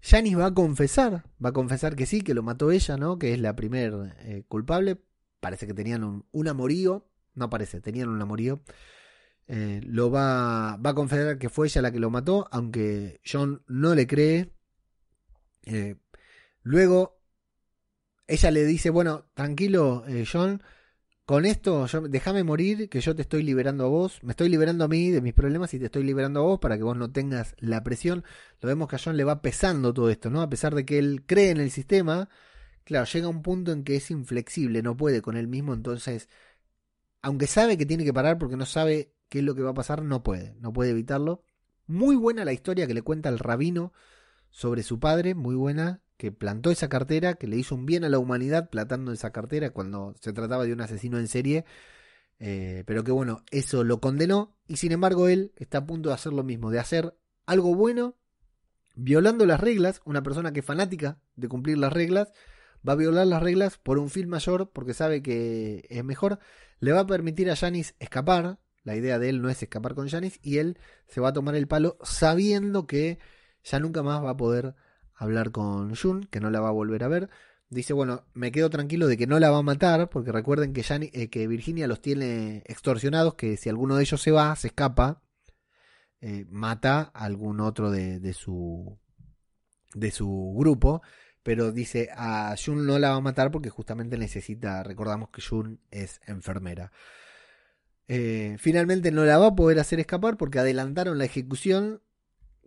Janice 0.09 0.37
va 0.37 0.47
a 0.47 0.55
confesar, 0.55 1.25
va 1.45 1.49
a 1.49 1.53
confesar 1.53 1.97
que 1.97 2.07
sí, 2.07 2.21
que 2.21 2.33
lo 2.33 2.45
mató 2.45 2.71
ella, 2.71 2.97
¿no? 2.97 3.19
Que 3.19 3.35
es 3.35 3.41
la 3.41 3.57
primer 3.57 4.15
eh, 4.21 4.45
culpable. 4.47 5.03
Parece 5.41 5.67
que 5.67 5.75
tenían 5.75 6.25
un, 6.31 6.49
amorío, 6.49 7.09
no 7.35 7.51
parece, 7.51 7.81
tenían 7.81 8.09
un 8.09 8.23
amorío. 8.23 8.63
Eh, 9.49 9.81
lo 9.85 10.11
va, 10.11 10.77
va 10.77 10.91
a 10.91 10.95
confesar 10.95 11.39
que 11.39 11.49
fue 11.49 11.67
ella 11.67 11.83
la 11.83 11.91
que 11.91 11.99
lo 11.99 12.11
mató, 12.11 12.49
aunque 12.53 13.21
John 13.25 13.65
no 13.67 13.97
le 13.97 14.07
cree. 14.07 14.53
Eh, 15.65 15.97
luego, 16.63 17.21
ella 18.29 18.53
le 18.53 18.65
dice, 18.65 18.91
bueno, 18.91 19.27
tranquilo, 19.35 20.05
John, 20.31 20.63
con 21.27 21.45
esto, 21.45 21.87
déjame 22.09 22.45
morir, 22.45 22.89
que 22.89 23.01
yo 23.01 23.17
te 23.17 23.23
estoy 23.23 23.43
liberando 23.43 23.85
a 23.85 23.89
vos, 23.89 24.23
me 24.23 24.31
estoy 24.31 24.49
liberando 24.49 24.85
a 24.85 24.89
mí 24.89 25.11
de 25.11 25.21
mis 25.21 25.35
problemas 25.35 25.75
y 25.75 25.79
te 25.81 25.87
estoy 25.87 26.05
liberando 26.05 26.39
a 26.39 26.45
vos 26.45 26.61
para 26.61 26.77
que 26.77 26.85
vos 26.85 26.97
no 26.97 27.11
tengas 27.11 27.57
la 27.59 27.83
presión. 27.83 28.25
Lo 28.61 28.69
vemos 28.69 28.89
que 28.89 28.95
a 28.95 29.01
John 29.05 29.17
le 29.17 29.25
va 29.25 29.43
pesando 29.43 29.93
todo 29.93 30.09
esto, 30.09 30.31
¿no? 30.31 30.41
A 30.41 30.49
pesar 30.49 30.77
de 30.77 30.85
que 30.87 31.01
él 31.01 31.25
cree 31.27 31.51
en 31.51 31.59
el 31.59 31.73
sistema, 31.73 32.29
claro, 32.85 33.07
llega 33.07 33.27
un 33.27 33.43
punto 33.43 33.73
en 33.73 33.83
que 33.83 33.97
es 33.97 34.11
inflexible, 34.13 34.83
no 34.83 34.97
puede 34.97 35.21
con 35.21 35.37
él 35.37 35.49
mismo, 35.49 35.75
entonces, 35.75 36.29
aunque 37.23 37.49
sabe 37.49 37.77
que 37.77 37.87
tiene 37.87 38.05
que 38.05 38.15
parar 38.15 38.39
porque 38.39 38.57
no 38.57 38.67
sabe 38.67 39.13
qué 39.29 39.41
es 39.41 39.45
lo 39.45 39.57
que 39.57 39.63
va 39.63 39.71
a 39.71 39.75
pasar, 39.75 40.03
no 40.03 40.23
puede, 40.23 40.55
no 40.61 40.73
puede 40.73 40.91
evitarlo. 40.91 41.43
Muy 41.89 42.15
buena 42.15 42.45
la 42.45 42.53
historia 42.53 42.87
que 42.87 42.95
le 42.95 43.03
cuenta 43.03 43.29
el 43.31 43.41
rabino 43.41 43.93
sobre 44.51 44.85
su 44.85 45.01
padre, 45.01 45.35
muy 45.35 45.57
buena, 45.57 46.03
que 46.17 46.33
plantó 46.33 46.71
esa 46.71 46.89
cartera, 46.89 47.35
que 47.35 47.47
le 47.47 47.57
hizo 47.57 47.75
un 47.75 47.87
bien 47.87 48.05
a 48.05 48.09
la 48.09 48.19
humanidad 48.19 48.71
plantando 48.71 49.13
esa 49.13 49.33
cartera 49.33 49.71
cuando 49.71 50.15
se 50.21 50.33
trataba 50.33 50.65
de 50.65 50.73
un 50.73 50.81
asesino 50.81 51.19
en 51.19 51.29
serie, 51.29 51.65
eh, 52.39 52.85
pero 52.87 53.05
que 53.05 53.13
bueno, 53.13 53.45
eso 53.51 53.85
lo 53.85 54.01
condenó 54.01 54.57
y 54.67 54.77
sin 54.77 54.93
embargo 54.93 55.29
él 55.29 55.53
está 55.57 55.79
a 55.79 55.87
punto 55.87 56.09
de 56.09 56.15
hacer 56.15 56.33
lo 56.33 56.43
mismo, 56.43 56.71
de 56.71 56.79
hacer 56.79 57.15
algo 57.45 57.75
bueno, 57.75 58.17
violando 58.95 59.47
las 59.47 59.61
reglas, 59.61 60.01
una 60.05 60.23
persona 60.23 60.53
que 60.53 60.61
es 60.61 60.67
fanática 60.67 61.19
de 61.37 61.49
cumplir 61.49 61.79
las 61.79 61.93
reglas, 61.93 62.33
va 62.87 62.95
a 62.95 62.97
violar 62.97 63.27
las 63.27 63.43
reglas 63.43 63.79
por 63.79 63.99
un 63.99 64.11
film 64.11 64.31
mayor 64.31 64.71
porque 64.73 64.95
sabe 64.95 65.23
que 65.23 65.87
es 65.91 66.05
mejor, 66.05 66.39
le 66.81 66.93
va 66.93 67.01
a 67.01 67.07
permitir 67.07 67.51
a 67.51 67.57
Janis 67.57 67.95
escapar, 67.99 68.59
la 68.85 68.97
idea 68.97 69.19
de 69.19 69.29
él 69.29 69.43
no 69.43 69.51
es 69.51 69.63
escapar 69.63 69.95
con 69.95 70.09
Janis 70.09 70.39
y 70.43 70.59
él 70.59 70.79
se 71.09 71.21
va 71.21 71.29
a 71.29 71.33
tomar 71.33 71.57
el 71.57 71.67
palo 71.67 71.99
sabiendo 72.03 72.87
que 72.87 73.19
ya 73.65 73.81
nunca 73.81 74.03
más 74.03 74.23
va 74.23 74.31
a 74.31 74.37
poder 74.37 74.77
hablar 75.17 75.51
con 75.51 75.95
Jun, 75.97 76.25
que 76.31 76.41
no 76.41 76.51
la 76.51 76.61
va 76.61 76.69
a 76.69 76.73
volver 76.73 77.03
a 77.05 77.09
ver. 77.09 77.29
Dice, 77.69 77.93
bueno, 77.93 78.25
me 78.33 78.53
quedo 78.53 78.71
tranquilo 78.71 79.09
de 79.09 79.17
que 79.17 79.27
no 79.27 79.41
la 79.41 79.51
va 79.51 79.59
a 79.59 79.63
matar, 79.63 80.09
porque 80.09 80.31
recuerden 80.31 80.73
que, 80.73 80.85
eh, 81.13 81.29
que 81.31 81.49
Virginia 81.49 81.89
los 81.89 82.01
tiene 82.01 82.63
extorsionados, 82.67 83.35
que 83.35 83.57
si 83.57 83.69
alguno 83.69 83.97
de 83.97 84.03
ellos 84.03 84.23
se 84.23 84.31
va, 84.31 84.55
se 84.55 84.69
escapa, 84.69 85.23
eh, 86.21 86.47
mata 86.49 87.11
a 87.13 87.25
algún 87.25 87.61
otro 87.61 87.91
de, 87.91 88.33
su, 88.33 88.99
de 89.95 90.11
su 90.13 90.55
grupo. 90.57 91.03
Pero 91.43 91.73
dice, 91.73 92.09
a 92.13 92.55
Jun 92.57 92.87
no 92.87 92.99
la 92.99 93.11
va 93.11 93.17
a 93.17 93.21
matar 93.21 93.51
porque 93.51 93.71
justamente 93.71 94.19
necesita, 94.19 94.83
recordamos 94.83 95.31
que 95.31 95.43
Jun 95.43 95.81
es 95.91 96.21
enfermera. 96.27 96.93
Eh, 98.09 98.57
finalmente 98.59 99.11
no 99.11 99.25
la 99.25 99.39
va 99.39 99.49
a 99.49 99.57
poder 99.57 99.81
hacer 99.81 99.99
escapar 99.99 100.37
porque 100.37 100.61
adelantaron 100.61 101.19
la 101.19 101.25
ejecución 101.25 102.03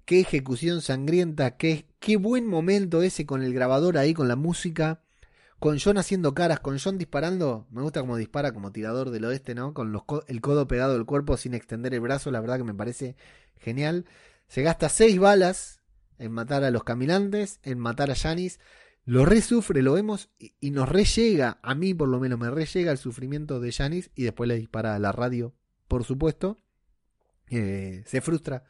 qué 0.09 0.21
ejecución 0.21 0.81
sangrienta, 0.81 1.55
qué, 1.55 1.85
qué 1.99 2.17
buen 2.17 2.47
momento 2.47 3.03
ese 3.03 3.27
con 3.27 3.43
el 3.43 3.53
grabador 3.53 3.95
ahí, 3.99 4.15
con 4.15 4.27
la 4.27 4.35
música, 4.35 5.03
con 5.59 5.77
John 5.77 5.99
haciendo 5.99 6.33
caras, 6.33 6.59
con 6.61 6.79
John 6.79 6.97
disparando, 6.97 7.67
me 7.69 7.83
gusta 7.83 7.99
como 7.99 8.17
dispara 8.17 8.51
como 8.51 8.71
tirador 8.71 9.11
del 9.11 9.25
oeste, 9.25 9.53
¿no? 9.53 9.75
Con 9.75 9.95
el 10.27 10.41
codo 10.41 10.67
pegado 10.67 10.95
al 10.95 11.05
cuerpo 11.05 11.37
sin 11.37 11.53
extender 11.53 11.93
el 11.93 11.99
brazo, 11.99 12.31
la 12.31 12.41
verdad 12.41 12.57
que 12.57 12.63
me 12.63 12.73
parece 12.73 13.17
genial. 13.57 14.05
Se 14.47 14.63
gasta 14.63 14.89
seis 14.89 15.19
balas 15.19 15.79
en 16.17 16.31
matar 16.31 16.63
a 16.63 16.71
los 16.71 16.83
caminantes, 16.83 17.59
en 17.61 17.77
matar 17.77 18.09
a 18.09 18.15
Janis. 18.15 18.59
Lo 19.05 19.27
resufre, 19.27 19.83
lo 19.83 19.93
vemos 19.93 20.31
y, 20.39 20.71
nos 20.71 20.89
re 20.89 21.03
llega, 21.03 21.59
a 21.61 21.75
mí 21.75 21.93
por 21.93 22.09
lo 22.09 22.19
menos 22.19 22.39
me 22.39 22.49
re 22.49 22.65
llega 22.65 22.91
el 22.91 22.97
sufrimiento 22.97 23.59
de 23.59 23.71
Janis 23.71 24.09
y 24.15 24.23
después 24.23 24.47
le 24.47 24.57
dispara 24.57 24.95
a 24.95 24.99
la 24.99 25.11
radio, 25.11 25.53
por 25.87 26.03
supuesto. 26.03 26.57
Eh, 27.51 28.01
se 28.07 28.21
frustra 28.21 28.63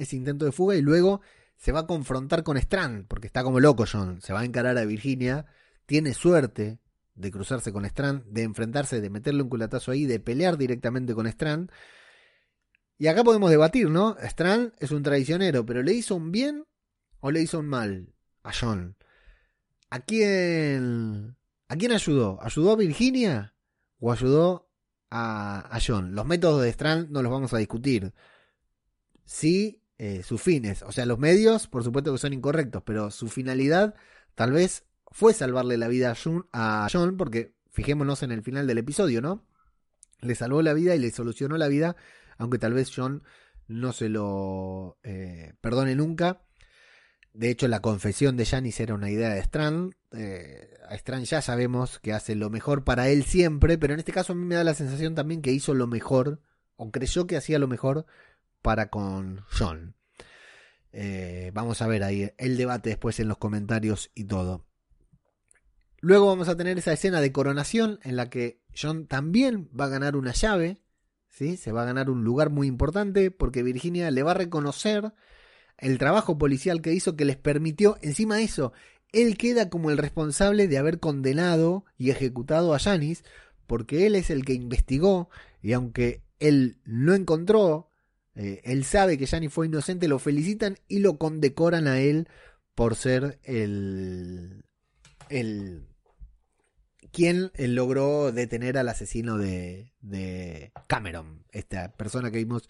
ese 0.00 0.16
intento 0.16 0.44
de 0.44 0.52
fuga 0.52 0.76
y 0.76 0.82
luego 0.82 1.20
se 1.56 1.72
va 1.72 1.80
a 1.80 1.86
confrontar 1.86 2.42
con 2.42 2.56
Strand, 2.56 3.06
porque 3.06 3.26
está 3.26 3.42
como 3.42 3.60
loco 3.60 3.84
John, 3.90 4.22
se 4.22 4.32
va 4.32 4.40
a 4.40 4.44
encarar 4.44 4.78
a 4.78 4.84
Virginia, 4.86 5.44
tiene 5.84 6.14
suerte 6.14 6.78
de 7.14 7.30
cruzarse 7.30 7.70
con 7.70 7.84
Strand, 7.84 8.24
de 8.24 8.44
enfrentarse, 8.44 9.02
de 9.02 9.10
meterle 9.10 9.42
un 9.42 9.50
culatazo 9.50 9.90
ahí, 9.90 10.06
de 10.06 10.20
pelear 10.20 10.56
directamente 10.56 11.14
con 11.14 11.26
Strand. 11.26 11.70
Y 12.96 13.08
acá 13.08 13.24
podemos 13.24 13.50
debatir, 13.50 13.90
¿no? 13.90 14.16
Strand 14.20 14.72
es 14.78 14.90
un 14.90 15.02
traicionero, 15.02 15.66
pero 15.66 15.82
¿le 15.82 15.92
hizo 15.92 16.16
un 16.16 16.32
bien 16.32 16.64
o 17.20 17.30
le 17.30 17.42
hizo 17.42 17.58
un 17.58 17.66
mal 17.66 18.14
a 18.42 18.52
John? 18.58 18.96
¿A 19.90 20.00
quién, 20.00 21.36
¿A 21.68 21.76
quién 21.76 21.92
ayudó? 21.92 22.38
¿Ayudó 22.42 22.72
a 22.72 22.76
Virginia 22.76 23.54
o 23.98 24.12
ayudó 24.12 24.70
a, 25.10 25.76
a 25.76 25.78
John? 25.86 26.14
Los 26.14 26.24
métodos 26.24 26.62
de 26.62 26.70
Strand 26.70 27.10
no 27.10 27.22
los 27.22 27.30
vamos 27.30 27.52
a 27.52 27.58
discutir. 27.58 28.14
Sí 29.24 29.79
eh, 30.02 30.22
sus 30.22 30.40
fines. 30.40 30.80
O 30.80 30.92
sea, 30.92 31.04
los 31.04 31.18
medios, 31.18 31.66
por 31.66 31.84
supuesto 31.84 32.10
que 32.10 32.18
son 32.18 32.32
incorrectos, 32.32 32.82
pero 32.86 33.10
su 33.10 33.28
finalidad 33.28 33.94
tal 34.34 34.50
vez 34.50 34.84
fue 35.10 35.34
salvarle 35.34 35.76
la 35.76 35.88
vida 35.88 36.14
a, 36.54 36.88
John, 36.90 37.18
porque 37.18 37.52
fijémonos 37.68 38.22
en 38.22 38.32
el 38.32 38.42
final 38.42 38.66
del 38.66 38.78
episodio, 38.78 39.20
¿no? 39.20 39.44
Le 40.22 40.34
salvó 40.34 40.62
la 40.62 40.72
vida 40.72 40.94
y 40.94 40.98
le 41.00 41.10
solucionó 41.10 41.58
la 41.58 41.68
vida, 41.68 41.96
aunque 42.38 42.56
tal 42.56 42.72
vez 42.72 42.90
John 42.96 43.24
no 43.68 43.92
se 43.92 44.08
lo 44.08 44.96
eh, 45.02 45.52
perdone 45.60 45.94
nunca. 45.96 46.40
De 47.34 47.50
hecho, 47.50 47.68
la 47.68 47.82
confesión 47.82 48.38
de 48.38 48.46
Janice 48.46 48.84
era 48.84 48.94
una 48.94 49.10
idea 49.10 49.34
de 49.34 49.40
Strand. 49.40 49.92
Eh, 50.12 50.78
a 50.88 50.94
Strand 50.94 51.26
ya 51.26 51.42
sabemos 51.42 51.98
que 51.98 52.14
hace 52.14 52.36
lo 52.36 52.48
mejor 52.48 52.84
para 52.84 53.10
él 53.10 53.24
siempre, 53.24 53.76
pero 53.76 53.92
en 53.92 53.98
este 54.00 54.12
caso 54.12 54.32
a 54.32 54.36
mí 54.36 54.46
me 54.46 54.54
da 54.54 54.64
la 54.64 54.72
sensación 54.72 55.14
también 55.14 55.42
que 55.42 55.52
hizo 55.52 55.74
lo 55.74 55.86
mejor, 55.86 56.40
o 56.76 56.90
creyó 56.90 57.26
que 57.26 57.36
hacía 57.36 57.58
lo 57.58 57.68
mejor 57.68 58.06
para 58.62 58.90
con 58.90 59.44
John. 59.56 59.94
Eh, 60.92 61.50
vamos 61.54 61.82
a 61.82 61.86
ver 61.86 62.02
ahí 62.02 62.30
el 62.38 62.56
debate 62.56 62.90
después 62.90 63.20
en 63.20 63.28
los 63.28 63.38
comentarios 63.38 64.10
y 64.14 64.24
todo. 64.24 64.66
Luego 66.00 66.26
vamos 66.26 66.48
a 66.48 66.56
tener 66.56 66.78
esa 66.78 66.92
escena 66.92 67.20
de 67.20 67.32
coronación 67.32 68.00
en 68.02 68.16
la 68.16 68.30
que 68.30 68.62
John 68.74 69.06
también 69.06 69.68
va 69.78 69.84
a 69.84 69.90
ganar 69.90 70.16
una 70.16 70.32
llave, 70.32 70.80
¿sí? 71.28 71.56
se 71.56 71.72
va 71.72 71.82
a 71.82 71.86
ganar 71.86 72.08
un 72.08 72.24
lugar 72.24 72.50
muy 72.50 72.66
importante 72.66 73.30
porque 73.30 73.62
Virginia 73.62 74.10
le 74.10 74.22
va 74.22 74.30
a 74.30 74.34
reconocer 74.34 75.12
el 75.76 75.98
trabajo 75.98 76.38
policial 76.38 76.80
que 76.80 76.92
hizo 76.92 77.16
que 77.16 77.24
les 77.24 77.36
permitió, 77.36 77.98
encima 78.00 78.36
de 78.36 78.44
eso, 78.44 78.72
él 79.12 79.36
queda 79.36 79.68
como 79.68 79.90
el 79.90 79.98
responsable 79.98 80.68
de 80.68 80.78
haber 80.78 81.00
condenado 81.00 81.84
y 81.98 82.10
ejecutado 82.10 82.74
a 82.74 82.78
Janis 82.78 83.24
porque 83.66 84.06
él 84.06 84.14
es 84.14 84.30
el 84.30 84.44
que 84.44 84.54
investigó 84.54 85.28
y 85.62 85.72
aunque 85.72 86.22
él 86.38 86.78
no 86.84 87.14
encontró 87.14 87.89
eh, 88.34 88.60
él 88.64 88.84
sabe 88.84 89.18
que 89.18 89.26
Gianni 89.26 89.48
fue 89.48 89.66
inocente, 89.66 90.08
lo 90.08 90.18
felicitan 90.18 90.76
y 90.88 91.00
lo 91.00 91.18
condecoran 91.18 91.86
a 91.86 92.00
él 92.00 92.28
por 92.74 92.94
ser 92.94 93.40
el, 93.42 94.64
el 95.28 95.86
quien 97.12 97.50
logró 97.56 98.32
detener 98.32 98.78
al 98.78 98.88
asesino 98.88 99.36
de, 99.36 99.92
de 100.00 100.72
Cameron, 100.86 101.44
esta 101.50 101.92
persona 101.92 102.30
que 102.30 102.38
vimos 102.38 102.68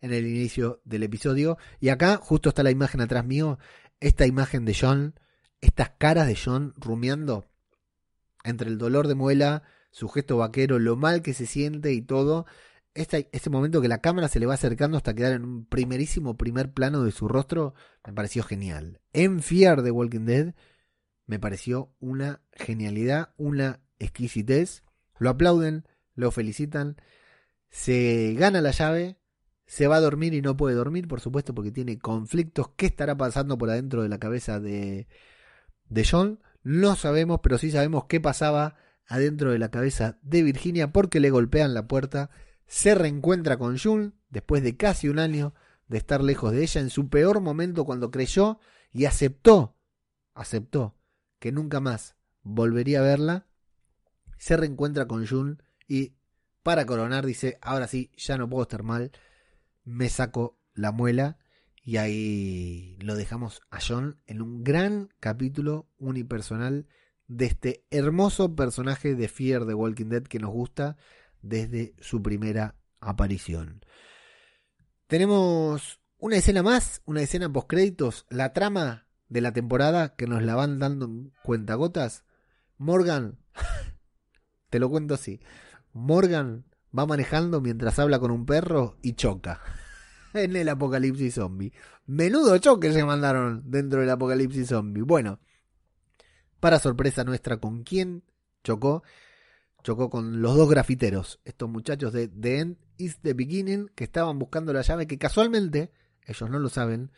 en 0.00 0.12
el 0.12 0.26
inicio 0.26 0.80
del 0.84 1.02
episodio. 1.02 1.58
Y 1.80 1.88
acá 1.88 2.16
justo 2.16 2.50
está 2.50 2.62
la 2.62 2.70
imagen 2.70 3.00
atrás 3.00 3.24
mío, 3.24 3.58
esta 4.00 4.26
imagen 4.26 4.64
de 4.64 4.76
John, 4.78 5.14
estas 5.60 5.90
caras 5.90 6.26
de 6.26 6.38
John 6.42 6.74
rumiando 6.76 7.46
entre 8.44 8.68
el 8.68 8.78
dolor 8.78 9.08
de 9.08 9.14
muela, 9.14 9.62
su 9.90 10.08
gesto 10.08 10.38
vaquero, 10.38 10.78
lo 10.78 10.96
mal 10.96 11.22
que 11.22 11.34
se 11.34 11.46
siente 11.46 11.92
y 11.92 12.02
todo 12.02 12.46
este, 12.94 13.50
momento 13.50 13.80
que 13.80 13.88
la 13.88 14.00
cámara 14.00 14.28
se 14.28 14.40
le 14.40 14.46
va 14.46 14.54
acercando 14.54 14.96
hasta 14.96 15.14
quedar 15.14 15.32
en 15.32 15.44
un 15.44 15.66
primerísimo 15.66 16.36
primer 16.36 16.72
plano 16.72 17.02
de 17.02 17.12
su 17.12 17.28
rostro, 17.28 17.74
me 18.06 18.12
pareció 18.12 18.42
genial. 18.42 19.00
En 19.12 19.42
Fear 19.42 19.82
de 19.82 19.90
Walking 19.90 20.26
Dead 20.26 20.54
me 21.26 21.38
pareció 21.38 21.94
una 22.00 22.42
genialidad, 22.52 23.34
una 23.36 23.80
exquisitez. 23.98 24.84
Lo 25.18 25.30
aplauden, 25.30 25.86
lo 26.14 26.30
felicitan, 26.30 26.96
se 27.70 28.34
gana 28.34 28.60
la 28.60 28.72
llave 28.72 29.22
se 29.72 29.86
va 29.86 29.96
a 29.96 30.00
dormir 30.00 30.34
y 30.34 30.42
no 30.42 30.54
puede 30.54 30.74
dormir, 30.74 31.08
por 31.08 31.22
supuesto, 31.22 31.54
porque 31.54 31.70
tiene 31.70 31.98
conflictos. 31.98 32.72
¿Qué 32.76 32.84
estará 32.84 33.16
pasando 33.16 33.56
por 33.56 33.70
adentro 33.70 34.02
de 34.02 34.10
la 34.10 34.18
cabeza 34.18 34.60
de, 34.60 35.08
de 35.88 36.04
John? 36.04 36.40
No 36.62 36.94
sabemos, 36.94 37.40
pero 37.42 37.56
sí 37.56 37.70
sabemos 37.70 38.04
qué 38.04 38.20
pasaba 38.20 38.76
adentro 39.06 39.50
de 39.50 39.58
la 39.58 39.70
cabeza 39.70 40.18
de 40.20 40.42
Virginia 40.42 40.92
porque 40.92 41.20
le 41.20 41.30
golpean 41.30 41.72
la 41.72 41.88
puerta. 41.88 42.28
Se 42.72 42.94
reencuentra 42.94 43.58
con 43.58 43.78
June 43.78 44.12
después 44.30 44.62
de 44.62 44.78
casi 44.78 45.10
un 45.10 45.18
año 45.18 45.52
de 45.88 45.98
estar 45.98 46.24
lejos 46.24 46.52
de 46.52 46.62
ella 46.62 46.80
en 46.80 46.88
su 46.88 47.10
peor 47.10 47.42
momento 47.42 47.84
cuando 47.84 48.10
creyó 48.10 48.60
y 48.94 49.04
aceptó, 49.04 49.76
aceptó 50.32 50.96
que 51.38 51.52
nunca 51.52 51.80
más 51.80 52.16
volvería 52.42 53.00
a 53.00 53.02
verla. 53.02 53.46
Se 54.38 54.56
reencuentra 54.56 55.06
con 55.06 55.26
June 55.26 55.58
y 55.86 56.14
para 56.62 56.86
coronar 56.86 57.26
dice, 57.26 57.58
ahora 57.60 57.88
sí, 57.88 58.10
ya 58.16 58.38
no 58.38 58.48
puedo 58.48 58.62
estar 58.62 58.82
mal, 58.82 59.12
me 59.84 60.08
saco 60.08 60.58
la 60.72 60.92
muela 60.92 61.36
y 61.84 61.98
ahí 61.98 62.96
lo 63.00 63.16
dejamos 63.16 63.60
a 63.70 63.80
John 63.86 64.18
en 64.24 64.40
un 64.40 64.64
gran 64.64 65.10
capítulo 65.20 65.90
unipersonal 65.98 66.86
de 67.28 67.44
este 67.44 67.84
hermoso 67.90 68.56
personaje 68.56 69.14
de 69.14 69.28
Fear 69.28 69.66
de 69.66 69.74
Walking 69.74 70.06
Dead 70.06 70.22
que 70.22 70.38
nos 70.38 70.52
gusta 70.52 70.96
desde 71.42 71.94
su 72.00 72.22
primera 72.22 72.76
aparición. 73.00 73.84
Tenemos 75.06 76.00
una 76.18 76.36
escena 76.36 76.62
más, 76.62 77.02
una 77.04 77.20
escena 77.20 77.52
post 77.52 77.68
créditos, 77.68 78.26
la 78.30 78.52
trama 78.52 79.06
de 79.28 79.40
la 79.40 79.52
temporada 79.52 80.14
que 80.14 80.26
nos 80.26 80.42
la 80.42 80.54
van 80.54 80.78
dando 80.78 81.06
en 81.06 81.32
cuentagotas. 81.42 82.24
Morgan, 82.78 83.38
te 84.70 84.78
lo 84.78 84.88
cuento 84.88 85.14
así. 85.14 85.40
Morgan 85.92 86.64
va 86.96 87.06
manejando 87.06 87.60
mientras 87.60 87.98
habla 87.98 88.18
con 88.18 88.30
un 88.30 88.46
perro 88.46 88.96
y 89.02 89.14
choca 89.14 89.60
en 90.34 90.56
el 90.56 90.68
apocalipsis 90.68 91.34
zombie. 91.34 91.72
Menudo 92.06 92.56
choque 92.58 92.92
se 92.92 93.04
mandaron 93.04 93.62
dentro 93.66 94.00
del 94.00 94.10
apocalipsis 94.10 94.68
zombie. 94.68 95.02
Bueno, 95.02 95.40
para 96.60 96.78
sorpresa 96.78 97.24
nuestra, 97.24 97.58
¿con 97.58 97.82
quién 97.82 98.22
chocó? 98.62 99.02
Chocó 99.82 100.10
con 100.10 100.40
los 100.42 100.56
dos 100.56 100.70
grafiteros, 100.70 101.40
estos 101.44 101.68
muchachos 101.68 102.12
de 102.12 102.28
The 102.28 102.58
End 102.58 102.76
is 102.98 103.18
the 103.20 103.34
Beginning, 103.34 103.90
que 103.94 104.04
estaban 104.04 104.38
buscando 104.38 104.72
la 104.72 104.82
llave 104.82 105.06
que 105.06 105.18
casualmente, 105.18 105.92
ellos 106.24 106.48
no 106.50 106.58
lo 106.58 106.68
saben, 106.68 107.10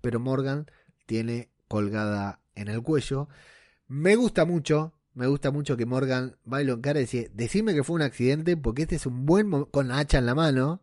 pero 0.00 0.18
Morgan 0.18 0.66
tiene 1.06 1.50
colgada 1.68 2.40
en 2.54 2.68
el 2.68 2.82
cuello. 2.82 3.28
Me 3.86 4.16
gusta 4.16 4.44
mucho, 4.44 4.94
me 5.14 5.26
gusta 5.26 5.50
mucho 5.50 5.76
que 5.76 5.86
Morgan 5.86 6.36
bailo 6.44 6.74
en 6.74 6.80
cara 6.80 6.98
y 6.98 7.02
dice, 7.02 7.30
decime 7.34 7.74
que 7.74 7.84
fue 7.84 7.96
un 7.96 8.02
accidente 8.02 8.56
porque 8.56 8.82
este 8.82 8.96
es 8.96 9.06
un 9.06 9.24
buen 9.24 9.50
con 9.66 9.88
la 9.88 9.98
hacha 9.98 10.18
en 10.18 10.26
la 10.26 10.34
mano. 10.34 10.82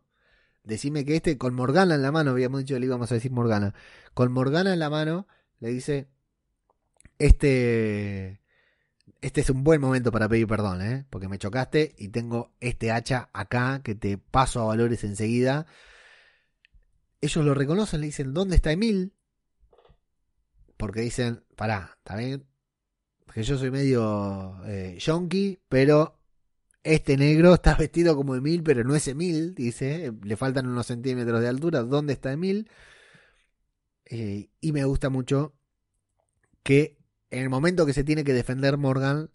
Decime 0.64 1.04
que 1.04 1.16
este, 1.16 1.38
con 1.38 1.54
Morgana 1.54 1.94
en 1.94 2.02
la 2.02 2.12
mano, 2.12 2.32
habíamos 2.32 2.60
dicho, 2.60 2.78
le 2.78 2.86
íbamos 2.86 3.10
a 3.12 3.14
decir 3.14 3.30
Morgana. 3.30 3.74
Con 4.14 4.32
Morgana 4.32 4.72
en 4.72 4.78
la 4.78 4.90
mano, 4.90 5.28
le 5.60 5.68
dice, 5.68 6.08
este, 7.18 8.40
este 9.26 9.40
es 9.40 9.50
un 9.50 9.64
buen 9.64 9.80
momento 9.80 10.12
para 10.12 10.28
pedir 10.28 10.46
perdón, 10.46 10.80
¿eh? 10.82 11.04
porque 11.10 11.26
me 11.26 11.36
chocaste 11.36 11.96
y 11.98 12.10
tengo 12.10 12.54
este 12.60 12.92
hacha 12.92 13.28
acá 13.32 13.82
que 13.82 13.96
te 13.96 14.18
paso 14.18 14.62
a 14.62 14.66
valores 14.66 15.02
enseguida. 15.02 15.66
Ellos 17.20 17.44
lo 17.44 17.52
reconocen, 17.52 18.02
le 18.02 18.06
dicen, 18.06 18.32
¿dónde 18.32 18.54
está 18.54 18.70
Emil? 18.70 19.14
Porque 20.76 21.00
dicen, 21.00 21.42
pará, 21.56 21.96
está 21.98 22.14
bien, 22.14 22.46
que 23.34 23.42
yo 23.42 23.58
soy 23.58 23.72
medio 23.72 24.64
eh, 24.64 24.96
yonky, 25.00 25.58
pero 25.68 26.20
este 26.84 27.16
negro 27.16 27.54
está 27.54 27.74
vestido 27.74 28.14
como 28.14 28.36
Emil, 28.36 28.62
pero 28.62 28.84
no 28.84 28.94
es 28.94 29.08
Emil, 29.08 29.56
dice, 29.56 30.12
le 30.22 30.36
faltan 30.36 30.68
unos 30.68 30.86
centímetros 30.86 31.40
de 31.40 31.48
altura, 31.48 31.82
¿dónde 31.82 32.12
está 32.12 32.30
Emil? 32.30 32.70
Eh, 34.04 34.50
y 34.60 34.70
me 34.70 34.84
gusta 34.84 35.10
mucho 35.10 35.52
que 36.62 36.95
en 37.30 37.42
el 37.42 37.50
momento 37.50 37.86
que 37.86 37.92
se 37.92 38.04
tiene 38.04 38.24
que 38.24 38.32
defender 38.32 38.76
Morgan, 38.76 39.30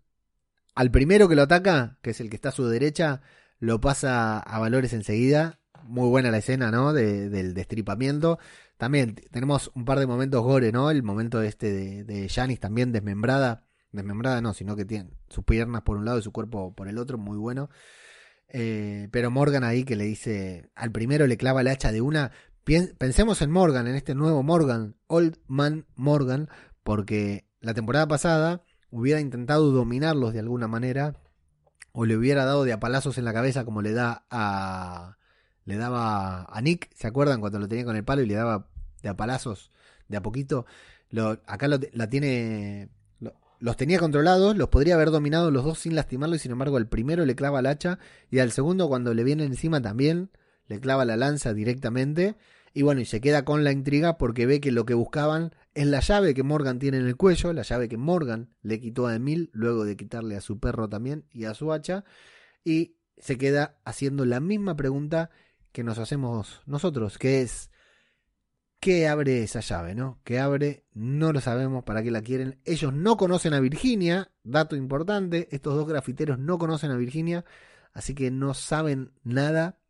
al 0.76 0.92
primero 0.92 1.28
que 1.28 1.36
lo 1.36 1.44
ataca, 1.44 1.98
que 2.02 2.12
es 2.12 2.22
el 2.22 2.30
que 2.30 2.36
está 2.36 2.50
a 2.50 2.54
su 2.54 2.68
derecha, 2.68 3.22
lo 3.60 3.82
pasa 3.82 4.40
a 4.40 4.60
valores 4.60 4.94
enseguida. 4.94 5.60
Muy 5.84 6.08
buena 6.10 6.32
la 6.32 6.38
escena, 6.38 6.72
¿no? 6.72 6.94
del 6.94 7.54
destripamiento. 7.54 8.40
También 8.78 9.16
tenemos 9.32 9.72
un 9.76 9.86
par 9.86 10.00
de 10.00 10.08
momentos 10.08 10.44
gore, 10.44 10.72
¿no? 10.72 10.90
El 10.90 11.04
momento 11.04 11.42
este 11.42 11.72
de, 11.72 12.04
de 12.04 12.30
Janis 12.30 12.60
también 12.60 12.92
desmembrada. 12.92 13.66
Desmembrada 13.92 14.42
no, 14.42 14.54
sino 14.54 14.76
que 14.76 14.86
tiene 14.86 15.10
sus 15.30 15.44
piernas 15.44 15.82
por 15.82 15.98
un 15.98 16.06
lado 16.06 16.20
y 16.20 16.24
su 16.24 16.32
cuerpo 16.32 16.74
por 16.74 16.88
el 16.88 16.98
otro, 16.98 17.18
muy 17.18 17.38
bueno. 17.38 17.70
Eh, 18.48 19.08
pero 19.12 19.32
Morgan 19.32 19.64
ahí 19.64 19.84
que 19.84 19.96
le 19.96 20.06
dice, 20.06 20.70
al 20.76 20.92
primero 20.92 21.26
le 21.28 21.38
clava 21.38 21.62
el 21.62 21.68
hacha 21.68 21.92
de 21.92 22.02
una. 22.02 22.32
Pensemos 22.98 23.42
en 23.42 23.52
Morgan, 23.52 23.88
en 23.88 23.96
este 23.96 24.14
nuevo 24.14 24.44
Morgan, 24.44 24.96
Old 25.08 25.38
Man 25.48 25.86
Morgan, 25.96 26.48
porque 26.84 27.46
la 27.62 27.74
temporada 27.74 28.08
pasada 28.08 28.64
hubiera 28.90 29.20
intentado 29.20 29.72
dominarlos 29.72 30.34
de 30.34 30.40
alguna 30.40 30.68
manera 30.68 31.16
o 31.94 32.06
le 32.06 32.18
hubiera 32.18 32.46
dado 32.46 32.64
de 32.64 32.74
a 32.74 32.80
palazos 32.80 33.18
en 33.18 33.26
la 33.26 33.34
cabeza 33.34 33.66
como 33.66 33.82
le 33.82 33.94
da 33.94 34.26
a 34.30 35.18
le 35.64 35.78
daba 35.78 36.46
a 36.46 36.62
Nick, 36.62 36.90
¿se 36.96 37.08
acuerdan 37.08 37.40
cuando 37.40 37.60
lo 37.60 37.68
tenía 37.68 37.86
con 37.86 37.96
el 37.96 38.04
palo 38.04 38.24
y 38.24 38.26
le 38.26 38.34
daba 38.34 38.68
de 39.04 39.10
a 39.10 39.16
palazos 39.16 39.72
de 40.08 40.18
a 40.18 40.22
poquito? 40.22 40.66
Lo, 41.10 41.40
acá 41.46 41.68
la 41.68 42.10
tiene 42.10 42.90
los 43.62 43.78
tenía 43.78 44.00
controlados, 44.00 44.58
los 44.58 44.70
podría 44.70 44.96
haber 44.96 45.12
dominado 45.12 45.52
los 45.52 45.64
dos 45.64 45.78
sin 45.78 45.96
lastimarlo 45.96 46.36
y 46.36 46.40
sin 46.40 46.52
embargo 46.52 46.78
al 46.78 46.88
primero 46.88 47.26
le 47.26 47.36
clava 47.36 47.60
el 47.60 47.68
hacha 47.68 48.00
y 48.32 48.40
al 48.40 48.52
segundo 48.52 48.90
cuando 48.90 49.14
le 49.14 49.24
viene 49.24 49.46
encima 49.46 49.82
también 49.82 50.32
le 50.68 50.80
clava 50.80 51.06
la 51.06 51.16
lanza 51.16 51.54
directamente 51.54 52.36
y 52.74 52.84
bueno, 52.84 53.02
y 53.02 53.06
se 53.06 53.20
queda 53.20 53.44
con 53.44 53.64
la 53.64 53.72
intriga 53.72 54.18
porque 54.18 54.46
ve 54.46 54.62
que 54.62 54.72
lo 54.72 54.86
que 54.86 54.94
buscaban 54.94 55.54
es 55.74 55.88
la 55.88 56.00
llave 56.00 56.34
que 56.34 56.44
Morgan 56.44 56.80
tiene 56.80 56.98
en 56.98 57.08
el 57.08 57.18
cuello, 57.18 57.52
la 57.54 57.64
llave 57.64 57.90
que 57.90 57.98
Morgan 57.98 58.54
le 58.62 58.80
quitó 58.80 59.08
a 59.08 59.16
Emil 59.16 59.50
luego 59.54 59.84
de 59.84 59.98
quitarle 59.98 60.38
a 60.38 60.42
su 60.42 60.60
perro 60.60 60.88
también 60.88 61.26
y 61.32 61.46
a 61.46 61.54
su 61.54 61.74
hacha. 61.74 62.06
Y 62.64 62.96
se 63.18 63.38
queda 63.38 63.80
haciendo 63.84 64.26
la 64.26 64.40
misma 64.40 64.76
pregunta 64.76 65.30
que 65.72 65.84
nos 65.84 66.00
hacemos 66.00 66.62
nosotros, 66.66 67.18
que 67.18 67.42
es, 67.42 67.72
¿qué 68.80 69.08
abre 69.08 69.44
esa 69.44 69.60
llave? 69.60 69.94
¿No? 69.94 70.22
¿Qué 70.24 70.40
abre? 70.40 70.86
No 70.94 71.34
lo 71.34 71.42
sabemos 71.42 71.84
para 71.84 72.04
qué 72.04 72.12
la 72.12 72.22
quieren. 72.22 72.60
Ellos 72.64 72.94
no 72.94 73.18
conocen 73.18 73.54
a 73.54 73.60
Virginia, 73.60 74.32
dato 74.44 74.76
importante, 74.78 75.50
estos 75.52 75.76
dos 75.76 75.88
grafiteros 75.88 76.40
no 76.40 76.58
conocen 76.58 76.92
a 76.92 76.98
Virginia, 76.98 77.44
así 77.94 78.16
que 78.16 78.32
no 78.32 78.54
saben 78.54 79.12
nada 79.24 79.81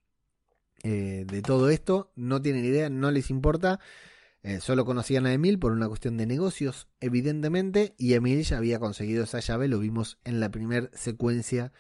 eh, 0.84 1.26
de 1.28 1.42
todo 1.42 1.70
esto, 1.70 2.12
no 2.16 2.42
tienen 2.42 2.66
idea, 2.66 2.90
no 2.90 3.12
les 3.12 3.30
importa. 3.30 3.80
Eh, 4.44 4.60
solo 4.60 4.86
conocían 4.86 5.28
a 5.28 5.34
Emil 5.34 5.60
por 5.60 5.72
una 5.72 5.88
cuestión 5.88 6.18
de 6.18 6.26
negocios, 6.26 6.88
evidentemente, 7.00 7.94
y 7.98 8.14
Emil 8.14 8.42
ya 8.44 8.58
había 8.58 8.80
conseguido 8.80 9.24
esa 9.24 9.40
llave, 9.40 9.68
lo 9.68 9.78
vimos 9.78 10.18
en 10.24 10.40
la 10.40 10.50
primera 10.50 10.90
secuencia 10.94 11.72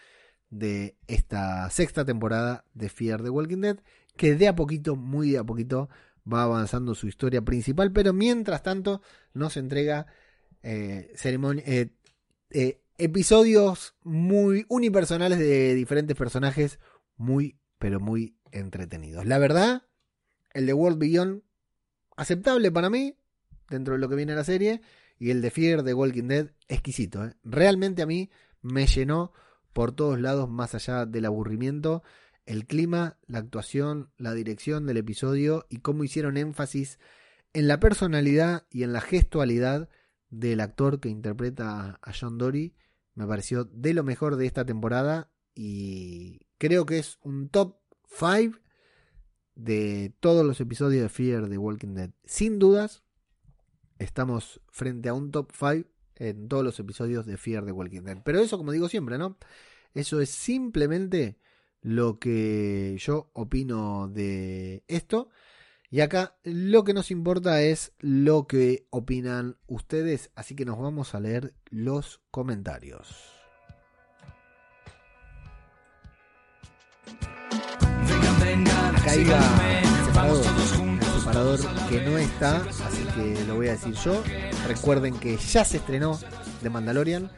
de 0.51 0.95
esta 1.07 1.67
sexta 1.71 2.05
temporada 2.05 2.65
de 2.75 2.89
Fear 2.89 3.23
the 3.23 3.31
Walking 3.31 3.61
Dead, 3.61 3.79
que 4.15 4.35
de 4.35 4.47
a 4.47 4.55
poquito, 4.55 4.95
muy 4.95 5.31
de 5.31 5.39
a 5.39 5.43
poquito, 5.43 5.89
va 6.31 6.43
avanzando 6.43 6.93
su 6.93 7.07
historia 7.07 7.41
principal, 7.41 7.91
pero 7.91 8.13
mientras 8.13 8.61
tanto 8.61 9.01
nos 9.33 9.57
entrega 9.57 10.05
eh, 10.61 11.11
episodios 12.99 13.95
muy 14.03 14.65
unipersonales 14.69 15.39
de 15.39 15.73
diferentes 15.73 16.15
personajes, 16.15 16.79
muy, 17.17 17.57
pero 17.79 17.99
muy 17.99 18.35
entretenidos. 18.51 19.25
La 19.25 19.37
verdad, 19.37 19.83
el 20.53 20.65
de 20.65 20.73
World 20.73 20.97
Beyond, 20.97 21.43
aceptable 22.15 22.71
para 22.71 22.89
mí, 22.89 23.15
dentro 23.69 23.93
de 23.93 23.99
lo 23.99 24.09
que 24.09 24.15
viene 24.15 24.35
la 24.35 24.43
serie, 24.43 24.81
y 25.17 25.29
el 25.29 25.41
de 25.41 25.51
Fear 25.51 25.83
de 25.83 25.93
Walking 25.93 26.27
Dead, 26.27 26.51
exquisito. 26.67 27.25
¿eh? 27.25 27.35
Realmente 27.43 28.01
a 28.01 28.05
mí 28.05 28.31
me 28.61 28.87
llenó 28.87 29.33
por 29.73 29.93
todos 29.93 30.19
lados, 30.19 30.49
más 30.49 30.75
allá 30.75 31.05
del 31.05 31.25
aburrimiento, 31.25 32.03
el 32.45 32.65
clima, 32.65 33.17
la 33.27 33.39
actuación, 33.39 34.11
la 34.17 34.33
dirección 34.33 34.85
del 34.85 34.97
episodio 34.97 35.65
y 35.69 35.77
cómo 35.77 36.03
hicieron 36.03 36.37
énfasis 36.37 36.99
en 37.53 37.67
la 37.67 37.79
personalidad 37.79 38.65
y 38.69 38.83
en 38.83 38.93
la 38.93 39.01
gestualidad 39.01 39.89
del 40.29 40.59
actor 40.59 40.99
que 40.99 41.09
interpreta 41.09 41.99
a 42.01 42.13
John 42.19 42.37
Dory. 42.37 42.75
Me 43.13 43.27
pareció 43.27 43.65
de 43.65 43.93
lo 43.93 44.03
mejor 44.03 44.37
de 44.37 44.45
esta 44.45 44.65
temporada 44.65 45.31
y 45.53 46.47
creo 46.57 46.85
que 46.85 46.99
es 46.99 47.19
un 47.21 47.49
top 47.49 47.80
5 48.11 48.59
de 49.55 50.13
todos 50.19 50.45
los 50.45 50.59
episodios 50.59 51.03
de 51.03 51.09
Fear 51.09 51.47
de 51.47 51.57
Walking 51.57 51.93
Dead. 51.93 52.11
Sin 52.25 52.59
dudas, 52.59 53.03
estamos 53.99 54.61
frente 54.69 55.09
a 55.09 55.13
un 55.13 55.31
top 55.31 55.51
5 55.51 55.89
en 56.15 56.47
todos 56.47 56.63
los 56.63 56.79
episodios 56.79 57.25
de 57.25 57.37
Fear 57.37 57.65
de 57.65 57.71
Walking 57.71 58.01
Dead. 58.01 58.21
Pero 58.23 58.39
eso, 58.39 58.57
como 58.57 58.71
digo 58.71 58.89
siempre, 58.89 59.17
¿no? 59.17 59.37
Eso 59.93 60.21
es 60.21 60.29
simplemente 60.29 61.37
lo 61.81 62.19
que 62.19 62.95
yo 62.99 63.31
opino 63.33 64.07
de 64.07 64.83
esto. 64.87 65.29
Y 65.89 65.99
acá 65.99 66.37
lo 66.43 66.83
que 66.83 66.93
nos 66.93 67.11
importa 67.11 67.61
es 67.61 67.93
lo 67.99 68.47
que 68.47 68.87
opinan 68.91 69.57
ustedes. 69.67 70.31
Así 70.35 70.55
que 70.55 70.65
nos 70.65 70.79
vamos 70.79 71.15
a 71.15 71.19
leer 71.19 71.53
los 71.69 72.21
comentarios. 72.31 73.41
Acá 78.51 79.15
iba 79.15 79.39
el 79.79 81.19
separador 81.19 81.59
que 81.89 82.01
no 82.01 82.17
está, 82.17 82.57
así 82.57 83.03
que 83.15 83.45
lo 83.47 83.55
voy 83.55 83.69
a 83.69 83.71
decir 83.71 83.93
yo. 83.93 84.21
Recuerden 84.67 85.13
que 85.15 85.37
ya 85.37 85.63
se 85.63 85.77
estrenó 85.77 86.19
The 86.61 86.69
Mandalorian, 86.69 87.31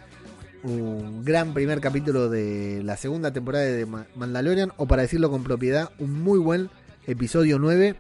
un 0.64 1.24
gran 1.24 1.54
primer 1.54 1.82
capítulo 1.82 2.30
de 2.30 2.82
la 2.84 2.98
segunda 2.98 3.32
temporada 3.32 3.66
de 3.66 3.86
Mandalorian, 4.16 4.72
o 4.78 4.88
para 4.88 5.04
decirlo 5.04 5.30
con 5.30 5.44
propiedad, 5.44 5.92
un 6.00 6.24
muy 6.24 6.40
buen 6.40 6.72
episodio 7.06 7.60
9. 7.60 7.96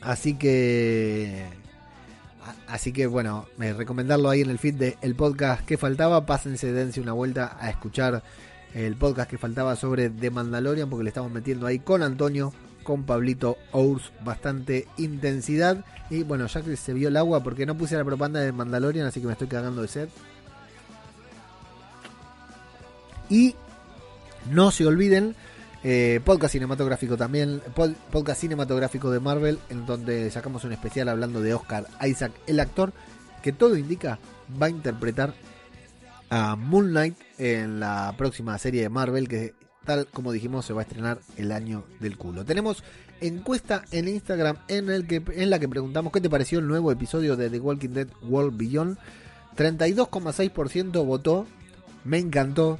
Así 0.00 0.34
que 0.34 1.44
Así 2.68 2.92
que 2.92 3.06
bueno, 3.06 3.46
me 3.56 3.72
recomendarlo 3.72 4.30
ahí 4.30 4.42
en 4.42 4.50
el 4.50 4.58
feed 4.58 4.74
del 4.74 5.14
podcast 5.16 5.64
que 5.64 5.76
faltaba. 5.76 6.24
Pásense, 6.26 6.72
dense 6.72 7.00
una 7.00 7.12
vuelta 7.12 7.56
a 7.58 7.70
escuchar 7.70 8.22
el 8.74 8.96
podcast 8.96 9.30
que 9.30 9.38
faltaba 9.38 9.76
sobre 9.76 10.10
The 10.10 10.30
Mandalorian, 10.30 10.88
porque 10.88 11.04
le 11.04 11.08
estamos 11.08 11.30
metiendo 11.30 11.66
ahí 11.66 11.78
con 11.78 12.02
Antonio, 12.02 12.52
con 12.82 13.04
Pablito 13.04 13.56
Ours, 13.72 14.12
bastante 14.24 14.86
intensidad. 14.96 15.84
Y 16.10 16.22
bueno, 16.22 16.46
ya 16.46 16.62
que 16.62 16.76
se 16.76 16.92
vio 16.92 17.08
el 17.08 17.16
agua, 17.16 17.42
porque 17.42 17.66
no 17.66 17.76
puse 17.76 17.96
la 17.96 18.04
propaganda 18.04 18.40
de 18.40 18.52
Mandalorian, 18.52 19.06
así 19.06 19.20
que 19.20 19.26
me 19.26 19.32
estoy 19.32 19.48
cagando 19.48 19.82
de 19.82 19.88
sed. 19.88 20.08
Y 23.30 23.54
no 24.50 24.70
se 24.70 24.86
olviden 24.86 25.34
eh, 25.84 26.20
podcast 26.24 26.52
cinematográfico 26.52 27.16
también, 27.16 27.62
podcast 28.10 28.40
cinematográfico 28.40 29.10
de 29.10 29.20
Marvel, 29.20 29.58
en 29.68 29.86
donde 29.86 30.30
sacamos 30.30 30.64
un 30.64 30.72
especial 30.72 31.08
hablando 31.08 31.40
de 31.40 31.54
Oscar 31.54 31.86
Isaac, 32.04 32.32
el 32.46 32.58
actor 32.58 32.92
que 33.42 33.52
todo 33.52 33.76
indica 33.76 34.18
va 34.60 34.66
a 34.66 34.70
interpretar 34.70 35.34
a 36.30 36.56
Moon 36.56 36.90
Knight 36.90 37.16
en 37.38 37.80
la 37.80 38.14
próxima 38.16 38.56
serie 38.58 38.82
de 38.82 38.88
Marvel 38.88 39.28
que 39.28 39.54
tal 39.84 40.06
como 40.06 40.32
dijimos 40.32 40.66
se 40.66 40.72
va 40.72 40.82
a 40.82 40.84
estrenar 40.84 41.20
el 41.36 41.52
año 41.52 41.84
del 42.00 42.18
culo. 42.18 42.44
Tenemos 42.44 42.82
encuesta 43.20 43.84
en 43.90 44.08
Instagram 44.08 44.56
en, 44.68 44.88
el 44.90 45.06
que, 45.06 45.22
en 45.34 45.50
la 45.50 45.58
que 45.58 45.68
preguntamos 45.68 46.12
qué 46.12 46.20
te 46.20 46.30
pareció 46.30 46.58
el 46.58 46.68
nuevo 46.68 46.92
episodio 46.92 47.36
de 47.36 47.50
The 47.50 47.60
Walking 47.60 47.90
Dead 47.90 48.08
World 48.22 48.56
Beyond. 48.56 48.96
32,6% 49.56 51.04
votó, 51.04 51.46
me 52.04 52.18
encantó, 52.18 52.78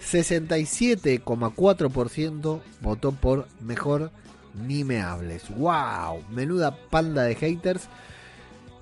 67,4% 0.00 2.60
votó 2.80 3.12
por 3.12 3.46
mejor 3.60 4.10
ni 4.54 4.84
me 4.84 5.02
hables. 5.02 5.50
¡Wow! 5.50 6.22
Menuda 6.30 6.74
panda 6.90 7.24
de 7.24 7.34
haters. 7.34 7.90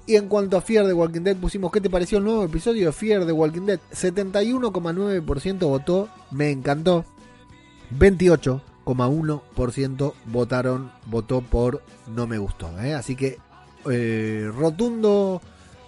Y 0.07 0.15
en 0.15 0.29
cuanto 0.29 0.57
a 0.57 0.61
Fear 0.61 0.87
the 0.87 0.93
Walking 0.93 1.23
Dead, 1.23 1.37
pusimos 1.37 1.73
¿qué 1.73 1.81
te 1.81 1.91
pareció 1.91 2.19
el 2.19 2.25
nuevo 2.25 2.45
episodio 2.45 2.87
de 2.87 2.93
Fear 2.93 3.27
the 3.27 3.33
Walking 3.33 3.63
Dead? 3.63 3.81
71,9% 3.93 5.59
votó, 5.59 6.09
me 6.31 6.53
encantó. 6.53 7.05
28,1% 7.99 10.13
votaron, 10.27 10.93
votó 11.07 11.41
por 11.41 11.83
no 12.07 12.29
me 12.29 12.39
gustó. 12.39 12.71
¿eh? 12.81 12.95
Así 12.95 13.17
que 13.17 13.41
eh, 13.91 14.49
rotundo 14.55 15.43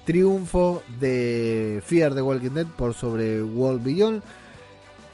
triunfo 0.04 0.82
de 0.98 1.80
Fear 1.84 2.16
the 2.16 2.22
Walking 2.22 2.50
Dead 2.50 2.66
por 2.66 2.94
sobre 2.94 3.40
World 3.40 3.84
Beyond. 3.84 4.24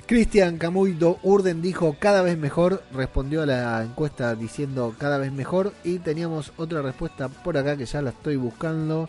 Cristian 0.07 0.59
Camuido 0.59 1.19
Urden 1.23 1.63
dijo 1.63 1.97
cada 1.99 2.21
vez 2.21 2.37
mejor, 2.37 2.83
respondió 2.93 3.43
a 3.43 3.47
la 3.47 3.83
encuesta 3.83 4.35
diciendo 4.35 4.95
cada 4.99 5.17
vez 5.17 5.33
mejor 5.33 5.73
y 5.83 5.99
teníamos 5.99 6.53
otra 6.59 6.83
respuesta 6.83 7.31
por 7.31 7.57
acá 7.57 7.79
que 7.79 7.87
ya 7.87 8.03
la 8.03 8.11
estoy 8.11 8.37
buscando, 8.37 9.09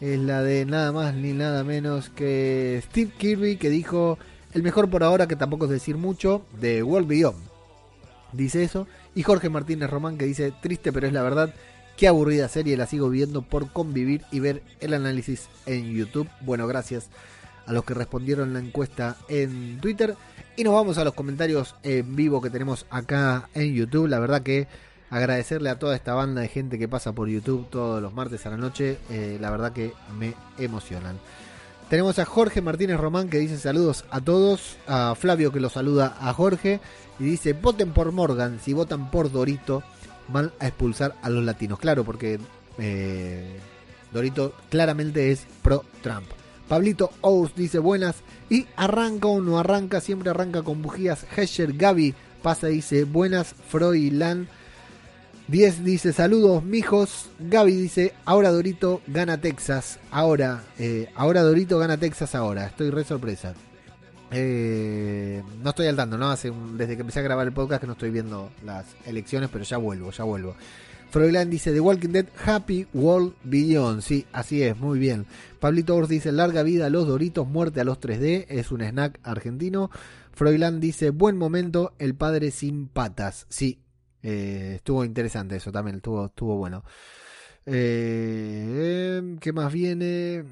es 0.00 0.20
la 0.20 0.42
de 0.42 0.64
nada 0.64 0.92
más 0.92 1.14
ni 1.14 1.32
nada 1.32 1.64
menos 1.64 2.10
que 2.10 2.80
Steve 2.86 3.10
Kirby 3.18 3.56
que 3.56 3.70
dijo 3.70 4.18
el 4.52 4.62
mejor 4.62 4.88
por 4.88 5.02
ahora 5.02 5.26
que 5.26 5.34
tampoco 5.34 5.64
es 5.64 5.72
decir 5.72 5.96
mucho 5.96 6.42
de 6.60 6.84
World 6.84 7.08
Beyond. 7.08 7.38
Dice 8.32 8.62
eso 8.62 8.86
y 9.16 9.24
Jorge 9.24 9.48
Martínez 9.48 9.90
Román 9.90 10.16
que 10.16 10.26
dice 10.26 10.52
triste 10.62 10.92
pero 10.92 11.08
es 11.08 11.12
la 11.12 11.22
verdad, 11.22 11.52
qué 11.96 12.06
aburrida 12.06 12.48
serie, 12.48 12.76
la 12.76 12.86
sigo 12.86 13.10
viendo 13.10 13.42
por 13.42 13.72
convivir 13.72 14.22
y 14.30 14.38
ver 14.38 14.62
el 14.78 14.94
análisis 14.94 15.48
en 15.66 15.92
YouTube. 15.92 16.28
Bueno, 16.42 16.68
gracias 16.68 17.08
a 17.66 17.72
los 17.72 17.84
que 17.84 17.94
respondieron 17.94 18.52
la 18.52 18.60
encuesta 18.60 19.16
en 19.28 19.80
Twitter. 19.80 20.14
Y 20.58 20.64
nos 20.64 20.72
vamos 20.72 20.96
a 20.96 21.04
los 21.04 21.12
comentarios 21.12 21.74
en 21.82 22.16
vivo 22.16 22.40
que 22.40 22.48
tenemos 22.48 22.86
acá 22.88 23.50
en 23.54 23.74
YouTube. 23.74 24.08
La 24.08 24.18
verdad 24.18 24.42
que 24.42 24.66
agradecerle 25.10 25.68
a 25.68 25.78
toda 25.78 25.94
esta 25.94 26.14
banda 26.14 26.40
de 26.40 26.48
gente 26.48 26.78
que 26.78 26.88
pasa 26.88 27.12
por 27.12 27.28
YouTube 27.28 27.68
todos 27.68 28.00
los 28.00 28.14
martes 28.14 28.46
a 28.46 28.50
la 28.50 28.56
noche. 28.56 28.96
Eh, 29.10 29.36
la 29.38 29.50
verdad 29.50 29.74
que 29.74 29.92
me 30.18 30.32
emocionan. 30.56 31.18
Tenemos 31.90 32.18
a 32.18 32.24
Jorge 32.24 32.62
Martínez 32.62 32.98
Román 32.98 33.28
que 33.28 33.38
dice 33.38 33.58
saludos 33.58 34.06
a 34.10 34.22
todos. 34.22 34.78
A 34.86 35.14
Flavio 35.14 35.52
que 35.52 35.60
lo 35.60 35.68
saluda 35.68 36.16
a 36.18 36.32
Jorge. 36.32 36.80
Y 37.18 37.24
dice, 37.24 37.52
voten 37.52 37.92
por 37.92 38.10
Morgan. 38.12 38.58
Si 38.58 38.72
votan 38.72 39.10
por 39.10 39.30
Dorito, 39.30 39.82
van 40.28 40.52
a 40.58 40.68
expulsar 40.68 41.16
a 41.20 41.28
los 41.28 41.44
latinos. 41.44 41.78
Claro, 41.78 42.02
porque 42.02 42.40
eh, 42.78 43.58
Dorito 44.10 44.54
claramente 44.70 45.32
es 45.32 45.46
pro 45.60 45.84
Trump. 46.02 46.26
Pablito 46.68 47.10
Ous 47.20 47.54
dice 47.54 47.78
buenas. 47.78 48.16
Y 48.50 48.66
arranca 48.76 49.28
o 49.28 49.40
no 49.40 49.58
arranca, 49.58 50.00
siempre 50.00 50.30
arranca 50.30 50.62
con 50.62 50.82
bujías. 50.82 51.26
Hesher 51.36 51.72
Gaby 51.72 52.14
pasa 52.42 52.70
y 52.70 52.76
dice 52.76 53.04
buenas. 53.04 53.54
Froilan 53.68 54.48
10 55.48 55.84
dice 55.84 56.12
saludos 56.12 56.64
mijos. 56.64 57.30
Gaby 57.38 57.72
dice 57.72 58.14
ahora 58.24 58.50
Dorito 58.50 59.00
gana 59.06 59.40
Texas. 59.40 59.98
Ahora, 60.10 60.64
eh, 60.78 61.08
ahora 61.14 61.42
Dorito 61.42 61.78
gana 61.78 61.96
Texas 61.96 62.34
ahora. 62.34 62.66
Estoy 62.66 62.90
re 62.90 63.04
sorpresa. 63.04 63.54
Eh, 64.32 65.42
no 65.62 65.70
estoy 65.70 65.86
al 65.86 65.94
tanto, 65.94 66.18
¿no? 66.18 66.30
Hace 66.30 66.52
desde 66.74 66.96
que 66.96 67.02
empecé 67.02 67.20
a 67.20 67.22
grabar 67.22 67.46
el 67.46 67.52
podcast 67.52 67.80
que 67.80 67.86
no 67.86 67.92
estoy 67.92 68.10
viendo 68.10 68.50
las 68.64 68.86
elecciones, 69.04 69.50
pero 69.52 69.64
ya 69.64 69.76
vuelvo, 69.76 70.10
ya 70.10 70.24
vuelvo. 70.24 70.56
Froilán 71.10 71.50
dice 71.50 71.72
The 71.72 71.80
Walking 71.80 72.10
Dead 72.10 72.26
Happy 72.44 72.86
World 72.92 73.34
Beyond. 73.44 74.02
Sí, 74.02 74.26
así 74.32 74.62
es, 74.62 74.76
muy 74.76 74.98
bien. 74.98 75.26
Pablito 75.60 75.94
Ors 75.94 76.08
dice 76.08 76.32
larga 76.32 76.62
vida 76.62 76.86
a 76.86 76.90
los 76.90 77.06
Doritos, 77.06 77.48
muerte 77.48 77.80
a 77.80 77.84
los 77.84 78.00
3D. 78.00 78.46
Es 78.48 78.70
un 78.70 78.82
snack 78.82 79.20
argentino. 79.22 79.90
Froilán 80.32 80.80
dice 80.80 81.10
buen 81.10 81.36
momento, 81.36 81.94
el 81.98 82.14
padre 82.14 82.50
sin 82.50 82.88
patas. 82.88 83.46
Sí, 83.48 83.80
eh, 84.22 84.74
estuvo 84.76 85.04
interesante 85.04 85.56
eso 85.56 85.72
también, 85.72 85.96
estuvo, 85.96 86.26
estuvo 86.26 86.56
bueno. 86.56 86.84
Eh, 87.64 89.36
¿Qué 89.40 89.52
más 89.52 89.72
viene? 89.72 90.44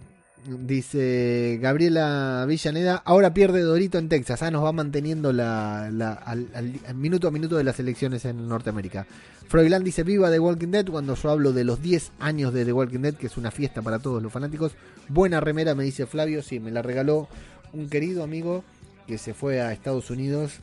Dice 0.46 1.58
Gabriela 1.62 2.44
Villaneda, 2.46 3.00
ahora 3.06 3.32
pierde 3.32 3.62
Dorito 3.62 3.96
en 3.96 4.10
Texas. 4.10 4.42
Ah, 4.42 4.50
nos 4.50 4.62
va 4.62 4.72
manteniendo 4.72 5.32
la, 5.32 5.86
al, 5.86 6.94
minuto 6.94 7.28
a 7.28 7.30
minuto 7.30 7.56
de 7.56 7.64
las 7.64 7.80
elecciones 7.80 8.26
en 8.26 8.46
Norteamérica. 8.46 9.06
Froilán 9.48 9.84
dice, 9.84 10.02
viva 10.02 10.30
The 10.30 10.38
Walking 10.38 10.68
Dead 10.68 10.86
cuando 10.86 11.14
yo 11.14 11.30
hablo 11.30 11.52
de 11.54 11.64
los 11.64 11.80
10 11.80 12.12
años 12.20 12.52
de 12.52 12.66
The 12.66 12.74
Walking 12.74 13.00
Dead, 13.00 13.14
que 13.14 13.28
es 13.28 13.38
una 13.38 13.50
fiesta 13.50 13.80
para 13.80 13.98
todos 14.00 14.22
los 14.22 14.30
fanáticos. 14.30 14.72
Buena 15.08 15.40
remera, 15.40 15.74
me 15.74 15.84
dice 15.84 16.04
Flavio. 16.04 16.42
Sí, 16.42 16.60
me 16.60 16.70
la 16.70 16.82
regaló 16.82 17.26
un 17.72 17.88
querido 17.88 18.22
amigo 18.22 18.64
que 19.06 19.16
se 19.16 19.32
fue 19.32 19.62
a 19.62 19.72
Estados 19.72 20.10
Unidos. 20.10 20.60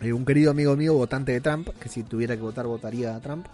Eh, 0.00 0.12
un 0.12 0.24
querido 0.24 0.50
amigo 0.50 0.74
mío, 0.74 0.94
votante 0.94 1.30
de 1.30 1.40
Trump, 1.40 1.68
que 1.80 1.88
si 1.88 2.02
tuviera 2.02 2.34
que 2.34 2.42
votar, 2.42 2.66
votaría 2.66 3.14
a 3.14 3.20
Trump 3.20 3.46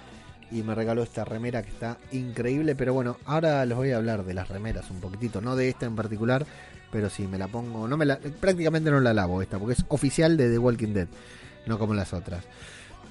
y 0.51 0.63
me 0.63 0.75
regaló 0.75 1.03
esta 1.03 1.25
remera 1.25 1.63
que 1.63 1.71
está 1.71 1.99
increíble. 2.13 2.75
Pero 2.75 2.95
bueno, 2.95 3.19
ahora 3.25 3.65
les 3.67 3.77
voy 3.77 3.91
a 3.93 3.97
hablar 3.97 4.25
de 4.25 4.35
las 4.35 4.49
remeras 4.49 4.91
un 4.91 5.01
poquitito, 5.01 5.41
no 5.41 5.57
de 5.57 5.69
esta 5.69 5.87
en 5.87 5.97
particular, 5.97 6.47
pero 6.91 7.11
sí 7.11 7.27
me 7.27 7.39
la 7.39 7.49
pongo, 7.49 7.89
no 7.89 7.97
me 7.97 8.07
la, 8.07 8.19
prácticamente 8.19 8.91
no 8.91 9.01
la 9.01 9.13
lavo 9.13 9.43
esta, 9.43 9.59
porque 9.59 9.75
es 9.75 9.85
oficial 9.89 10.37
de 10.37 10.51
The 10.51 10.59
Walking 10.59 10.95
Dead, 10.95 11.09
no 11.67 11.79
como 11.79 11.95
las 11.95 12.13
otras. 12.13 12.45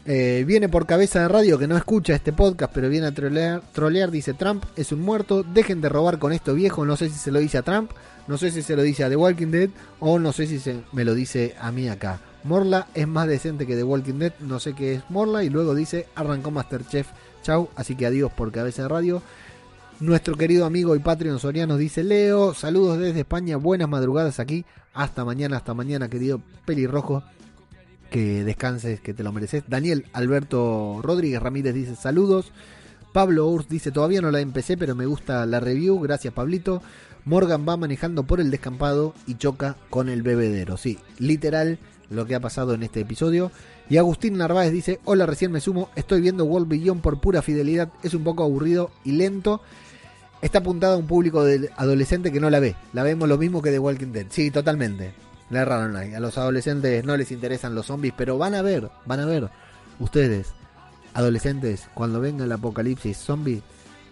Eh, 0.06 0.44
viene 0.46 0.68
por 0.68 0.86
cabeza 0.86 1.22
de 1.22 1.28
radio 1.30 1.58
que 1.58 1.68
no 1.68 1.78
escucha 1.78 2.14
este 2.14 2.34
podcast, 2.34 2.74
pero 2.74 2.90
viene 2.90 3.08
a 3.08 3.14
trolear, 3.14 3.62
trolear, 3.72 4.12
dice 4.12 4.34
Trump 4.34 4.66
es 4.76 4.92
un 4.92 5.00
muerto, 5.00 5.44
dejen 5.44 5.80
de 5.80 5.88
robar 5.88 6.20
con 6.20 6.34
esto 6.34 6.54
viejo, 6.54 6.86
no 6.86 6.98
sé 6.98 7.08
si 7.08 7.16
se 7.16 7.32
lo 7.32 7.40
dice 7.40 7.58
a 7.58 7.62
Trump, 7.62 7.92
no 8.28 8.38
sé 8.38 8.52
si 8.52 8.62
se 8.62 8.76
lo 8.76 8.82
dice 8.82 9.06
a 9.06 9.10
The 9.10 9.16
Walking 9.16 9.48
Dead 9.48 9.70
o 10.00 10.20
no 10.20 10.34
sé 10.34 10.48
si 10.48 10.60
se 10.60 10.82
me 10.92 11.06
lo 11.06 11.14
dice 11.14 11.56
a 11.60 11.72
mí 11.72 11.88
acá. 11.88 12.20
Morla 12.44 12.88
es 12.94 13.08
más 13.08 13.28
decente 13.28 13.66
que 13.66 13.78
The 13.78 13.84
Walking 13.84 14.20
Dead, 14.20 14.34
no 14.42 14.60
sé 14.60 14.74
qué 14.74 14.96
es 14.96 15.04
Morla 15.10 15.46
y 15.46 15.50
luego 15.50 15.74
dice 15.74 16.08
arrancó 16.16 16.52
Masterchef 16.52 17.08
Chau, 17.44 17.70
así 17.76 17.96
que 17.96 18.06
adiós 18.06 18.32
por 18.32 18.52
cabeza 18.52 18.84
de 18.84 18.88
radio. 18.88 19.22
Nuestro 20.00 20.36
querido 20.36 20.66
amigo 20.66 20.96
y 20.96 21.00
Patreon 21.00 21.39
Soriano 21.39 21.78
dice 21.78 22.04
Leo, 22.04 22.54
saludos 22.54 22.98
desde 22.98 23.20
España, 23.20 23.58
buenas 23.58 23.89
madrugadas 23.89 24.39
aquí. 24.39 24.66
Hasta 24.94 25.26
mañana, 25.26 25.58
hasta 25.58 25.74
mañana, 25.74 26.10
querido 26.10 26.41
pelirrojo. 26.66 27.24
Que 28.10 28.44
descanses, 28.44 29.02
que 29.02 29.14
te 29.14 29.24
lo 29.24 29.32
mereces. 29.32 29.64
Daniel 29.68 30.06
Alberto 30.14 31.02
Rodríguez 31.04 31.41
Ramírez 31.41 31.74
dice 31.74 31.96
saludos. 31.96 32.52
Pablo 33.12 33.48
Urs 33.48 33.68
dice 33.68 33.91
todavía 33.91 34.22
no 34.22 34.32
la 34.32 34.39
empecé, 34.39 34.78
pero 34.78 34.96
me 34.96 35.06
gusta 35.06 35.46
la 35.46 35.60
review. 35.60 36.00
Gracias, 36.00 36.34
Pablito. 36.34 36.82
Morgan 37.26 37.66
va 37.68 37.76
manejando 37.76 38.24
por 38.24 38.39
el 38.39 38.52
descampado 38.52 39.14
y 39.28 39.36
choca 39.36 39.76
con 39.89 40.10
el 40.10 40.22
bebedero. 40.22 40.78
Sí, 40.78 40.98
literal 41.20 41.78
lo 42.10 42.26
que 42.26 42.36
ha 42.36 42.39
pasado 42.39 42.74
en 42.74 42.84
este 42.84 43.02
episodio. 43.02 43.52
Y 43.94 43.98
Agustín 43.98 44.39
Narváez 44.39 44.72
dice, 44.72 45.00
hola, 45.06 45.28
recién 45.28 45.52
me 45.52 45.62
sumo, 45.62 45.91
estoy 45.96 46.20
viendo 46.20 46.46
World 46.46 46.68
Beyond 46.68 47.00
por 47.00 47.20
pura 47.20 47.44
fidelidad, 47.44 47.89
es 48.02 48.16
un 48.16 48.24
poco 48.24 48.41
aburrido 48.41 48.89
y 49.04 49.12
lento. 49.12 49.62
Está 50.41 50.58
apuntada 50.58 50.96
a 50.96 50.98
un 50.98 51.06
público 51.06 51.44
de 51.44 51.70
adolescente 51.78 52.32
que 52.32 52.39
no 52.39 52.50
la 52.50 52.60
ve. 52.60 52.76
La 52.91 53.04
vemos 53.04 53.30
lo 53.30 53.38
mismo 53.38 53.62
que 53.62 53.70
The 53.70 53.78
Walking 53.78 54.12
Dead. 54.12 54.26
Sí, 54.32 54.50
totalmente. 54.50 55.14
La 55.52 55.62
erraron 55.62 55.96
ahí. 55.96 56.16
A 56.16 56.20
los 56.20 56.39
adolescentes 56.39 57.06
no 57.06 57.16
les 57.16 57.32
interesan 57.32 57.76
los 57.76 57.86
zombies, 57.86 58.16
pero 58.18 58.39
van 58.39 58.56
a 58.56 58.64
ver, 58.64 58.89
van 59.06 59.20
a 59.20 59.28
ver 59.28 59.52
ustedes 60.00 60.54
adolescentes, 61.14 61.88
cuando 61.94 62.20
venga 62.20 62.46
el 62.46 62.52
apocalipsis 62.52 63.16
zombie 63.16 63.62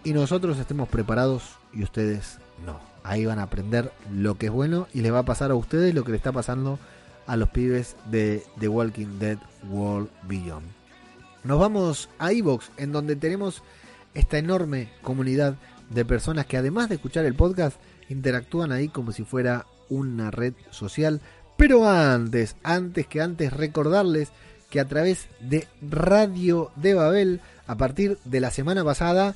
y 0.03 0.13
nosotros 0.13 0.59
estemos 0.59 0.89
preparados 0.89 1.55
y 1.73 1.81
ustedes 1.81 2.37
no. 2.67 2.79
Ahí 3.03 3.25
van 3.25 3.39
a 3.39 3.43
aprender 3.45 3.91
lo 4.13 4.35
que 4.35 4.45
es 4.45 4.51
bueno 4.51 4.87
y 4.93 5.01
les 5.01 5.11
va 5.11 5.19
a 5.19 5.25
pasar 5.25 5.49
a 5.49 5.55
ustedes 5.55 5.95
lo 5.95 6.03
que 6.03 6.11
le 6.11 6.17
está 6.17 6.31
pasando 6.31 6.77
los 7.27 7.49
pibes 7.49 7.95
de 8.09 8.43
The 8.59 8.67
Walking 8.67 9.19
Dead 9.19 9.37
World 9.69 10.09
Beyond. 10.27 10.65
Nos 11.43 11.59
vamos 11.59 12.09
a 12.19 12.31
Evox, 12.31 12.71
en 12.77 12.91
donde 12.91 13.15
tenemos 13.15 13.63
esta 14.13 14.37
enorme 14.37 14.89
comunidad 15.01 15.55
de 15.89 16.05
personas 16.05 16.45
que 16.45 16.57
además 16.57 16.89
de 16.89 16.95
escuchar 16.95 17.25
el 17.25 17.35
podcast, 17.35 17.77
interactúan 18.09 18.71
ahí 18.71 18.89
como 18.89 19.11
si 19.11 19.23
fuera 19.23 19.65
una 19.89 20.31
red 20.31 20.53
social. 20.69 21.21
Pero 21.57 21.87
antes, 21.87 22.55
antes 22.63 23.07
que 23.07 23.21
antes, 23.21 23.53
recordarles 23.53 24.29
que 24.69 24.79
a 24.79 24.87
través 24.87 25.27
de 25.39 25.67
Radio 25.81 26.71
de 26.75 26.93
Babel, 26.93 27.41
a 27.67 27.75
partir 27.75 28.17
de 28.23 28.39
la 28.39 28.51
semana 28.51 28.83
pasada, 28.83 29.35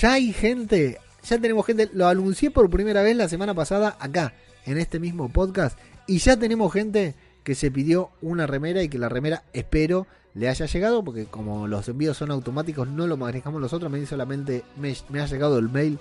ya 0.00 0.14
hay 0.14 0.32
gente, 0.32 0.98
ya 1.22 1.38
tenemos 1.38 1.64
gente, 1.66 1.90
lo 1.92 2.08
anuncié 2.08 2.50
por 2.50 2.70
primera 2.70 3.02
vez 3.02 3.16
la 3.16 3.28
semana 3.28 3.54
pasada 3.54 3.96
acá, 4.00 4.34
en 4.64 4.78
este 4.78 4.98
mismo 5.00 5.28
podcast, 5.30 5.78
y 6.06 6.18
ya 6.18 6.36
tenemos 6.36 6.72
gente 6.72 7.14
que 7.42 7.54
se 7.54 7.70
pidió 7.70 8.10
una 8.22 8.46
remera 8.46 8.82
y 8.82 8.88
que 8.88 8.98
la 8.98 9.08
remera 9.08 9.44
espero 9.52 10.06
le 10.34 10.48
haya 10.48 10.66
llegado, 10.66 11.02
porque 11.02 11.24
como 11.24 11.66
los 11.66 11.88
envíos 11.88 12.16
son 12.16 12.30
automáticos, 12.30 12.88
no 12.88 13.06
lo 13.06 13.16
manejamos 13.16 13.60
nosotros, 13.60 13.90
me 13.90 14.04
solamente 14.04 14.64
me, 14.76 15.20
ha 15.20 15.26
llegado 15.26 15.58
el 15.58 15.70
mail 15.70 15.98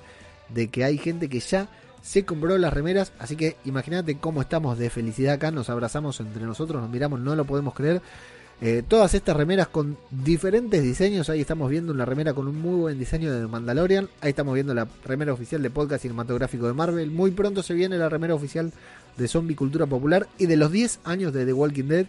de 0.49 0.69
que 0.69 0.83
hay 0.83 0.97
gente 0.97 1.29
que 1.29 1.39
ya 1.39 1.69
se 2.01 2.25
compró 2.25 2.57
las 2.57 2.73
remeras, 2.73 3.13
así 3.17 3.35
que 3.35 3.55
imagínate 3.63 4.17
cómo 4.17 4.41
estamos 4.41 4.77
de 4.77 4.89
felicidad 4.89 5.35
acá, 5.35 5.51
nos 5.51 5.69
abrazamos 5.69 6.19
entre 6.19 6.43
nosotros, 6.43 6.81
nos 6.81 6.91
miramos, 6.91 7.19
no 7.19 7.35
lo 7.35 7.45
podemos 7.45 7.73
creer. 7.73 8.01
Eh, 8.61 8.83
todas 8.87 9.13
estas 9.13 9.35
remeras 9.35 9.67
con 9.67 9.97
diferentes 10.09 10.81
diseños. 10.81 11.29
Ahí 11.29 11.41
estamos 11.41 11.69
viendo 11.69 11.91
una 11.91 12.05
remera 12.05 12.33
con 12.33 12.47
un 12.47 12.55
muy 12.55 12.79
buen 12.79 12.97
diseño 12.97 13.33
de 13.33 13.45
Mandalorian. 13.47 14.07
Ahí 14.21 14.29
estamos 14.29 14.53
viendo 14.53 14.73
la 14.73 14.87
remera 15.03 15.33
oficial 15.33 15.61
de 15.61 15.69
podcast 15.69 16.03
cinematográfico 16.03 16.65
de 16.65 16.73
Marvel. 16.73 17.11
Muy 17.11 17.31
pronto 17.31 17.63
se 17.63 17.73
viene 17.73 17.97
la 17.97 18.07
remera 18.07 18.33
oficial 18.33 18.71
de 19.17 19.27
Zombie 19.27 19.55
Cultura 19.55 19.85
Popular. 19.85 20.27
Y 20.37 20.45
de 20.45 20.57
los 20.57 20.71
10 20.71 21.01
años 21.03 21.33
de 21.33 21.45
The 21.45 21.53
Walking 21.53 21.85
Dead, 21.85 22.05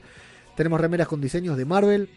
tenemos 0.56 0.80
remeras 0.80 1.08
con 1.08 1.20
diseños 1.20 1.56
de 1.56 1.64
Marvel, 1.64 2.08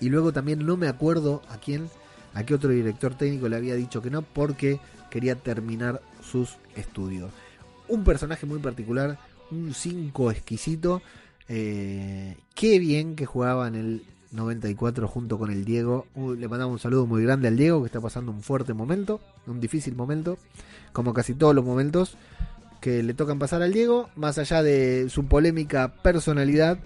Y 0.00 0.10
luego 0.10 0.34
también 0.34 0.66
no 0.66 0.76
me 0.76 0.88
acuerdo 0.88 1.40
a 1.48 1.56
quién, 1.56 1.88
a 2.34 2.44
qué 2.44 2.54
otro 2.54 2.68
director 2.68 3.14
técnico 3.14 3.48
le 3.48 3.56
había 3.56 3.74
dicho 3.74 4.02
que 4.02 4.10
no 4.10 4.20
porque 4.20 4.80
quería 5.10 5.34
terminar 5.34 6.02
sus 6.22 6.58
estudios. 6.76 7.30
Un 7.88 8.04
personaje 8.04 8.44
muy 8.44 8.58
particular, 8.58 9.18
un 9.50 9.72
5 9.72 10.30
exquisito 10.30 11.00
eh, 11.48 12.36
qué 12.54 12.78
bien 12.78 13.16
que 13.16 13.26
jugaba 13.26 13.68
en 13.68 13.74
el 13.74 14.02
94 14.32 15.08
junto 15.08 15.38
con 15.38 15.50
el 15.50 15.64
Diego. 15.64 16.06
le 16.16 16.48
mandamos 16.48 16.74
un 16.74 16.78
saludo 16.78 17.06
muy 17.06 17.22
grande 17.22 17.48
al 17.48 17.56
Diego 17.56 17.80
que 17.82 17.86
está 17.86 18.00
pasando 18.00 18.32
un 18.32 18.42
fuerte 18.42 18.74
momento, 18.74 19.20
un 19.46 19.60
difícil 19.60 19.94
momento, 19.94 20.38
como 20.92 21.14
casi 21.14 21.34
todos 21.34 21.54
los 21.54 21.64
momentos 21.64 22.16
que 22.80 23.02
le 23.02 23.14
tocan 23.14 23.38
pasar 23.38 23.62
al 23.62 23.72
Diego, 23.72 24.10
más 24.16 24.38
allá 24.38 24.62
de 24.62 25.08
su 25.08 25.26
polémica 25.26 25.94
personalidad, 26.02 26.78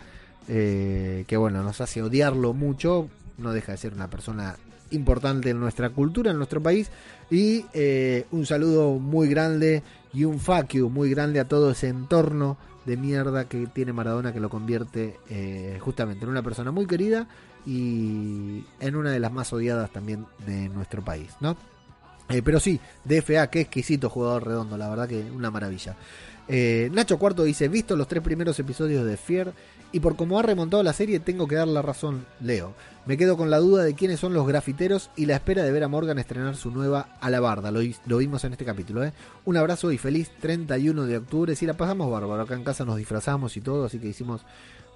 eh, 0.48 1.24
que 1.26 1.36
bueno, 1.36 1.62
nos 1.62 1.80
hace 1.80 2.02
odiarlo 2.02 2.54
mucho, 2.54 3.08
no 3.38 3.52
deja 3.52 3.72
de 3.72 3.78
ser 3.78 3.94
una 3.94 4.08
persona 4.08 4.56
importante 4.90 5.50
en 5.50 5.60
nuestra 5.60 5.90
cultura, 5.90 6.30
en 6.30 6.36
nuestro 6.36 6.62
país, 6.62 6.90
y 7.30 7.64
eh, 7.72 8.26
un 8.30 8.46
saludo 8.46 8.98
muy 8.98 9.28
grande 9.28 9.82
y 10.12 10.24
un 10.24 10.40
fuck 10.40 10.74
muy 10.74 11.10
grande 11.10 11.40
a 11.40 11.46
todo 11.46 11.70
ese 11.70 11.88
entorno 11.88 12.56
de 12.90 12.96
mierda 12.96 13.44
que 13.44 13.68
tiene 13.68 13.92
Maradona 13.92 14.32
que 14.32 14.40
lo 14.40 14.50
convierte 14.50 15.20
eh, 15.28 15.78
justamente 15.80 16.24
en 16.24 16.30
una 16.30 16.42
persona 16.42 16.72
muy 16.72 16.86
querida 16.86 17.28
y 17.64 18.64
en 18.80 18.96
una 18.96 19.12
de 19.12 19.20
las 19.20 19.30
más 19.30 19.52
odiadas 19.52 19.92
también 19.92 20.26
de 20.44 20.68
nuestro 20.68 21.04
país, 21.04 21.30
¿no? 21.38 21.56
Eh, 22.28 22.42
pero 22.42 22.58
sí, 22.58 22.80
DFA, 23.04 23.48
qué 23.48 23.60
exquisito 23.60 24.10
jugador 24.10 24.44
redondo, 24.44 24.76
la 24.76 24.88
verdad 24.88 25.08
que 25.08 25.20
una 25.30 25.52
maravilla. 25.52 25.94
Eh, 26.48 26.90
Nacho 26.92 27.16
Cuarto 27.16 27.44
dice, 27.44 27.68
visto 27.68 27.94
los 27.94 28.08
tres 28.08 28.24
primeros 28.24 28.58
episodios 28.58 29.06
de 29.06 29.16
Fear 29.16 29.52
y 29.92 30.00
por 30.00 30.16
cómo 30.16 30.36
ha 30.40 30.42
remontado 30.42 30.82
la 30.82 30.92
serie 30.92 31.20
tengo 31.20 31.46
que 31.46 31.54
dar 31.54 31.68
la 31.68 31.82
razón, 31.82 32.26
Leo. 32.40 32.74
Me 33.06 33.16
quedo 33.16 33.36
con 33.36 33.48
la 33.50 33.58
duda 33.58 33.82
de 33.82 33.94
quiénes 33.94 34.20
son 34.20 34.34
los 34.34 34.46
grafiteros 34.46 35.10
y 35.16 35.24
la 35.26 35.34
espera 35.34 35.62
de 35.62 35.72
ver 35.72 35.82
a 35.84 35.88
Morgan 35.88 36.18
estrenar 36.18 36.54
su 36.54 36.70
nueva 36.70 37.16
Alabarda. 37.20 37.70
Lo, 37.70 37.80
lo 38.06 38.18
vimos 38.18 38.44
en 38.44 38.52
este 38.52 38.66
capítulo. 38.66 39.02
¿eh? 39.04 39.12
Un 39.46 39.56
abrazo 39.56 39.90
y 39.90 39.98
feliz 39.98 40.30
31 40.40 41.06
de 41.06 41.16
octubre. 41.16 41.56
Si 41.56 41.66
la 41.66 41.74
pasamos 41.74 42.10
bárbaro, 42.10 42.42
acá 42.42 42.54
en 42.54 42.62
casa 42.62 42.84
nos 42.84 42.98
disfrazamos 42.98 43.56
y 43.56 43.62
todo, 43.62 43.86
así 43.86 43.98
que 43.98 44.08
hicimos 44.08 44.42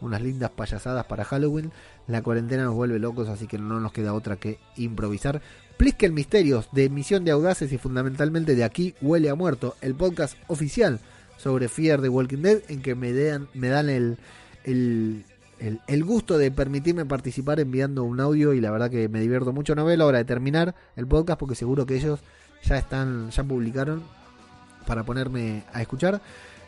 unas 0.02 0.20
lindas 0.20 0.50
payasadas 0.50 1.06
para 1.06 1.24
Halloween. 1.24 1.72
La 2.06 2.22
cuarentena 2.22 2.64
nos 2.64 2.74
vuelve 2.74 2.98
locos, 2.98 3.28
así 3.28 3.46
que 3.46 3.58
no 3.58 3.80
nos 3.80 3.92
queda 3.92 4.12
otra 4.12 4.36
que 4.36 4.58
improvisar. 4.76 5.40
Pliskel 5.78 6.12
Misterios, 6.12 6.68
de 6.72 6.90
Misión 6.90 7.24
de 7.24 7.32
Audaces 7.32 7.72
y 7.72 7.78
fundamentalmente 7.78 8.54
de 8.54 8.64
Aquí 8.64 8.94
Huele 9.00 9.30
a 9.30 9.34
Muerto, 9.34 9.76
el 9.80 9.94
podcast 9.94 10.36
oficial 10.46 11.00
sobre 11.38 11.68
Fear 11.68 12.00
de 12.02 12.10
Walking 12.10 12.42
Dead, 12.42 12.58
en 12.68 12.82
que 12.82 12.94
me, 12.94 13.12
me 13.54 13.68
dan 13.68 13.88
el, 13.88 14.18
el 14.64 15.24
el, 15.58 16.04
gusto 16.04 16.38
de 16.38 16.50
permitirme 16.50 17.04
participar 17.06 17.60
enviando 17.60 18.04
un 18.04 18.20
audio 18.20 18.52
y 18.52 18.60
la 18.60 18.70
verdad 18.70 18.90
que 18.90 19.08
me 19.08 19.20
divierto 19.20 19.52
mucho. 19.52 19.74
No 19.74 19.84
veo 19.84 19.96
la 19.96 20.06
hora 20.06 20.18
de 20.18 20.24
terminar 20.24 20.74
el 20.96 21.06
podcast 21.06 21.38
porque 21.38 21.54
seguro 21.54 21.86
que 21.86 21.96
ellos 21.96 22.20
ya 22.62 22.78
están, 22.78 23.30
ya 23.30 23.44
publicaron 23.44 24.02
para 24.86 25.04
ponerme 25.04 25.64
a 25.72 25.80
escuchar. 25.80 26.20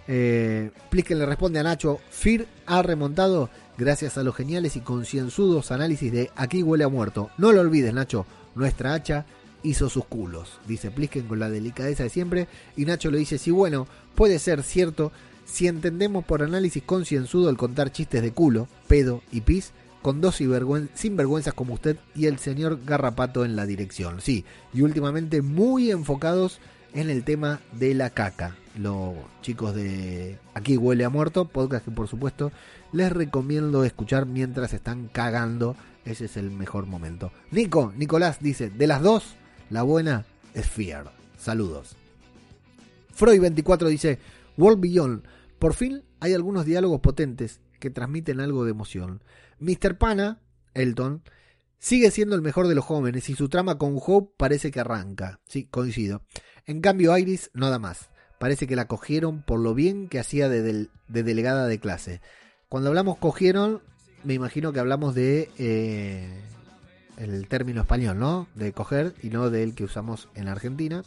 Eh, 0.09 0.71
que 1.05 1.15
le 1.15 1.27
responde 1.27 1.59
a 1.59 1.63
Nacho, 1.63 2.01
Fir 2.11 2.47
ha 2.67 2.83
remontado 2.83 3.51
gracias 3.77 4.17
a 4.17 4.23
los 4.23 4.35
geniales 4.35 4.77
y 4.77 4.81
concienzudos 4.81 5.73
análisis 5.73 6.11
de 6.13 6.31
Aquí 6.37 6.63
huele 6.63 6.85
a 6.85 6.89
muerto. 6.89 7.31
No 7.39 7.53
lo 7.53 7.61
olvides 7.61 7.93
Nacho, 7.93 8.27
nuestra 8.55 8.95
hacha 8.95 9.27
hizo 9.63 9.89
sus 9.89 10.05
culos. 10.05 10.59
Dice 10.67 10.91
Plisken 10.91 11.27
con 11.27 11.39
la 11.39 11.51
delicadeza 11.51 12.05
de 12.05 12.11
siempre. 12.11 12.49
Y 12.77 12.85
Nacho 12.85 13.11
le 13.11 13.19
dice, 13.19 13.39
sí, 13.39 13.51
bueno, 13.51 13.87
puede 14.15 14.39
ser 14.39 14.63
cierto 14.63 15.13
si 15.47 15.69
entendemos 15.69 16.25
por 16.25 16.43
análisis 16.43 16.83
concienzudo 16.83 17.49
el 17.49 17.57
contar 17.57 17.91
chistes 17.91 18.21
de 18.21 18.33
culo, 18.33 18.69
pedo 18.89 19.23
y 19.33 19.41
pis 19.41 19.73
con 20.03 20.21
dos 20.21 20.37
sinvergüenzas 20.37 21.55
como 21.55 21.75
usted 21.75 21.97
y 22.15 22.27
el 22.27 22.39
señor 22.39 22.81
Garrapato 22.85 23.45
en 23.45 23.57
la 23.57 23.67
dirección. 23.67 24.21
Sí, 24.21 24.45
y 24.75 24.83
últimamente 24.83 25.43
muy 25.43 25.91
enfocados 25.91 26.61
en 26.95 27.11
el 27.11 27.25
tema 27.25 27.61
de 27.73 27.95
la 27.95 28.11
caca. 28.11 28.57
Los 28.79 29.15
chicos 29.43 29.75
de 29.75 30.39
Aquí 30.55 30.77
huele 30.77 31.05
a 31.05 31.11
muerto, 31.11 31.47
podcast 31.47 31.85
que 31.85 31.91
por 31.91 32.09
supuesto 32.09 32.53
les 32.93 33.11
recomiendo 33.11 33.85
escuchar 33.85 34.27
mientras 34.27 34.75
están 34.75 35.09
cagando. 35.09 35.77
Ese 36.05 36.27
es 36.27 36.37
el 36.37 36.51
mejor 36.51 36.87
momento. 36.87 37.33
Nico, 37.51 37.93
Nicolás 37.97 38.39
dice, 38.41 38.71
de 38.71 38.87
las 38.87 39.03
dos, 39.03 39.35
la 39.71 39.83
buena 39.83 40.25
es 40.55 40.69
Fear. 40.69 41.11
Saludos. 41.37 41.97
Freud24 43.19 43.89
dice, 43.89 44.19
World 44.57 44.81
Beyond, 44.81 45.23
por 45.59 45.75
fin 45.75 46.03
hay 46.21 46.35
algunos 46.35 46.65
diálogos 46.65 47.01
potentes 47.01 47.61
que 47.81 47.91
transmiten 47.91 48.41
algo 48.41 48.65
de 48.65 48.71
emoción. 48.71 49.23
Mr. 49.59 49.99
Pana, 49.99 50.41
Elton, 50.75 51.23
sigue 51.79 52.11
siendo 52.11 52.35
el 52.35 52.43
mejor 52.43 52.69
de 52.69 52.75
los 52.75 52.85
jóvenes 52.85 53.29
y 53.29 53.35
su 53.35 53.49
trama 53.49 53.79
con 53.79 53.99
Hope 54.01 54.35
parece 54.37 54.71
que 54.71 54.81
arranca. 54.81 55.41
Sí, 55.47 55.65
coincido. 55.67 56.23
En 56.67 56.81
cambio, 56.81 57.17
Iris 57.17 57.51
no 57.55 57.71
da 57.71 57.79
más. 57.79 58.11
Parece 58.39 58.67
que 58.67 58.77
la 58.77 58.87
cogieron 58.87 59.43
por 59.43 59.61
lo 59.61 59.75
bien 59.75 60.09
que 60.09 60.19
hacía 60.19 60.49
de, 60.49 60.89
delegada 61.09 61.67
de 61.67 61.79
clase. 61.79 62.21
Cuando 62.69 62.89
hablamos 62.91 63.19
cogieron, 63.19 63.83
me 64.25 64.35
imagino 64.35 64.73
que 64.73 64.81
hablamos 64.81 65.15
de 65.15 65.49
eh, 65.59 66.43
el 67.17 67.49
término 67.49 67.83
español, 67.83 68.19
¿no? 68.19 68.49
De 68.55 68.73
coger 68.73 69.15
y 69.23 69.31
no 69.31 69.49
del 69.49 69.75
que 69.75 69.85
usamos 69.85 70.29
en 70.35 70.49
Argentina. 70.49 71.03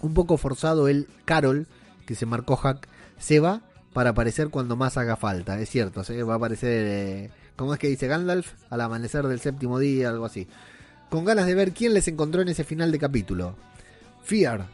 Un 0.00 0.14
poco 0.14 0.36
forzado 0.36 0.88
el 0.88 1.08
Carol, 1.24 1.66
que 2.06 2.14
se 2.14 2.24
marcó 2.24 2.56
Hack, 2.56 2.88
se 3.18 3.40
va 3.40 3.62
para 3.92 4.10
aparecer 4.10 4.48
cuando 4.48 4.76
más 4.76 4.96
haga 4.96 5.16
falta. 5.16 5.60
Es 5.60 5.70
cierto, 5.70 6.04
¿sí? 6.04 6.20
va 6.22 6.34
a 6.34 6.36
aparecer 6.36 6.86
eh, 6.86 7.30
como 7.56 7.74
es 7.74 7.80
que 7.80 7.88
dice 7.88 8.06
Gandalf, 8.06 8.52
al 8.70 8.80
amanecer 8.80 9.26
del 9.26 9.40
séptimo 9.40 9.78
día, 9.78 10.10
algo 10.10 10.24
así. 10.24 10.46
Con 11.10 11.24
ganas 11.24 11.46
de 11.46 11.54
ver 11.54 11.72
quién 11.72 11.94
les 11.94 12.06
encontró 12.06 12.42
en 12.42 12.48
ese 12.48 12.64
final 12.64 12.92
de 12.92 12.98
capítulo. 12.98 13.56
Fear. 14.22 14.66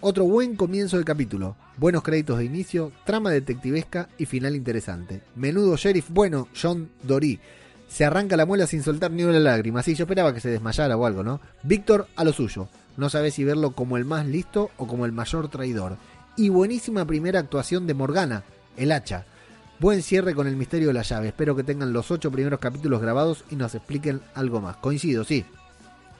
Otro 0.00 0.24
buen 0.24 0.56
comienzo 0.56 0.98
de 0.98 1.04
capítulo. 1.04 1.56
Buenos 1.76 2.02
créditos 2.02 2.38
de 2.38 2.44
inicio, 2.44 2.90
trama 3.04 3.30
detectivesca 3.30 4.08
y 4.18 4.26
final 4.26 4.56
interesante. 4.56 5.22
Menudo 5.36 5.76
sheriff 5.76 6.10
bueno, 6.10 6.48
John 6.60 6.90
Dory. 7.02 7.38
Se 7.88 8.04
arranca 8.04 8.36
la 8.36 8.46
muela 8.46 8.66
sin 8.66 8.82
soltar 8.82 9.12
ni 9.12 9.22
una 9.22 9.38
lágrima. 9.38 9.82
Sí, 9.82 9.94
yo 9.94 10.02
esperaba 10.04 10.34
que 10.34 10.40
se 10.40 10.50
desmayara 10.50 10.96
o 10.96 11.06
algo, 11.06 11.22
¿no? 11.22 11.40
Víctor 11.62 12.08
a 12.16 12.24
lo 12.24 12.32
suyo. 12.32 12.68
No 12.96 13.08
sabe 13.08 13.30
si 13.30 13.44
verlo 13.44 13.72
como 13.72 13.96
el 13.96 14.04
más 14.04 14.26
listo 14.26 14.70
o 14.76 14.86
como 14.86 15.06
el 15.06 15.12
mayor 15.12 15.48
traidor. 15.48 15.98
Y 16.36 16.48
buenísima 16.48 17.04
primera 17.04 17.38
actuación 17.38 17.86
de 17.86 17.94
Morgana, 17.94 18.42
el 18.76 18.90
hacha. 18.90 19.24
Buen 19.78 20.02
cierre 20.02 20.34
con 20.34 20.48
el 20.48 20.56
misterio 20.56 20.88
de 20.88 20.94
la 20.94 21.02
llave. 21.02 21.28
Espero 21.28 21.54
que 21.54 21.62
tengan 21.62 21.92
los 21.92 22.10
ocho 22.10 22.32
primeros 22.32 22.58
capítulos 22.58 23.00
grabados 23.00 23.44
y 23.50 23.56
nos 23.56 23.76
expliquen 23.76 24.20
algo 24.34 24.60
más. 24.60 24.76
Coincido, 24.78 25.22
sí. 25.22 25.44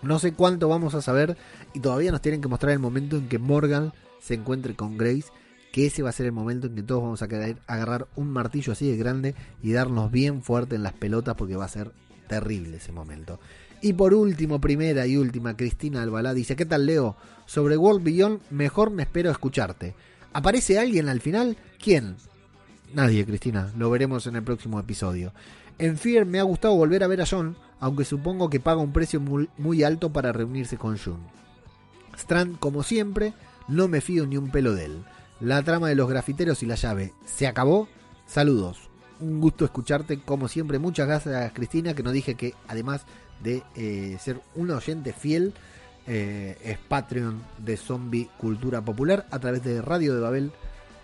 No 0.02 0.20
sé 0.20 0.32
cuánto 0.32 0.68
vamos 0.68 0.94
a 0.94 1.02
saber 1.02 1.36
y 1.72 1.80
todavía 1.80 2.12
nos 2.12 2.20
tienen 2.20 2.40
que 2.40 2.46
mostrar 2.46 2.72
el 2.72 2.78
momento 2.78 3.16
en 3.16 3.28
que 3.28 3.40
Morgan 3.40 3.92
se 4.20 4.34
encuentre 4.34 4.76
con 4.76 4.96
Grace, 4.96 5.32
que 5.72 5.86
ese 5.86 6.04
va 6.04 6.10
a 6.10 6.12
ser 6.12 6.26
el 6.26 6.32
momento 6.32 6.68
en 6.68 6.76
que 6.76 6.84
todos 6.84 7.02
vamos 7.02 7.22
a 7.22 7.28
querer 7.28 7.56
agarrar 7.66 8.06
un 8.14 8.30
martillo 8.30 8.72
así 8.72 8.88
de 8.88 8.96
grande 8.96 9.34
y 9.64 9.72
darnos 9.72 10.12
bien 10.12 10.44
fuerte 10.44 10.76
en 10.76 10.84
las 10.84 10.92
pelotas 10.92 11.34
porque 11.34 11.56
va 11.56 11.64
a 11.64 11.68
ser 11.68 11.90
terrible 12.26 12.76
ese 12.76 12.92
momento. 12.92 13.40
Y 13.80 13.92
por 13.92 14.14
último, 14.14 14.60
primera 14.60 15.06
y 15.06 15.16
última, 15.16 15.56
Cristina 15.56 16.02
Albalá 16.02 16.32
dice, 16.32 16.56
¿qué 16.56 16.64
tal 16.64 16.86
Leo? 16.86 17.16
Sobre 17.46 17.76
World 17.76 18.02
Beyond, 18.02 18.40
mejor 18.50 18.90
me 18.90 19.02
espero 19.02 19.30
escucharte. 19.30 19.94
¿Aparece 20.32 20.78
alguien 20.78 21.08
al 21.08 21.20
final? 21.20 21.56
¿Quién? 21.78 22.16
Nadie, 22.94 23.26
Cristina. 23.26 23.72
Lo 23.76 23.90
veremos 23.90 24.26
en 24.26 24.36
el 24.36 24.42
próximo 24.42 24.80
episodio. 24.80 25.32
En 25.78 25.98
Fear 25.98 26.24
me 26.24 26.38
ha 26.38 26.44
gustado 26.44 26.74
volver 26.76 27.02
a 27.04 27.08
ver 27.08 27.20
a 27.20 27.26
John, 27.26 27.56
aunque 27.80 28.04
supongo 28.04 28.48
que 28.48 28.60
paga 28.60 28.80
un 28.80 28.92
precio 28.92 29.20
muy, 29.20 29.82
alto 29.82 30.12
para 30.12 30.32
reunirse 30.32 30.78
con 30.78 30.96
June. 30.96 31.24
Strand, 32.16 32.58
como 32.58 32.82
siempre, 32.82 33.34
no 33.68 33.88
me 33.88 34.00
fío 34.00 34.26
ni 34.26 34.36
un 34.36 34.50
pelo 34.50 34.74
de 34.74 34.86
él. 34.86 35.04
La 35.40 35.62
trama 35.62 35.88
de 35.88 35.96
los 35.96 36.08
grafiteros 36.08 36.62
y 36.62 36.66
la 36.66 36.76
llave 36.76 37.12
se 37.26 37.46
acabó. 37.46 37.88
Saludos. 38.26 38.93
Un 39.24 39.40
gusto 39.40 39.64
escucharte 39.64 40.20
como 40.20 40.48
siempre. 40.48 40.78
Muchas 40.78 41.06
gracias 41.06 41.52
Cristina, 41.54 41.94
que 41.94 42.02
nos 42.02 42.12
dije 42.12 42.34
que 42.34 42.54
además 42.68 43.06
de 43.42 43.62
eh, 43.74 44.18
ser 44.20 44.40
un 44.54 44.70
oyente 44.70 45.14
fiel, 45.14 45.54
eh, 46.06 46.58
es 46.62 46.76
Patreon 46.76 47.42
de 47.58 47.78
Zombie 47.78 48.28
Cultura 48.36 48.82
Popular 48.82 49.26
a 49.30 49.38
través 49.38 49.64
de 49.64 49.80
Radio 49.80 50.14
de 50.14 50.20
Babel, 50.20 50.52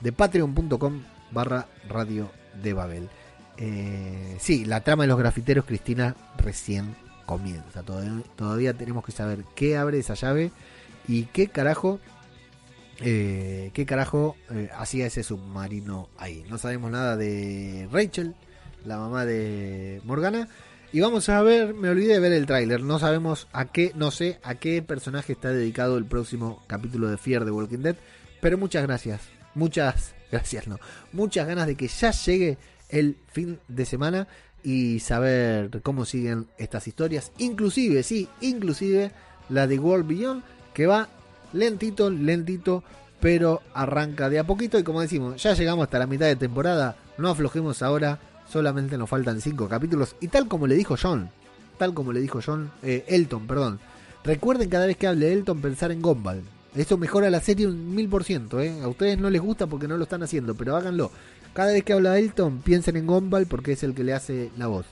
de 0.00 0.12
patreon.com 0.12 1.00
barra 1.30 1.66
Radio 1.88 2.30
de 2.62 2.74
Babel. 2.74 3.08
Eh, 3.56 4.36
sí, 4.38 4.66
la 4.66 4.82
trama 4.82 5.04
de 5.04 5.08
los 5.08 5.18
grafiteros, 5.18 5.64
Cristina, 5.64 6.14
recién 6.36 6.94
comienza. 7.24 7.82
Todavía, 7.82 8.74
tenemos 8.74 9.02
que 9.02 9.12
saber 9.12 9.44
qué 9.54 9.78
abre 9.78 9.98
esa 9.98 10.14
llave 10.14 10.52
y 11.08 11.24
qué 11.24 11.48
carajo, 11.48 12.00
eh, 13.02 13.70
qué 13.72 13.86
carajo 13.86 14.36
eh, 14.50 14.68
hacía 14.76 15.06
ese 15.06 15.22
submarino 15.22 16.08
ahí. 16.18 16.44
No 16.50 16.58
sabemos 16.58 16.90
nada 16.90 17.16
de 17.16 17.88
Rachel, 17.90 18.34
la 18.84 18.98
mamá 18.98 19.24
de 19.24 20.00
Morgana. 20.04 20.48
Y 20.92 21.00
vamos 21.00 21.28
a 21.28 21.40
ver, 21.42 21.72
me 21.72 21.88
olvidé 21.88 22.14
de 22.14 22.20
ver 22.20 22.32
el 22.32 22.46
tráiler. 22.46 22.82
No 22.82 22.98
sabemos 22.98 23.48
a 23.52 23.66
qué, 23.66 23.92
no 23.94 24.10
sé 24.10 24.38
a 24.42 24.56
qué 24.56 24.82
personaje 24.82 25.32
está 25.32 25.50
dedicado 25.50 25.96
el 25.96 26.04
próximo 26.04 26.62
capítulo 26.66 27.08
de 27.08 27.16
Fear 27.16 27.44
de 27.44 27.52
Walking 27.52 27.78
Dead. 27.78 27.96
Pero 28.40 28.58
muchas 28.58 28.82
gracias. 28.82 29.22
Muchas 29.54 30.14
gracias, 30.32 30.66
no. 30.66 30.78
Muchas 31.12 31.46
ganas 31.46 31.66
de 31.66 31.76
que 31.76 31.88
ya 31.88 32.10
llegue 32.10 32.58
el 32.88 33.16
fin 33.32 33.60
de 33.68 33.86
semana 33.86 34.28
y 34.62 35.00
saber 35.00 35.70
cómo 35.82 36.04
siguen 36.04 36.48
estas 36.58 36.86
historias. 36.86 37.32
Inclusive, 37.38 38.02
sí, 38.02 38.28
inclusive 38.40 39.12
la 39.48 39.66
de 39.66 39.78
World 39.78 40.06
Beyond, 40.06 40.42
que 40.74 40.86
va 40.86 41.08
lentito, 41.52 42.10
lentito, 42.10 42.82
pero 43.20 43.62
arranca 43.74 44.28
de 44.28 44.38
a 44.38 44.44
poquito. 44.44 44.78
Y 44.78 44.82
como 44.82 45.00
decimos, 45.00 45.42
ya 45.42 45.54
llegamos 45.54 45.84
hasta 45.84 45.98
la 45.98 46.06
mitad 46.06 46.26
de 46.26 46.36
temporada. 46.36 46.96
No 47.18 47.28
aflojemos 47.28 47.82
ahora, 47.82 48.18
solamente 48.50 48.98
nos 48.98 49.08
faltan 49.08 49.40
cinco 49.40 49.68
capítulos. 49.68 50.16
Y 50.20 50.28
tal 50.28 50.48
como 50.48 50.66
le 50.66 50.74
dijo 50.74 50.96
John, 51.00 51.30
tal 51.78 51.94
como 51.94 52.12
le 52.12 52.20
dijo 52.20 52.40
John, 52.44 52.70
eh, 52.82 53.04
Elton, 53.08 53.46
perdón. 53.46 53.80
Recuerden 54.24 54.68
cada 54.68 54.86
vez 54.86 54.96
que 54.96 55.06
hable 55.06 55.32
Elton 55.32 55.60
pensar 55.60 55.92
en 55.92 56.02
Gumball. 56.02 56.42
Esto 56.74 56.96
mejora 56.98 57.30
la 57.30 57.40
serie 57.40 57.66
un 57.66 57.94
mil 57.94 58.08
por 58.08 58.24
ciento. 58.24 58.60
¿eh? 58.60 58.80
A 58.82 58.88
ustedes 58.88 59.18
no 59.18 59.30
les 59.30 59.40
gusta 59.40 59.66
porque 59.66 59.88
no 59.88 59.96
lo 59.96 60.04
están 60.04 60.22
haciendo, 60.22 60.54
pero 60.54 60.76
háganlo. 60.76 61.10
Cada 61.52 61.72
vez 61.72 61.82
que 61.82 61.92
habla 61.92 62.18
Elton, 62.18 62.58
piensen 62.58 62.96
en 62.96 63.06
Gumball 63.06 63.46
porque 63.46 63.72
es 63.72 63.82
el 63.82 63.94
que 63.94 64.04
le 64.04 64.12
hace 64.12 64.50
la 64.56 64.68
voz. 64.68 64.86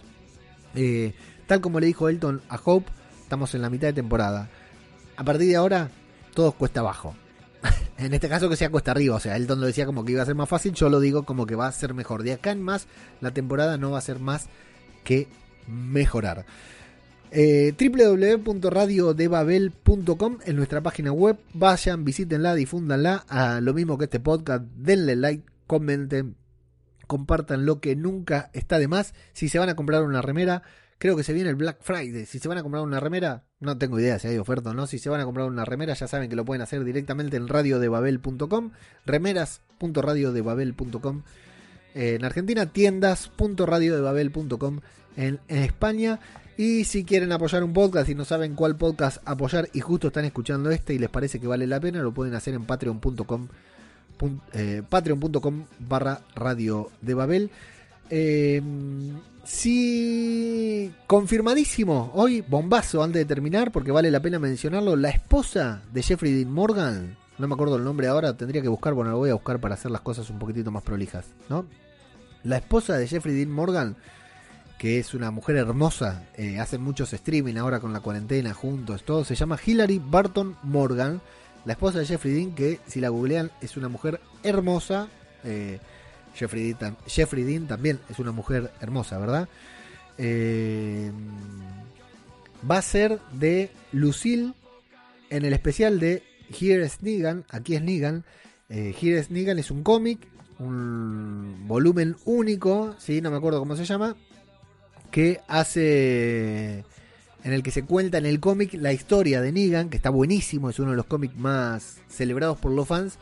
Eh, 0.75 1.15
tal 1.47 1.61
como 1.61 1.79
le 1.79 1.87
dijo 1.87 2.09
Elton 2.09 2.41
a 2.49 2.61
Hope, 2.63 2.91
estamos 3.23 3.55
en 3.55 3.63
la 3.63 3.71
mitad 3.71 3.89
de 3.89 3.93
temporada. 3.93 4.49
A 5.17 5.25
partir 5.25 5.49
de 5.49 5.57
ahora, 5.57 5.91
todo 6.39 6.53
cuesta 6.53 6.79
abajo. 6.79 7.17
en 7.99 8.15
este 8.15 8.29
caso 8.29 8.49
que 8.49 8.55
sea 8.55 8.71
cuesta 8.71 8.93
arriba, 8.93 9.17
o 9.17 9.21
sea, 9.21 9.35
Elton 9.35 9.61
lo 9.61 9.67
decía 9.67 9.87
como 9.87 10.05
que 10.05 10.13
iba 10.13 10.23
a 10.23 10.27
ser 10.27 10.37
más 10.37 10.49
fácil, 10.49 10.73
yo 10.73 10.89
lo 10.89 11.01
digo 11.01 11.25
como 11.25 11.47
que 11.47 11.57
va 11.57 11.67
a 11.67 11.73
ser 11.73 11.95
mejor. 11.95 12.23
De 12.23 12.33
acá 12.33 12.53
en 12.53 12.63
más, 12.63 12.87
la 13.21 13.33
temporada 13.33 13.77
no 13.77 13.91
va 13.91 13.99
a 13.99 14.03
ser 14.03 14.21
más 14.21 14.47
que 15.03 15.27
mejorar. 15.67 16.47
Eh, 17.33 17.75
www.radiodebabel.com 17.77 20.39
en 20.45 20.55
nuestra 20.55 20.81
página 20.81 21.11
web. 21.11 21.41
Vayan, 21.55 22.05
visítenla, 22.05 22.55
difúndanla. 22.55 23.25
A 23.29 23.61
lo 23.61 23.75
mismo 23.75 23.99
que 23.99 24.05
este 24.05 24.21
podcast, 24.21 24.63
denle 24.77 25.17
like, 25.17 25.43
comenten, 25.67 26.37
compartan 27.09 27.67
lo 27.67 27.81
que 27.81 27.97
nunca 27.97 28.49
está 28.53 28.79
de 28.79 28.87
más. 28.87 29.13
Si 29.33 29.49
se 29.49 29.59
van 29.59 29.71
a 29.71 29.75
comprar 29.75 30.05
una 30.05 30.23
remera, 30.23 30.63
creo 30.99 31.17
que 31.17 31.23
se 31.23 31.33
viene 31.33 31.49
el 31.51 31.57
Black 31.57 31.79
Friday. 31.81 32.27
Si 32.27 32.39
se 32.39 32.47
van 32.49 32.59
a 32.59 32.63
comprar 32.63 32.83
una 32.83 33.01
remera, 33.01 33.45
no 33.61 33.79
tengo 33.79 33.99
idea 33.99 34.19
si 34.19 34.29
hay 34.29 34.37
oferta 34.39 34.71
o 34.71 34.75
no. 34.75 34.87
Si 34.87 34.99
se 34.99 35.09
van 35.09 35.21
a 35.21 35.25
comprar 35.25 35.47
una 35.47 35.65
remera, 35.65 35.95
ya 35.95 36.07
saben 36.07 36.29
que 36.29 36.37
lo 36.37 36.45
pueden 36.45 36.61
hacer 36.63 36.85
directamente 36.85 37.37
en 37.37 37.49
radiodebabel.com, 37.49 38.73
remeras.radiodebabel.com. 39.07 41.23
En 41.95 42.23
Argentina, 42.25 42.67
tiendas.radiodebabel.com 42.67 44.81
en, 45.17 45.41
en 45.49 45.63
España. 45.63 46.21
Y 46.57 46.85
si 46.85 47.05
quieren 47.05 47.33
apoyar 47.33 47.63
un 47.63 47.73
podcast 47.73 48.09
y 48.09 48.17
no 48.17 48.25
saben 48.25 48.57
cuál 48.57 48.77
podcast 48.77 49.19
apoyar 49.25 49.69
y 49.73 49.79
justo 49.81 50.09
están 50.09 50.25
escuchando 50.25 50.71
este 50.71 50.93
y 50.93 50.99
les 50.99 51.09
parece 51.09 51.39
que 51.39 51.47
vale 51.47 51.69
la 51.69 51.79
pena, 51.79 52.03
lo 52.03 52.13
pueden 52.13 52.35
hacer 52.35 52.55
en 52.55 52.65
patreon.com 52.65 53.47
eh, 54.53 54.83
patreon.com 54.89 55.67
barra 55.79 56.23
radio 56.35 56.91
de 57.01 57.15
Babel. 57.15 57.53
Eh, 58.11 58.63
sí, 59.45 60.93
confirmadísimo, 61.07 62.11
hoy 62.15 62.43
bombazo 62.43 63.03
antes 63.03 63.21
de 63.21 63.27
terminar, 63.27 63.73
porque 63.73 63.91
vale 63.91 64.11
la 64.11 64.21
pena 64.21 64.39
mencionarlo, 64.39 64.97
la 64.97 65.11
esposa 65.11 65.83
de 65.93 66.03
Jeffrey 66.03 66.33
Dean 66.33 66.53
Morgan, 66.53 67.17
no 67.39 67.49
me 67.49 67.55
acuerdo 67.55 67.77
el 67.77 67.85
nombre 67.85 68.09
ahora, 68.09 68.37
tendría 68.37 68.63
que 68.63 68.69
buscar, 68.69 68.95
bueno, 68.95 69.11
lo 69.11 69.19
voy 69.19 69.31
a 69.31 69.35
buscar 69.35 69.61
para 69.61 69.75
hacer 69.75 69.91
las 69.91 70.01
cosas 70.01 70.31
un 70.31 70.39
poquitito 70.39 70.71
más 70.71 70.83
prolijas, 70.83 71.27
¿no? 71.49 71.67
La 72.45 72.57
esposa 72.57 72.97
de 72.97 73.07
Jeffrey 73.07 73.35
Dean 73.35 73.51
Morgan 73.51 73.97
que 74.79 75.01
es 75.01 75.13
una 75.13 75.33
mujer 75.33 75.57
hermosa, 75.57 76.29
eh, 76.37 76.61
hacen 76.61 76.81
muchos 76.81 77.13
streaming 77.13 77.57
ahora 77.57 77.81
con 77.81 77.93
la 77.93 77.99
cuarentena 77.99 78.55
juntos, 78.55 79.03
todo, 79.03 79.25
se 79.25 79.35
llama 79.35 79.59
Hillary 79.63 80.01
Barton 80.03 80.57
Morgan, 80.63 81.21
la 81.65 81.73
esposa 81.73 81.99
de 81.99 82.07
Jeffrey 82.07 82.33
Dean, 82.33 82.55
que 82.55 82.81
si 82.87 83.01
la 83.01 83.09
googlean 83.09 83.51
es 83.61 83.77
una 83.77 83.89
mujer 83.89 84.21
hermosa. 84.43 85.09
Eh, 85.45 85.81
Jeffrey, 86.39 87.43
Dean, 87.45 87.67
también 87.67 87.99
es 88.09 88.19
una 88.19 88.33
mujer 88.33 88.71
hermosa, 88.81 89.19
¿verdad? 89.19 89.49
Eh, 90.17 91.11
va 92.69 92.79
a 92.79 92.83
ser 92.83 93.19
de 93.33 93.71
Lucille 93.93 94.53
en 95.31 95.45
el 95.45 95.53
especial 95.53 96.01
de 96.01 96.23
Here 96.49 96.85
is 96.85 97.03
Negan, 97.03 97.45
aquí 97.51 97.75
es 97.75 97.83
Negan. 97.83 98.25
Eh, 98.69 98.95
Here 99.01 99.19
is 99.19 99.31
Negan 99.31 99.59
es 99.59 99.71
un 99.71 99.83
cómic, 99.83 100.21
un 100.59 101.67
volumen 101.67 102.17
único, 102.25 102.95
¿sí? 102.99 103.21
no 103.21 103.31
me 103.31 103.37
acuerdo 103.37 103.59
cómo 103.59 103.77
se 103.77 103.85
llama, 103.85 104.17
que 105.11 105.41
hace 105.49 106.85
en 107.45 107.53
el 107.53 107.63
que 107.63 107.71
se 107.71 107.85
cuenta 107.85 108.19
en 108.19 108.27
el 108.27 108.41
cómic 108.41 108.75
la 108.75 108.93
historia 108.93 109.41
de 109.41 109.53
Negan, 109.53 109.91
que 109.91 109.97
está 109.97 110.11
buenísimo, 110.11 110.71
es 110.71 110.79
uno 110.79 110.91
de 110.91 110.97
los 110.97 111.07
cómics 111.07 111.37
más 111.37 111.99
celebrados 112.09 112.59
por 112.59 112.73
los 112.73 112.87
fans. 112.87 113.19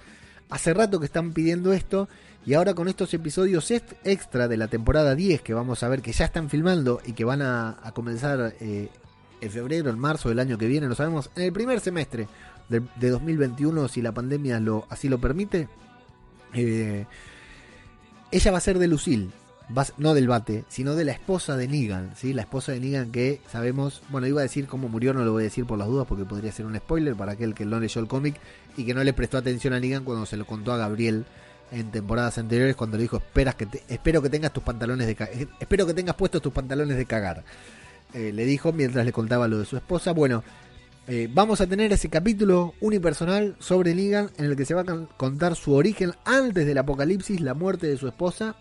Hace 0.48 0.74
rato 0.74 1.00
que 1.00 1.06
están 1.06 1.32
pidiendo 1.32 1.72
esto 1.72 2.08
y 2.46 2.54
ahora 2.54 2.74
con 2.74 2.86
estos 2.86 3.12
episodios 3.12 3.72
extra 3.72 4.46
de 4.46 4.56
la 4.56 4.68
temporada 4.68 5.16
10 5.16 5.42
que 5.42 5.52
vamos 5.52 5.82
a 5.82 5.88
ver 5.88 6.00
que 6.00 6.12
ya 6.12 6.24
están 6.24 6.48
filmando 6.48 7.00
y 7.04 7.12
que 7.12 7.24
van 7.24 7.42
a, 7.42 7.76
comenzar 7.92 8.54
eh, 8.60 8.88
en 9.40 9.50
febrero, 9.50 9.90
en 9.90 9.98
marzo 9.98 10.28
del 10.28 10.38
año 10.38 10.56
que 10.56 10.68
viene, 10.68 10.86
lo 10.86 10.94
sabemos, 10.94 11.28
en 11.34 11.42
el 11.42 11.52
primer 11.52 11.80
semestre 11.80 12.28
de, 12.68 13.10
2021, 13.10 13.88
si 13.88 14.00
la 14.00 14.12
pandemia 14.12 14.60
lo, 14.60 14.86
así 14.88 15.08
lo 15.08 15.18
permite. 15.18 15.68
Eh, 16.54 17.04
ella 18.30 18.50
va 18.52 18.58
a 18.58 18.60
ser 18.60 18.78
de 18.78 18.86
Lucille, 18.86 19.30
no 19.98 20.14
del 20.14 20.28
bate, 20.28 20.64
sino 20.68 20.94
de 20.94 21.04
la 21.04 21.12
esposa 21.12 21.56
de 21.56 21.66
Negan, 21.66 22.12
¿sí? 22.14 22.32
La 22.32 22.42
esposa 22.42 22.70
de 22.70 22.78
Negan 22.78 23.10
que 23.10 23.40
sabemos, 23.50 24.02
bueno, 24.08 24.28
iba 24.28 24.40
a 24.40 24.44
decir 24.44 24.68
cómo 24.68 24.88
murió, 24.88 25.12
no 25.12 25.24
lo 25.24 25.32
voy 25.32 25.42
a 25.42 25.44
decir 25.44 25.66
por 25.66 25.78
las 25.78 25.88
dudas 25.88 26.06
porque 26.06 26.24
podría 26.24 26.52
ser 26.52 26.66
un 26.66 26.76
spoiler 26.76 27.16
para 27.16 27.32
aquel 27.32 27.54
que 27.54 27.64
no 27.64 27.80
leyó 27.80 28.00
el 28.00 28.06
cómic 28.06 28.36
y 28.76 28.84
que 28.84 28.94
no 28.94 29.02
le 29.02 29.12
prestó 29.12 29.36
atención 29.36 29.74
a 29.74 29.80
Negan 29.80 30.04
cuando 30.04 30.26
se 30.26 30.36
lo 30.36 30.46
contó 30.46 30.72
a 30.72 30.76
Gabriel 30.76 31.26
en 31.80 31.90
temporadas 31.90 32.38
anteriores 32.38 32.74
cuando 32.74 32.96
le 32.96 33.02
dijo, 33.02 33.18
Esperas 33.18 33.54
que 33.54 33.68
espero 33.88 34.22
que 34.22 34.30
tengas 34.30 34.52
tus 34.52 34.62
pantalones 34.62 35.06
de 35.06 35.12
eh, 35.12 35.46
espero 35.60 35.86
que 35.86 35.94
tengas 35.94 36.16
puestos 36.16 36.40
tus 36.40 36.52
pantalones 36.52 36.96
de 36.96 37.04
cagar. 37.04 37.44
Eh, 38.14 38.32
le 38.32 38.44
dijo 38.44 38.72
mientras 38.72 39.04
le 39.04 39.12
contaba 39.12 39.46
lo 39.46 39.58
de 39.58 39.66
su 39.66 39.76
esposa. 39.76 40.12
Bueno, 40.12 40.42
eh, 41.06 41.28
vamos 41.30 41.60
a 41.60 41.66
tener 41.66 41.92
ese 41.92 42.08
capítulo 42.08 42.74
unipersonal 42.80 43.56
sobre 43.58 43.94
Negan 43.94 44.30
en 44.38 44.46
el 44.46 44.56
que 44.56 44.64
se 44.64 44.74
va 44.74 44.82
a 44.82 45.06
contar 45.16 45.54
su 45.54 45.74
origen 45.74 46.12
antes 46.24 46.66
del 46.66 46.78
apocalipsis, 46.78 47.40
la 47.40 47.54
muerte 47.54 47.86
de 47.86 47.98
su 47.98 48.08
esposa 48.08 48.56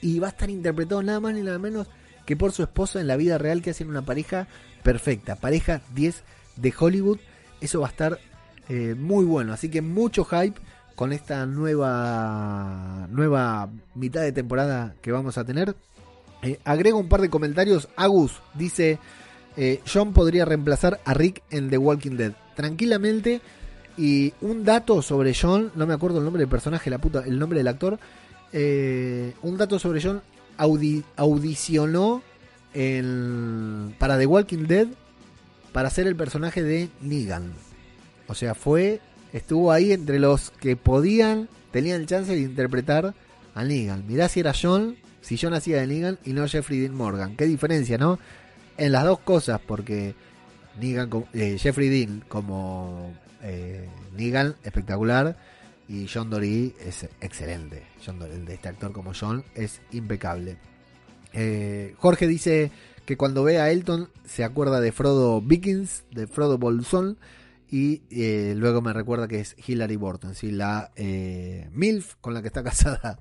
y 0.00 0.18
va 0.18 0.28
a 0.28 0.30
estar 0.30 0.50
interpretado 0.50 1.02
nada 1.02 1.20
más 1.20 1.34
ni 1.34 1.42
nada 1.42 1.58
menos 1.58 1.88
que 2.26 2.36
por 2.36 2.52
su 2.52 2.62
esposa 2.62 3.00
en 3.00 3.06
la 3.06 3.16
vida 3.16 3.38
real 3.38 3.62
que 3.62 3.70
hacen 3.70 3.88
una 3.88 4.02
pareja 4.02 4.48
perfecta, 4.82 5.36
pareja 5.36 5.80
10 5.94 6.22
de 6.56 6.74
Hollywood. 6.78 7.18
Eso 7.60 7.80
va 7.80 7.86
a 7.86 7.90
estar 7.90 8.20
muy 8.98 9.24
bueno, 9.24 9.54
así 9.54 9.70
que 9.70 9.80
mucho 9.80 10.26
hype 10.26 10.60
con 10.98 11.12
esta 11.12 11.46
nueva 11.46 13.06
nueva 13.08 13.70
mitad 13.94 14.20
de 14.22 14.32
temporada 14.32 14.96
que 15.00 15.12
vamos 15.12 15.38
a 15.38 15.44
tener. 15.44 15.76
Eh, 16.42 16.58
agrego 16.64 16.98
un 16.98 17.08
par 17.08 17.20
de 17.20 17.30
comentarios. 17.30 17.88
Agus 17.94 18.40
dice: 18.54 18.98
eh, 19.56 19.80
John 19.86 20.12
podría 20.12 20.44
reemplazar 20.44 20.98
a 21.04 21.14
Rick 21.14 21.44
en 21.50 21.70
The 21.70 21.78
Walking 21.78 22.16
Dead. 22.16 22.32
Tranquilamente. 22.56 23.40
Y 23.96 24.34
un 24.40 24.64
dato 24.64 25.00
sobre 25.00 25.34
John, 25.40 25.70
no 25.76 25.86
me 25.86 25.94
acuerdo 25.94 26.18
el 26.18 26.24
nombre 26.24 26.40
del 26.40 26.48
personaje, 26.48 26.90
la 26.90 26.98
puta, 26.98 27.22
el 27.24 27.38
nombre 27.38 27.58
del 27.58 27.68
actor. 27.68 28.00
Eh, 28.52 29.34
un 29.42 29.56
dato 29.56 29.78
sobre 29.78 30.02
John, 30.02 30.20
audicionó 30.56 32.22
para 33.98 34.18
The 34.18 34.26
Walking 34.26 34.66
Dead 34.66 34.88
para 35.72 35.90
ser 35.90 36.08
el 36.08 36.16
personaje 36.16 36.64
de 36.64 36.88
Negan. 37.00 37.52
O 38.26 38.34
sea, 38.34 38.54
fue, 38.56 39.00
estuvo 39.32 39.72
ahí 39.72 39.92
entre 39.92 40.18
los 40.18 40.50
que 40.50 40.76
podían, 40.76 41.48
tenían 41.70 42.06
chance 42.06 42.32
de 42.32 42.40
interpretar 42.40 43.14
a 43.54 43.64
Negan. 43.64 44.06
Mirá 44.06 44.28
si 44.28 44.40
era 44.40 44.52
John, 44.60 44.96
si 45.20 45.36
John 45.36 45.54
hacía 45.54 45.80
de 45.80 45.86
Negan 45.86 46.18
y 46.24 46.32
no 46.32 46.46
Jeffrey 46.46 46.80
Dean 46.80 46.94
Morgan. 46.94 47.36
Qué 47.36 47.46
diferencia, 47.46 47.98
¿no? 47.98 48.18
En 48.76 48.92
las 48.92 49.04
dos 49.04 49.20
cosas, 49.20 49.60
porque 49.66 50.14
Negan, 50.80 51.10
eh, 51.32 51.56
Jeffrey 51.58 51.88
Dean 51.88 52.24
como 52.28 53.12
eh, 53.42 53.88
Negan, 54.16 54.54
espectacular 54.62 55.36
y 55.88 56.06
John 56.12 56.30
Dory 56.30 56.74
es 56.80 57.08
excelente. 57.20 57.82
John 58.04 58.20
el 58.22 58.44
de 58.44 58.54
este 58.54 58.68
actor 58.68 58.92
como 58.92 59.12
John 59.18 59.44
es 59.54 59.80
impecable. 59.92 60.58
Eh, 61.32 61.94
Jorge 61.98 62.26
dice 62.26 62.70
que 63.04 63.16
cuando 63.16 63.42
ve 63.42 63.58
a 63.58 63.70
Elton 63.70 64.08
se 64.26 64.44
acuerda 64.44 64.80
de 64.80 64.92
Frodo 64.92 65.40
Vikings, 65.40 66.04
de 66.10 66.26
Frodo 66.26 66.58
Bolsón. 66.58 67.16
Y 67.70 68.02
eh, 68.10 68.54
luego 68.56 68.80
me 68.80 68.92
recuerda 68.92 69.28
que 69.28 69.40
es 69.40 69.54
Hilary 69.66 69.96
Burton, 69.96 70.34
¿sí? 70.34 70.50
la 70.50 70.90
eh, 70.96 71.68
MILF 71.72 72.14
con 72.20 72.32
la 72.32 72.40
que 72.40 72.48
está 72.48 72.64
casada. 72.64 73.20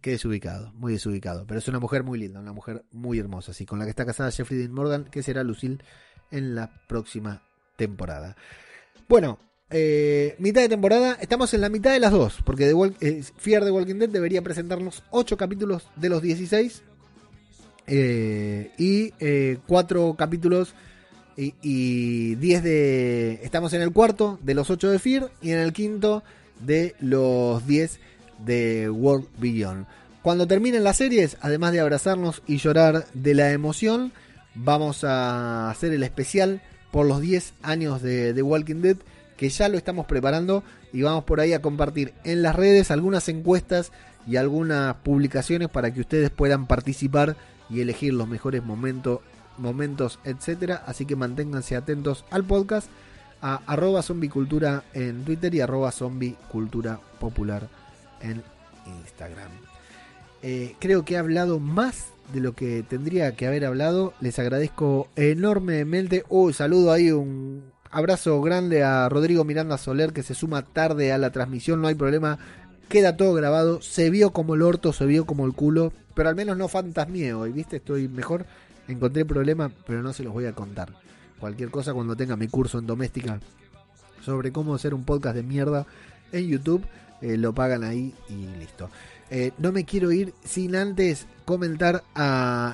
Qué 0.00 0.12
desubicado, 0.12 0.72
muy 0.74 0.92
desubicado. 0.92 1.46
Pero 1.46 1.58
es 1.58 1.68
una 1.68 1.80
mujer 1.80 2.04
muy 2.04 2.18
linda, 2.18 2.40
una 2.40 2.52
mujer 2.52 2.84
muy 2.92 3.18
hermosa. 3.18 3.52
¿sí? 3.52 3.66
Con 3.66 3.78
la 3.78 3.84
que 3.84 3.90
está 3.90 4.06
casada 4.06 4.30
Jeffrey 4.30 4.58
Dean 4.58 4.72
Morgan, 4.72 5.04
que 5.04 5.22
será 5.22 5.42
Lucille 5.42 5.78
en 6.30 6.54
la 6.54 6.86
próxima 6.86 7.42
temporada. 7.76 8.36
Bueno, 9.08 9.38
eh, 9.68 10.36
mitad 10.38 10.62
de 10.62 10.68
temporada, 10.68 11.18
estamos 11.20 11.52
en 11.54 11.60
la 11.60 11.68
mitad 11.68 11.92
de 11.92 12.00
las 12.00 12.12
dos, 12.12 12.38
porque 12.44 12.66
de 12.66 12.70
the 12.70 13.70
Walking 13.70 13.96
Dead 13.96 14.08
debería 14.08 14.42
presentarnos 14.42 15.02
8 15.10 15.36
capítulos 15.36 15.88
de 15.96 16.08
los 16.08 16.22
16 16.22 16.82
eh, 17.88 18.70
y 18.78 19.10
4 19.66 20.14
capítulos 20.16 20.74
y, 21.62 22.34
10 22.36 22.62
de... 22.62 23.40
Estamos 23.42 23.72
en 23.72 23.82
el 23.82 23.92
cuarto 23.92 24.38
de 24.42 24.54
los 24.54 24.70
8 24.70 24.90
de 24.90 24.98
Fear 24.98 25.30
y 25.40 25.52
en 25.52 25.58
el 25.58 25.72
quinto 25.72 26.22
de 26.60 26.94
los 27.00 27.66
10 27.66 27.98
de 28.44 28.90
World 28.90 29.26
Beyond. 29.38 29.86
Cuando 30.22 30.46
terminen 30.46 30.84
las 30.84 30.98
series, 30.98 31.38
además 31.40 31.72
de 31.72 31.80
abrazarnos 31.80 32.42
y 32.46 32.58
llorar 32.58 33.06
de 33.14 33.34
la 33.34 33.52
emoción, 33.52 34.12
vamos 34.54 35.04
a 35.04 35.70
hacer 35.70 35.92
el 35.92 36.02
especial 36.02 36.60
por 36.90 37.06
los 37.06 37.20
10 37.20 37.54
años 37.62 38.02
de 38.02 38.34
The 38.34 38.42
Walking 38.42 38.82
Dead 38.82 38.96
que 39.40 39.48
ya 39.48 39.70
lo 39.70 39.78
estamos 39.78 40.04
preparando 40.04 40.62
y 40.92 41.00
vamos 41.00 41.24
por 41.24 41.40
ahí 41.40 41.54
a 41.54 41.62
compartir 41.62 42.12
en 42.24 42.42
las 42.42 42.54
redes 42.54 42.90
algunas 42.90 43.26
encuestas 43.30 43.90
y 44.26 44.36
algunas 44.36 44.96
publicaciones 44.96 45.70
para 45.70 45.94
que 45.94 46.02
ustedes 46.02 46.28
puedan 46.28 46.66
participar 46.66 47.36
y 47.70 47.80
elegir 47.80 48.12
los 48.12 48.28
mejores 48.28 48.62
momentos, 48.62 49.20
momentos, 49.60 50.18
etcétera. 50.24 50.82
Así 50.86 51.06
que 51.06 51.16
manténganse 51.16 51.76
atentos 51.76 52.24
al 52.30 52.44
podcast 52.44 52.88
a 53.42 53.62
arroba 53.66 54.02
zombicultura 54.02 54.84
en 54.92 55.24
Twitter 55.24 55.54
y 55.54 55.60
arroba 55.60 55.92
zombicultura 55.92 57.00
popular 57.18 57.68
en 58.20 58.42
Instagram. 58.86 59.50
Eh, 60.42 60.74
creo 60.78 61.04
que 61.04 61.14
he 61.14 61.18
hablado 61.18 61.58
más 61.58 62.06
de 62.32 62.40
lo 62.40 62.54
que 62.54 62.82
tendría 62.82 63.36
que 63.36 63.46
haber 63.46 63.64
hablado. 63.64 64.14
Les 64.20 64.38
agradezco 64.38 65.08
enormemente. 65.16 66.24
Uy, 66.28 66.52
saludo 66.52 66.92
ahí 66.92 67.10
un 67.10 67.70
Abrazo 67.92 68.40
grande 68.40 68.84
a 68.84 69.08
Rodrigo 69.08 69.42
Miranda 69.42 69.76
Soler 69.76 70.12
que 70.12 70.22
se 70.22 70.34
suma 70.34 70.62
tarde 70.62 71.12
a 71.12 71.18
la 71.18 71.30
transmisión, 71.30 71.82
no 71.82 71.88
hay 71.88 71.96
problema. 71.96 72.38
Queda 72.88 73.16
todo 73.16 73.34
grabado, 73.34 73.82
se 73.82 74.10
vio 74.10 74.30
como 74.30 74.54
el 74.54 74.62
orto, 74.62 74.92
se 74.92 75.06
vio 75.06 75.26
como 75.26 75.44
el 75.44 75.54
culo, 75.54 75.92
pero 76.14 76.28
al 76.28 76.36
menos 76.36 76.56
no 76.56 76.68
fantasmié 76.68 77.34
hoy, 77.34 77.50
¿viste? 77.50 77.76
Estoy 77.76 78.06
mejor, 78.06 78.46
encontré 78.92 79.24
problema, 79.24 79.70
pero 79.86 80.02
no 80.02 80.12
se 80.12 80.22
los 80.22 80.32
voy 80.32 80.46
a 80.46 80.54
contar. 80.54 80.92
Cualquier 81.38 81.70
cosa 81.70 81.94
cuando 81.94 82.16
tenga 82.16 82.36
mi 82.36 82.48
curso 82.48 82.78
en 82.78 82.86
doméstica 82.86 83.40
sobre 84.24 84.52
cómo 84.52 84.74
hacer 84.74 84.94
un 84.94 85.04
podcast 85.04 85.36
de 85.36 85.42
mierda 85.42 85.86
en 86.32 86.46
YouTube, 86.46 86.84
eh, 87.22 87.36
lo 87.36 87.54
pagan 87.54 87.84
ahí 87.84 88.14
y 88.28 88.46
listo. 88.58 88.90
Eh, 89.30 89.52
no 89.58 89.72
me 89.72 89.84
quiero 89.84 90.10
ir 90.12 90.34
sin 90.44 90.74
antes 90.74 91.26
comentar. 91.44 92.02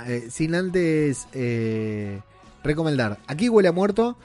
Eh, 0.06 0.28
sin 0.30 0.54
antes 0.54 1.26
recomendar. 2.62 3.18
Aquí 3.26 3.48
huele 3.48 3.68
a 3.68 3.72
muerto. 3.72 4.16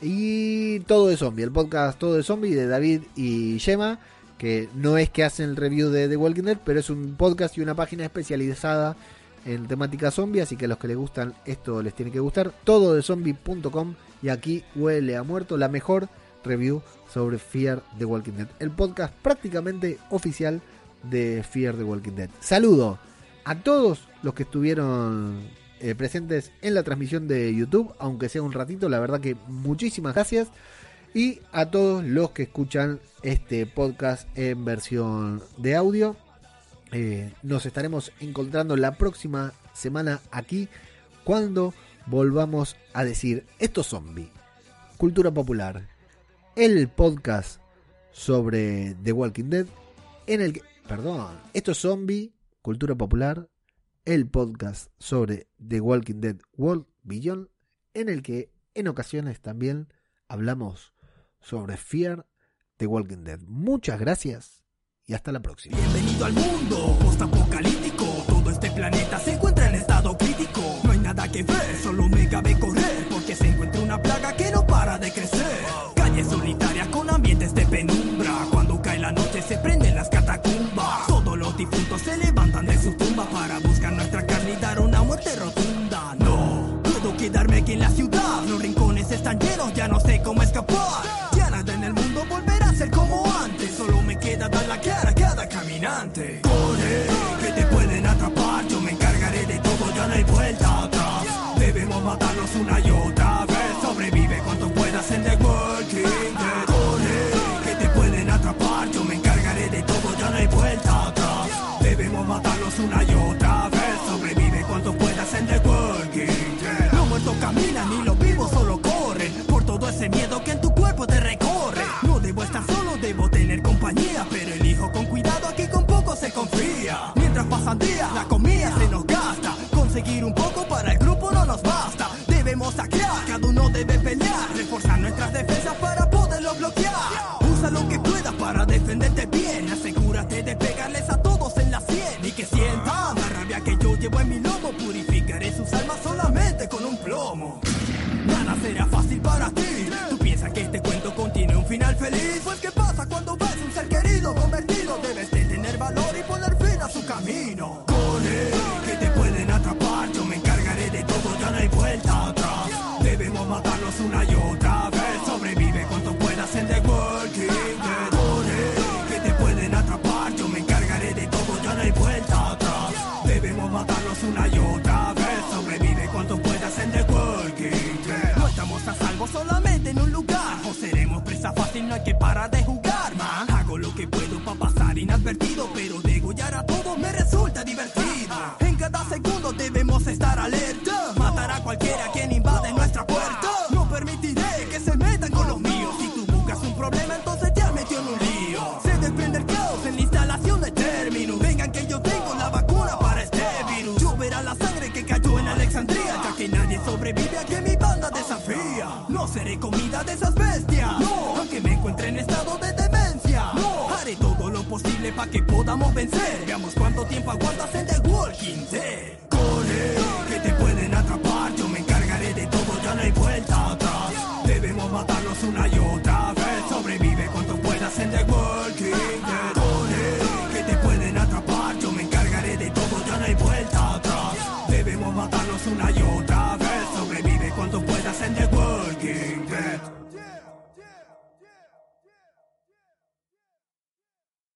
Y 0.00 0.80
todo 0.80 1.08
de 1.08 1.16
zombie, 1.16 1.42
el 1.42 1.50
podcast 1.50 1.98
todo 1.98 2.14
de 2.14 2.22
zombie 2.22 2.54
de 2.54 2.66
David 2.66 3.02
y 3.16 3.58
Gemma, 3.58 3.98
que 4.36 4.68
no 4.74 4.96
es 4.96 5.10
que 5.10 5.24
hacen 5.24 5.50
el 5.50 5.56
review 5.56 5.90
de 5.90 6.08
The 6.08 6.16
Walking 6.16 6.44
Dead, 6.44 6.58
pero 6.64 6.78
es 6.78 6.90
un 6.90 7.16
podcast 7.16 7.58
y 7.58 7.62
una 7.62 7.74
página 7.74 8.04
especializada 8.04 8.96
en 9.44 9.66
temática 9.66 10.10
zombie, 10.10 10.42
así 10.42 10.56
que 10.56 10.66
a 10.66 10.68
los 10.68 10.78
que 10.78 10.88
les 10.88 10.96
gustan 10.96 11.34
esto 11.44 11.82
les 11.82 11.94
tiene 11.94 12.12
que 12.12 12.20
gustar. 12.20 12.52
Todo 12.64 12.94
de 12.94 13.02
zombie.com 13.02 13.94
y 14.22 14.28
aquí 14.28 14.64
huele 14.74 15.16
a 15.16 15.22
muerto, 15.22 15.56
la 15.56 15.68
mejor 15.68 16.08
review 16.44 16.82
sobre 17.12 17.38
Fear 17.38 17.82
the 17.98 18.04
Walking 18.04 18.32
Dead, 18.32 18.48
el 18.58 18.70
podcast 18.70 19.14
prácticamente 19.14 19.98
oficial 20.10 20.60
de 21.02 21.42
Fear 21.42 21.76
the 21.76 21.84
Walking 21.84 22.12
Dead. 22.12 22.30
Saludo 22.40 22.98
a 23.44 23.54
todos 23.56 24.08
los 24.22 24.34
que 24.34 24.42
estuvieron 24.42 25.48
eh, 25.80 25.94
presentes 25.94 26.52
en 26.60 26.74
la 26.74 26.82
transmisión 26.82 27.28
de 27.28 27.54
YouTube, 27.54 27.94
aunque 27.98 28.28
sea 28.28 28.42
un 28.42 28.52
ratito. 28.52 28.88
La 28.88 28.98
verdad 28.98 29.20
que 29.20 29.36
muchísimas 29.46 30.14
gracias. 30.14 30.48
Y 31.14 31.40
a 31.52 31.70
todos 31.70 32.04
los 32.04 32.32
que 32.32 32.42
escuchan 32.42 33.00
este 33.22 33.64
podcast 33.64 34.28
en 34.36 34.64
versión 34.64 35.42
de 35.56 35.76
audio. 35.76 36.16
Eh, 36.92 37.34
nos 37.42 37.66
estaremos 37.66 38.12
encontrando 38.20 38.76
la 38.76 38.96
próxima 38.96 39.52
semana 39.74 40.20
aquí 40.30 40.68
cuando 41.22 41.74
volvamos 42.06 42.76
a 42.94 43.04
decir 43.04 43.46
esto 43.58 43.82
zombie, 43.82 44.32
cultura 44.96 45.30
popular, 45.30 45.86
el 46.56 46.88
podcast 46.88 47.60
sobre 48.10 48.96
The 49.02 49.12
Walking 49.12 49.50
Dead 49.50 49.66
en 50.26 50.40
el 50.40 50.54
que, 50.54 50.62
perdón, 50.88 51.38
esto 51.52 51.74
zombie, 51.74 52.32
cultura 52.62 52.94
popular, 52.94 53.50
el 54.06 54.26
podcast 54.26 54.90
sobre 54.98 55.46
The 55.66 55.82
Walking 55.82 56.20
Dead 56.22 56.36
World 56.56 56.86
Beyond 57.02 57.48
en 57.92 58.08
el 58.08 58.22
que 58.22 58.50
en 58.72 58.88
ocasiones 58.88 59.40
también 59.40 59.92
hablamos 60.26 60.94
sobre 61.40 61.76
Fear 61.76 62.26
The 62.78 62.86
Walking 62.86 63.24
Dead. 63.24 63.40
Muchas 63.40 64.00
gracias 64.00 64.57
y 65.08 65.14
hasta 65.14 65.32
la 65.32 65.40
próxima. 65.40 65.76
Bienvenido 65.76 66.26
al 66.26 66.34
mundo 66.34 66.98
postapocalíptico. 67.00 68.04
Todo 68.28 68.50
este 68.50 68.70
planeta 68.70 69.18
se 69.18 69.32
encuentra 69.32 69.68
en 69.68 69.76
estado 69.76 70.16
crítico. 70.18 70.60
No 70.84 70.92
hay 70.92 70.98
nada 70.98 71.26
que 71.32 71.42
ver, 71.42 71.76
solo 71.82 72.06
me 72.08 72.28
cabe 72.28 72.58
correr 72.58 73.06
porque 73.10 73.34
se 73.34 73.48
encuentra 73.48 73.80
una 73.80 74.02
plaga 74.02 74.36
que 74.36 74.50
no 74.50 74.66
para 74.66 74.98
de 74.98 75.10
crecer. 75.10 75.37